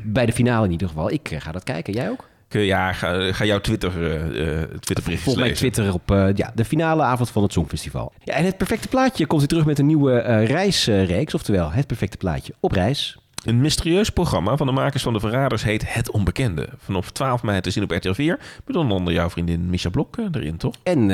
Bij 0.04 0.26
de 0.26 0.34
finale 0.34 0.66
in 0.66 0.72
ieder 0.72 0.88
geval. 0.88 1.12
Ik 1.12 1.36
ga 1.40 1.52
dat 1.52 1.64
kijken. 1.64 1.94
Jij 1.94 2.10
ook? 2.10 2.28
Ja, 2.50 2.94
ga, 2.94 3.34
ga 3.34 3.46
jouw 3.46 3.60
Twitter, 3.60 3.92
eh 4.04 4.62
eh 4.62 4.70
Twitterberichtjes 4.80 5.34
Volg 5.34 5.38
mij. 5.38 5.52
Twitter 5.52 5.94
op 5.94 6.12
eh, 6.12 6.28
ja, 6.36 6.52
de 6.56 6.66
finale 6.66 7.04
avond 7.04 7.30
van 7.30 7.44
het 7.44 7.54
Songfestival. 7.54 8.14
Ja, 8.24 8.34
en 8.34 8.46
het 8.46 8.58
perfecte 8.58 8.88
plaatje 8.88 9.26
komt 9.26 9.40
weer 9.40 9.50
terug 9.50 9.66
met 9.66 9.80
een 9.80 9.86
nieuwe 9.86 10.20
eh, 10.20 10.46
reisreeks. 10.46 11.34
Oftewel, 11.34 11.72
het 11.72 11.88
perfecte 11.88 12.18
plaatje 12.18 12.54
op 12.60 12.72
reis. 12.72 13.18
Een 13.46 13.62
mysterieus 13.62 14.10
programma 14.10 14.58
van 14.58 14.68
de 14.68 14.74
makers 14.74 15.04
van 15.04 15.14
De 15.14 15.20
Verraders 15.20 15.64
heet 15.64 15.94
Het 15.94 16.12
Onbekende. 16.12 16.70
Vanaf 16.78 17.12
12 17.12 17.44
mei 17.44 17.62
te 17.62 17.72
zien 17.72 17.84
op 17.84 17.92
RTL 17.92 18.12
4. 18.14 18.40
Met 18.66 18.76
onder 18.76 18.98
andere 18.98 19.16
jouw 19.16 19.30
vriendin 19.30 19.70
Misha 19.70 19.90
Blok 19.90 20.18
eh, 20.18 20.26
erin, 20.32 20.58
toch? 20.58 20.76
En 20.84 21.08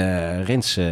Rens, 0.44 0.78
eh, 0.78 0.86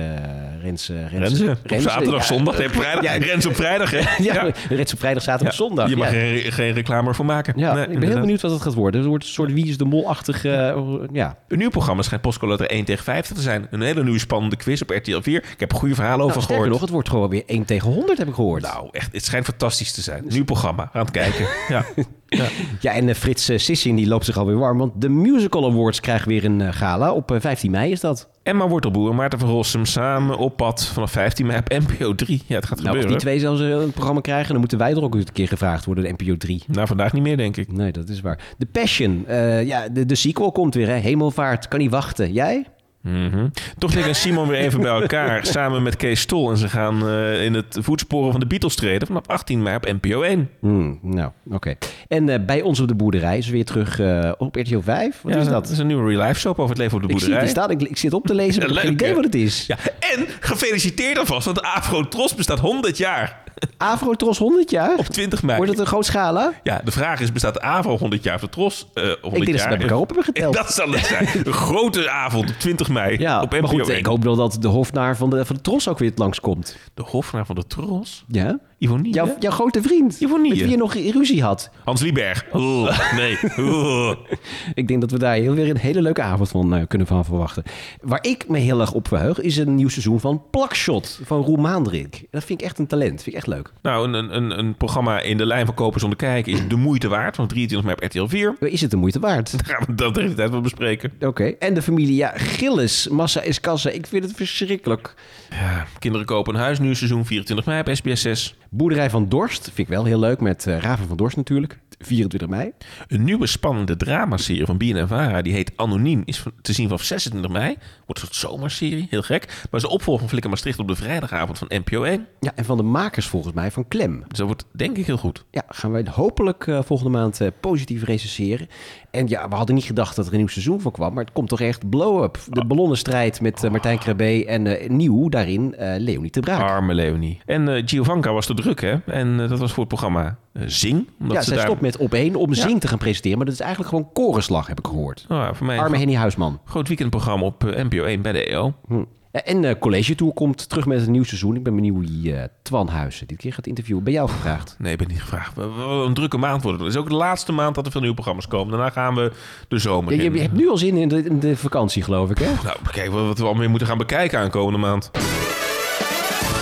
Rens, 0.61 0.91
Renze. 1.11 1.49
Op 1.49 1.57
Renze, 1.63 1.89
zaterdag, 1.89 2.19
ja, 2.19 2.25
zondag. 2.35 2.57
Nee, 2.57 2.69
vrijdag. 2.69 3.03
Ja. 3.03 3.11
Rens 3.11 3.45
op 3.45 3.55
vrijdag, 3.55 3.91
hè? 3.91 3.99
Ja, 4.23 4.51
Rens 4.69 4.93
op 4.93 4.99
vrijdag, 4.99 5.23
zaterdag, 5.23 5.55
zondag. 5.55 5.89
Je 5.89 5.95
mag 5.95 6.11
ja. 6.11 6.51
geen, 6.51 6.73
reclame 6.73 7.07
ervoor 7.07 7.25
maken. 7.25 7.53
Ja, 7.57 7.73
Nee, 7.73 7.87
ik 7.87 7.99
ben 7.99 8.09
heel 8.09 8.19
benieuwd 8.19 8.41
wat 8.41 8.51
het 8.51 8.61
gaat 8.61 8.73
worden. 8.73 8.99
Het 8.99 9.09
wordt 9.09 9.23
een 9.23 9.29
soort 9.31 9.53
Wie 9.53 9.67
is 9.67 9.77
de 9.77 9.85
Mol-achtig... 9.85 10.45
eh, 10.45 10.75
ja. 11.11 11.37
Een 11.47 11.57
nieuw 11.57 11.69
programma 11.69 12.01
schijnt 12.01 12.23
Postcode 12.23 12.67
1 12.67 12.85
tegen 12.85 13.03
50 13.03 13.35
te 13.35 13.41
zijn. 13.41 13.67
Een 13.71 13.81
hele 13.81 14.03
nieuwe 14.03 14.19
spannende 14.19 14.55
quiz 14.55 14.81
op 14.81 14.89
RTL 14.89 15.19
4. 15.21 15.43
Ik 15.53 15.59
heb 15.59 15.71
er 15.71 15.77
goede 15.77 15.95
verhalen 15.95 16.17
Nou, 16.17 16.29
over 16.29 16.41
sterker 16.41 16.63
gehoord. 16.63 16.71
nog, 16.71 16.81
het 16.81 16.89
wordt 16.89 17.09
gewoon 17.09 17.29
weer 17.29 17.43
1 17.45 17.65
tegen 17.65 17.91
100, 17.91 18.17
heb 18.17 18.27
ik 18.27 18.33
gehoord. 18.33 18.61
Nou, 18.61 18.87
echt, 18.91 19.13
het 19.13 19.25
schijnt 19.25 19.45
fantastisch 19.45 19.91
te 19.91 20.01
zijn. 20.01 20.23
Nieuw 20.27 20.43
programma. 20.43 20.89
Aan 20.93 21.01
het 21.01 21.11
kijken. 21.11 21.22
Ja. 21.69 21.85
ja. 22.27 22.45
Ja, 22.79 22.93
en 22.93 23.09
eh, 23.09 23.15
Frits 23.15 23.49
uh, 23.49 23.57
Sissing 23.57 23.97
die 23.97 24.07
loopt 24.07 24.25
zich 24.25 24.37
alweer 24.37 24.57
warm. 24.57 24.77
Want 24.77 25.01
de 25.01 25.09
Musical 25.09 25.65
Awards 25.69 25.99
krijgen 25.99 26.27
weer 26.27 26.45
een 26.45 26.61
eh, 26.61 26.67
gala. 26.73 27.11
Op 27.13 27.31
eh, 27.31 27.39
15 27.39 27.71
mei 27.71 27.91
is 27.91 27.99
dat. 27.99 28.29
Emma 28.43 28.67
Wortelboer 28.67 29.09
en 29.09 29.15
Maarten 29.15 29.39
van 29.39 29.49
Rossum 29.49 29.85
samen 29.85 30.37
op 30.37 30.57
pad 30.57 30.85
vanaf 30.85 31.11
15 31.11 31.45
mei 31.45 31.59
op 31.59 31.69
NPO 31.69 32.15
3. 32.15 32.41
Ja, 32.47 32.55
het 32.55 32.65
gaat 32.65 32.77
Nou, 32.81 32.87
als 32.89 32.97
gebeuren. 32.97 33.07
die 33.09 33.17
twee 33.17 33.39
zelfs 33.39 33.61
eh, 33.61 33.69
een 33.69 33.91
programma 33.91 34.21
krijgen... 34.21 34.49
dan 34.51 34.59
moeten 34.59 34.77
wij 34.77 34.91
er 34.91 35.03
ook 35.03 35.15
eens 35.15 35.25
een 35.27 35.33
keer 35.33 35.47
gevraagd 35.47 35.85
worden, 35.85 36.03
de 36.03 36.23
NPO 36.23 36.37
3. 36.37 36.63
Nou, 36.67 36.87
vandaag 36.87 37.13
niet 37.13 37.23
meer, 37.23 37.37
denk 37.37 37.57
ik. 37.57 37.71
Nee, 37.71 37.91
dat 37.91 38.09
is 38.09 38.21
waar. 38.21 38.39
The 38.57 38.65
Passion. 38.65 39.23
eh, 39.27 39.65
ja, 39.65 39.89
de, 39.89 40.05
de 40.05 40.15
sequel 40.15 40.51
komt 40.51 40.73
weer, 40.75 40.87
hè. 40.87 40.93
Hemelvaart. 40.95 41.67
Kan 41.67 41.79
niet 41.79 41.91
wachten. 41.91 42.31
Jij? 42.33 42.65
Mhm. 43.03 43.47
Toch 43.77 43.95
Nick 43.95 44.05
en 44.05 44.15
Simon 44.15 44.47
weer 44.47 44.57
even 44.59 44.81
bij 44.81 44.91
elkaar. 44.91 45.45
samen 45.55 45.83
met 45.83 45.95
Kees 45.95 46.19
Stol. 46.19 46.49
En 46.51 46.57
ze 46.57 46.69
gaan 46.69 47.07
eh, 47.07 47.43
in 47.45 47.53
het 47.53 47.77
voetsporen 47.81 48.31
van 48.31 48.39
de 48.39 48.45
Beatles 48.45 48.75
treden. 48.75 49.07
Vanaf 49.07 49.27
18 49.27 49.61
mei 49.61 49.75
op 49.75 49.85
NPO 50.01 50.21
1. 50.21 50.49
Hmm, 50.59 50.99
nou, 51.01 51.31
oké. 51.49 51.75
En 52.07 52.29
eh, 52.29 52.39
bij 52.45 52.61
ons 52.61 52.79
op 52.79 52.87
de 52.87 52.95
boerderij 52.95 53.37
is 53.37 53.49
weer 53.49 53.65
terug 53.65 53.99
eh, 53.99 54.31
op 54.37 54.55
RTL 54.55 54.79
5. 54.79 55.21
Wat 55.21 55.33
ja, 55.33 55.39
is 55.39 55.45
dat 55.45 55.53
dat? 55.53 55.69
is 55.71 55.77
een 55.77 55.87
nieuwe 55.87 56.09
real 56.09 56.27
life 56.27 56.39
soap 56.39 56.59
over 56.59 56.69
het 56.69 56.77
leven 56.77 56.95
op 56.97 57.03
de 57.03 57.07
Ik 57.13 57.19
zie 57.19 57.27
boerderij. 57.27 57.49
staan. 57.51 57.71
Ik, 57.71 57.81
ik 57.81 57.97
zit 57.97 58.13
op 58.13 58.25
te 58.27 58.33
lezen, 58.33 58.59
maar 58.61 58.69
ik 58.71 58.75
heb 58.75 58.83
geen 58.85 58.93
idee 58.93 59.13
wat 59.15 59.23
het 59.23 59.35
is. 59.35 59.65
Ja, 59.67 59.77
en 59.99 60.25
gefeliciteerd 60.39 61.17
alvast, 61.19 61.45
want 61.45 61.57
de 61.57 61.63
Afro 61.63 62.07
Tros 62.07 62.35
bestaat 62.35 62.59
100 62.59 62.97
jaar. 62.97 63.42
Afro 63.77 64.13
Tros 64.13 64.37
100 64.37 64.69
jaar? 64.69 64.95
Op 64.97 65.05
20 65.05 65.43
mei. 65.43 65.57
Wordt 65.57 65.71
het 65.71 65.81
een 65.81 65.87
groot 65.87 66.05
schala? 66.05 66.53
Ja, 66.63 66.81
de 66.85 66.91
vraag 66.91 67.19
is, 67.19 67.31
bestaat 67.31 67.53
de 67.53 67.61
Afro 67.61 67.97
100 67.97 68.23
jaar 68.23 68.35
of 68.35 68.41
de 68.41 68.49
Tros 68.49 68.87
eh 68.93 69.03
100 69.03 69.15
Ik 69.23 69.31
denk 69.31 69.45
dat 69.45 69.45
ze 69.45 69.57
jaar? 69.57 69.67
bij 69.69 69.79
elkaar 69.81 69.97
op 69.97 70.05
hebben 70.07 70.25
geteld. 70.25 70.53
Dat 70.53 70.73
zal 70.73 70.91
het 70.91 71.05
zijn. 71.05 71.27
Een 71.43 71.53
grote 71.53 72.09
avond 72.09 72.49
op 72.49 72.55
20 72.59 72.89
mei 72.89 73.17
Ja, 73.17 73.41
op 73.41 73.51
maar 73.51 73.67
goed, 73.67 73.89
1. 73.89 73.97
ik 73.97 74.05
hoop 74.05 74.23
wel 74.23 74.35
dat 74.35 74.57
de 74.59 74.67
hofnaar 74.67 75.17
van 75.17 75.29
de, 75.29 75.45
van 75.45 75.55
de 75.55 75.61
Tros 75.61 75.87
ook 75.87 75.99
weer 75.99 76.11
langskomt. 76.15 76.77
De 76.93 77.01
hofnaar 77.05 77.45
van 77.45 77.55
de 77.55 77.67
Tros? 77.67 78.23
Ja? 78.27 78.59
Ivonie? 78.83 79.13
Jouw, 79.13 79.35
jouw 79.39 79.51
grote 79.51 79.81
vriend. 79.81 80.19
Ivonie. 80.19 80.49
Met 80.49 80.59
wie 80.59 80.69
je 80.69 80.77
nog 80.77 80.93
ruzie 80.93 81.43
had. 81.43 81.69
Hans 81.83 82.01
Lieberg. 82.01 82.45
Oeh, 82.53 83.13
nee. 83.15 83.37
Oeh. 83.57 84.15
Ik 84.73 84.87
denk 84.87 85.01
dat 85.01 85.11
we 85.11 85.19
daar 85.19 85.35
heel 85.35 85.53
weer 85.53 85.69
een 85.69 85.77
hele 85.77 86.01
leuke 86.01 86.21
avond 86.21 86.49
van 86.49 86.75
eh, 86.75 86.87
kunnen 86.87 87.07
van 87.07 87.25
verwachten. 87.25 87.63
Waar 88.01 88.25
ik 88.25 88.47
me 88.47 88.57
heel 88.57 88.81
erg 88.81 88.91
op 88.91 89.07
verheug, 89.07 89.39
is 89.39 89.57
een 89.57 89.75
nieuw 89.75 89.89
seizoen 89.89 90.19
van 90.19 90.43
Plakshot 90.51 91.19
van 91.23 91.41
Roel 91.41 91.55
Maandrik. 91.55 92.23
Dat 92.31 92.43
vind 92.43 92.61
ik 92.61 92.65
echt 92.65 92.79
een 92.79 92.87
talent. 92.87 93.23
Vind 93.23 93.27
ik 93.27 93.33
echt 93.33 93.47
leuk. 93.47 93.71
Nou, 93.81 94.13
een, 94.13 94.35
een, 94.35 94.59
een 94.59 94.75
programma 94.75 95.19
in 95.19 95.37
de 95.37 95.45
lijn 95.45 95.65
van 95.65 95.75
Kopen 95.75 95.99
zonder 95.99 96.17
kijken 96.17 96.53
is 96.53 96.67
de 96.67 96.75
moeite 96.75 97.07
waard. 97.07 97.35
Van 97.35 97.47
23 97.47 97.87
mei 97.87 97.95
op 98.01 98.03
RTL 98.03 98.37
4. 98.37 98.55
Is 98.59 98.81
het 98.81 98.91
de 98.91 98.97
moeite 98.97 99.19
waard? 99.19 99.51
Daar 99.57 99.75
gaan 99.75 99.85
we 99.87 99.95
dat 99.95 100.15
de 100.15 100.21
hele 100.21 100.33
tijd 100.33 100.49
wel 100.49 100.61
bespreken. 100.61 101.11
Oké. 101.19 101.43
En 101.43 101.73
de 101.73 101.81
familie, 101.81 102.15
ja, 102.15 102.31
Gilles, 102.35 103.07
Massa 103.07 103.41
is 103.41 103.59
kassa. 103.59 103.89
Ik 103.89 104.07
vind 104.07 104.23
het 104.23 104.33
verschrikkelijk. 104.35 105.13
Ja, 105.49 105.85
kinderen 105.99 106.25
kopen 106.27 106.53
een 106.53 106.59
huis, 106.59 106.79
nieuw 106.79 106.93
seizoen 106.93 107.25
24 107.25 107.65
mei 107.65 107.79
op 107.79 107.89
SBS 107.95 108.21
6. 108.21 108.55
Boerderij 108.75 109.09
van 109.09 109.29
Dorst 109.29 109.63
vind 109.63 109.77
ik 109.77 109.87
wel 109.87 110.03
heel 110.03 110.19
leuk. 110.19 110.39
Met 110.39 110.67
eh, 110.67 110.77
Raven 110.77 111.07
van 111.07 111.17
Dorst 111.17 111.35
natuurlijk. 111.35 111.79
24 112.05 112.49
mei. 112.49 112.71
Een 113.07 113.23
nieuwe 113.23 113.47
spannende 113.47 113.97
dramaserie 113.97 114.65
van 114.65 114.77
BNNVARA, 114.77 115.41
die 115.41 115.53
heet 115.53 115.71
Anoniem, 115.75 116.21
is 116.25 116.43
te 116.61 116.73
zien 116.73 116.87
vanaf 116.87 117.03
26 117.03 117.51
mei. 117.51 117.75
Wordt 118.05 118.21
een 118.21 118.27
soort 118.27 118.51
zomerserie, 118.51 119.07
heel 119.09 119.21
gek. 119.21 119.45
Maar 119.47 119.81
is 119.81 119.87
de 119.87 119.93
opvolger 119.93 120.19
van 120.19 120.29
Flikker 120.29 120.49
Maastricht 120.49 120.79
op 120.79 120.87
de 120.87 120.95
vrijdagavond 120.95 121.57
van 121.57 121.67
NPO 121.69 122.03
1. 122.03 122.27
Ja, 122.39 122.51
en 122.55 122.65
van 122.65 122.77
de 122.77 122.83
makers 122.83 123.27
volgens 123.27 123.53
mij 123.53 123.71
van 123.71 123.87
Klem. 123.87 124.23
Dus 124.27 124.37
dat 124.37 124.47
wordt 124.47 124.65
denk 124.71 124.97
ik 124.97 125.05
heel 125.05 125.17
goed. 125.17 125.45
Ja, 125.51 125.63
gaan 125.67 125.91
wij 125.91 126.05
hopelijk 126.11 126.67
eh, 126.67 126.79
volgende 126.83 127.17
maand 127.17 127.41
eh, 127.41 127.47
positief 127.59 128.03
recenseren. 128.03 128.67
En 129.11 129.27
ja, 129.27 129.47
we 129.47 129.55
hadden 129.55 129.75
niet 129.75 129.83
gedacht 129.83 130.15
dat 130.15 130.25
er 130.25 130.31
een 130.31 130.37
nieuw 130.37 130.47
seizoen 130.47 130.81
van 130.81 130.91
kwam. 130.91 131.13
Maar 131.13 131.23
het 131.23 131.33
komt 131.33 131.49
toch 131.49 131.61
echt 131.61 131.89
blow-up. 131.89 132.37
De 132.49 132.65
ballonnenstrijd 132.65 133.41
met 133.41 133.69
Martijn 133.71 133.99
Krabbe 133.99 134.45
en 134.45 134.95
nieuw 134.97 135.29
daarin 135.29 135.75
Leonie 135.77 136.29
te 136.29 136.39
Braak. 136.39 136.61
Arme 136.61 136.93
Leonie. 136.93 137.41
En 137.45 137.87
Giovanka 137.87 138.33
was 138.33 138.45
te 138.45 138.53
druk, 138.63 138.81
hè? 138.81 138.95
En 139.05 139.39
eh, 139.41 139.49
dat 139.49 139.59
was 139.59 139.69
voor 139.71 139.79
het 139.79 139.87
programma 139.87 140.37
eh, 140.53 140.63
Zing. 140.65 141.07
Omdat 141.19 141.35
ja, 141.35 141.41
ze 141.41 141.47
zij 141.47 141.57
daar... 141.57 141.65
stopt 141.65 141.81
met 141.81 141.97
op 141.97 142.13
één 142.13 142.35
om 142.35 142.53
Ja. 142.53 142.61
Zing 142.61 142.79
te 142.79 142.87
gaan 142.87 142.97
presenteren. 142.97 143.37
Maar 143.37 143.45
dat 143.45 143.55
is 143.55 143.61
eigenlijk 143.61 143.89
gewoon 143.89 144.09
korenslag, 144.13 144.67
heb 144.67 144.79
ik 144.79 144.87
gehoord. 144.87 145.25
Oh, 145.29 145.37
ja, 145.37 145.53
voor 145.53 145.65
mij 145.65 145.79
Arme 145.79 145.97
Henny 145.97 146.15
Huisman. 146.15 146.59
groot 146.65 146.87
weekendprogramma 146.87 147.45
op 147.45 147.63
eh, 147.65 147.83
NPO 147.83 148.03
1 148.03 148.21
bij 148.21 148.31
de 148.31 148.45
EO. 148.45 148.73
Hm. 148.87 149.03
En 149.31 149.63
eh, 149.65 149.75
College 149.79 150.15
Tour 150.15 150.33
komt 150.33 150.69
terug 150.69 150.85
met 150.85 151.05
een 151.05 151.11
nieuw 151.11 151.23
seizoen. 151.23 151.55
Ik 151.55 151.63
ben 151.63 151.75
benieuwd 151.75 152.09
wie 152.09 152.35
eh, 152.35 152.43
Twan 152.61 152.87
Huizen 152.87 153.27
dit 153.27 153.37
keer 153.37 153.53
gaat 153.53 153.67
interviewen. 153.67 154.03
Ben 154.03 154.13
jou 154.13 154.29
gevraagd? 154.29 154.75
Nee, 154.79 154.91
ik 154.91 154.97
ben 154.97 155.07
niet 155.07 155.21
gevraagd. 155.21 155.57
Een 155.57 156.13
drukke 156.13 156.37
maand 156.37 156.63
worden. 156.63 156.81
Het 156.81 156.89
is 156.93 156.97
ook 156.99 157.09
de 157.09 157.15
laatste 157.15 157.51
maand 157.51 157.75
dat 157.75 157.85
er 157.85 157.91
veel 157.91 157.99
nieuwe 157.99 158.15
programma's 158.15 158.47
komen. 158.47 158.71
Daarna 158.71 158.89
gaan 158.89 159.15
we 159.15 159.31
de 159.67 159.77
zomer 159.77 160.13
Ja, 160.13 160.19
je, 160.21 160.25
in. 160.25 160.33
je 160.33 160.41
hebt 160.41 160.53
nu 160.53 160.69
al 160.69 160.77
zin 160.77 160.97
in 160.97 161.07
de, 161.07 161.23
in 161.23 161.39
de 161.39 161.57
vakantie, 161.57 162.03
geloof 162.03 162.29
ik, 162.29 162.37
hè? 162.37 162.51
Nou, 162.63 162.77
kijk 162.91 163.11
wat 163.11 163.37
we 163.37 163.45
allemaal 163.45 163.69
moeten 163.69 163.87
gaan 163.87 163.97
bekijken 163.97 164.39
aankomende 164.39 164.79
maand. 164.79 165.11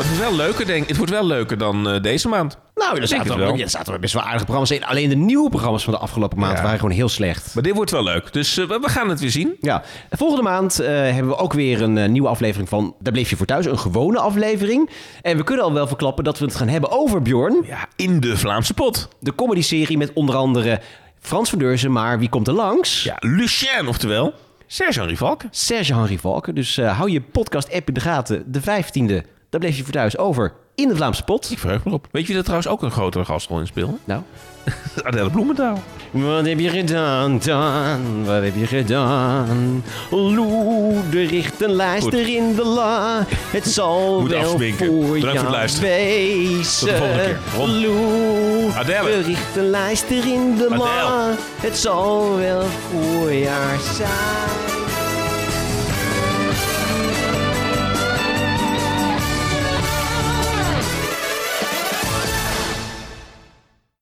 Het 0.02 0.12
is 0.12 0.18
wel 0.18 0.36
leuker, 0.36 0.66
denk 0.66 0.82
ik. 0.82 0.88
Het 0.88 0.98
wordt 0.98 1.12
wel 1.12 1.26
leuker 1.26 1.58
dan 1.58 1.90
eh, 1.90 2.02
deze 2.02 2.28
maand. 2.28 2.58
Nou, 2.76 3.00
er 3.02 3.08
zaten, 3.08 3.28
het 3.28 3.40
wel. 3.40 3.58
er 3.58 3.70
zaten 3.70 4.02
best 4.02 4.14
wel 4.14 4.24
aardige 4.24 4.44
programma's 4.44 4.72
in. 4.72 4.86
Alleen 4.86 5.10
de 5.10 5.16
nieuwe 5.16 5.50
programma's 5.50 5.84
van 5.84 5.94
de 5.94 6.00
afgelopen 6.00 6.40
maand 6.40 6.58
Ja. 6.58 6.64
waren 6.64 6.80
gewoon 6.80 6.96
heel 6.96 7.10
slecht. 7.10 7.54
Maar 7.54 7.64
dit 7.64 7.76
wordt 7.76 7.92
wel 7.92 8.04
leuk. 8.04 8.34
Dus 8.34 8.58
eh, 8.58 8.68
we 8.68 8.90
gaan 8.90 9.10
het 9.10 9.20
weer 9.20 9.30
zien. 9.32 9.56
Ja, 9.62 9.84
volgende 10.10 10.44
maand 10.44 10.80
eh, 10.80 10.88
hebben 10.90 11.28
we 11.28 11.36
ook 11.38 11.54
weer 11.54 11.82
een 11.82 12.12
nieuwe 12.12 12.28
aflevering 12.28 12.70
van 12.70 12.96
Daar 13.00 13.14
bleef 13.14 13.30
je 13.30 13.36
voor 13.36 13.46
thuis. 13.46 13.66
Een 13.66 13.80
gewone 13.80 14.20
aflevering. 14.20 14.90
En 15.22 15.38
we 15.38 15.44
kunnen 15.44 15.66
al 15.66 15.74
wel 15.74 15.88
verklappen 15.88 16.24
dat 16.24 16.40
we 16.40 16.46
het 16.46 16.56
gaan 16.56 16.68
hebben 16.68 16.92
over 16.92 17.22
Bjorn. 17.22 17.64
Ja, 17.66 17.88
in 17.96 18.20
de 18.20 18.38
Vlaamse 18.38 18.74
pot. 18.74 19.08
De 19.20 19.36
comedy-serie 19.36 19.98
met 19.98 20.14
onder 20.14 20.36
andere 20.36 20.82
Frans 21.20 21.50
van 21.50 21.60
Deurzen. 21.60 21.92
Maar 21.92 22.20
wie 22.20 22.30
komt 22.30 22.48
er 22.48 22.54
langs? 22.54 23.04
Ja, 23.04 23.16
Lucien, 23.20 23.88
oftewel 23.88 24.34
Serge-Henri 24.68 25.18
Valken. 25.18 25.48
Serge 25.52 25.94
Henri 25.94 26.20
Valken. 26.20 26.56
Dus 26.56 26.78
hou 26.78 27.12
je 27.12 27.22
podcast-app 27.22 27.88
in 27.88 27.94
de 27.94 28.00
gaten. 28.00 28.44
De 28.52 28.60
15e, 28.62 29.28
Daar 29.52 29.60
bleef 29.60 29.78
je 29.78 29.84
voor 29.84 29.94
thuis 29.94 30.18
over 30.18 30.54
in 30.76 30.88
de 30.88 30.96
Vlaamse 30.96 31.24
pot. 31.24 31.52
Ik 31.52 31.60
verheug 31.60 31.84
me 31.86 31.92
op. 31.92 32.08
Weet 32.12 32.22
je 32.22 32.28
wie 32.28 32.38
er 32.38 32.44
trouwens 32.44 32.72
ook 32.72 32.82
een 32.82 32.92
grotere 32.92 33.26
gastrol 33.26 33.60
in 33.60 33.68
speelde? 33.68 33.94
Nou. 34.04 34.22
Adele 35.04 35.30
Bloementaal. 35.30 35.80
Wat 36.12 36.46
heb 36.46 36.60
je 36.60 36.70
gedaan, 36.70 37.40
Dan? 37.44 38.26
Wat 38.26 38.44
heb 38.44 38.56
je 38.56 38.68
gedaan? 38.68 39.84
Loederich, 40.10 41.60
een 41.60 41.72
lijster 41.72 42.36
in 42.36 42.56
de 42.56 42.66
la. 42.66 43.26
Het 43.30 43.68
zal 43.68 44.20
Moet 44.22 44.30
wel 44.30 44.44
voor 44.44 44.58
Bedankt 44.58 44.78
voor 44.80 45.16
het 45.16 45.44
luisteren. 45.50 45.90
wezen. 45.90 46.88
Tot 46.88 46.90
de 46.90 46.98
volgende 46.98 47.24
keer. 47.24 47.38
Ron. 47.56 48.74
Adele. 48.76 49.02
Loederich, 49.10 49.56
een 49.56 49.70
lijster 49.70 50.28
in 50.28 50.56
de 50.58 50.68
la. 50.70 51.00
Adele. 51.02 51.36
Het 51.62 51.78
zal 51.78 52.36
wel 52.38 52.62
voor 52.62 53.34
jou 53.34 53.80
zijn. 53.96 55.01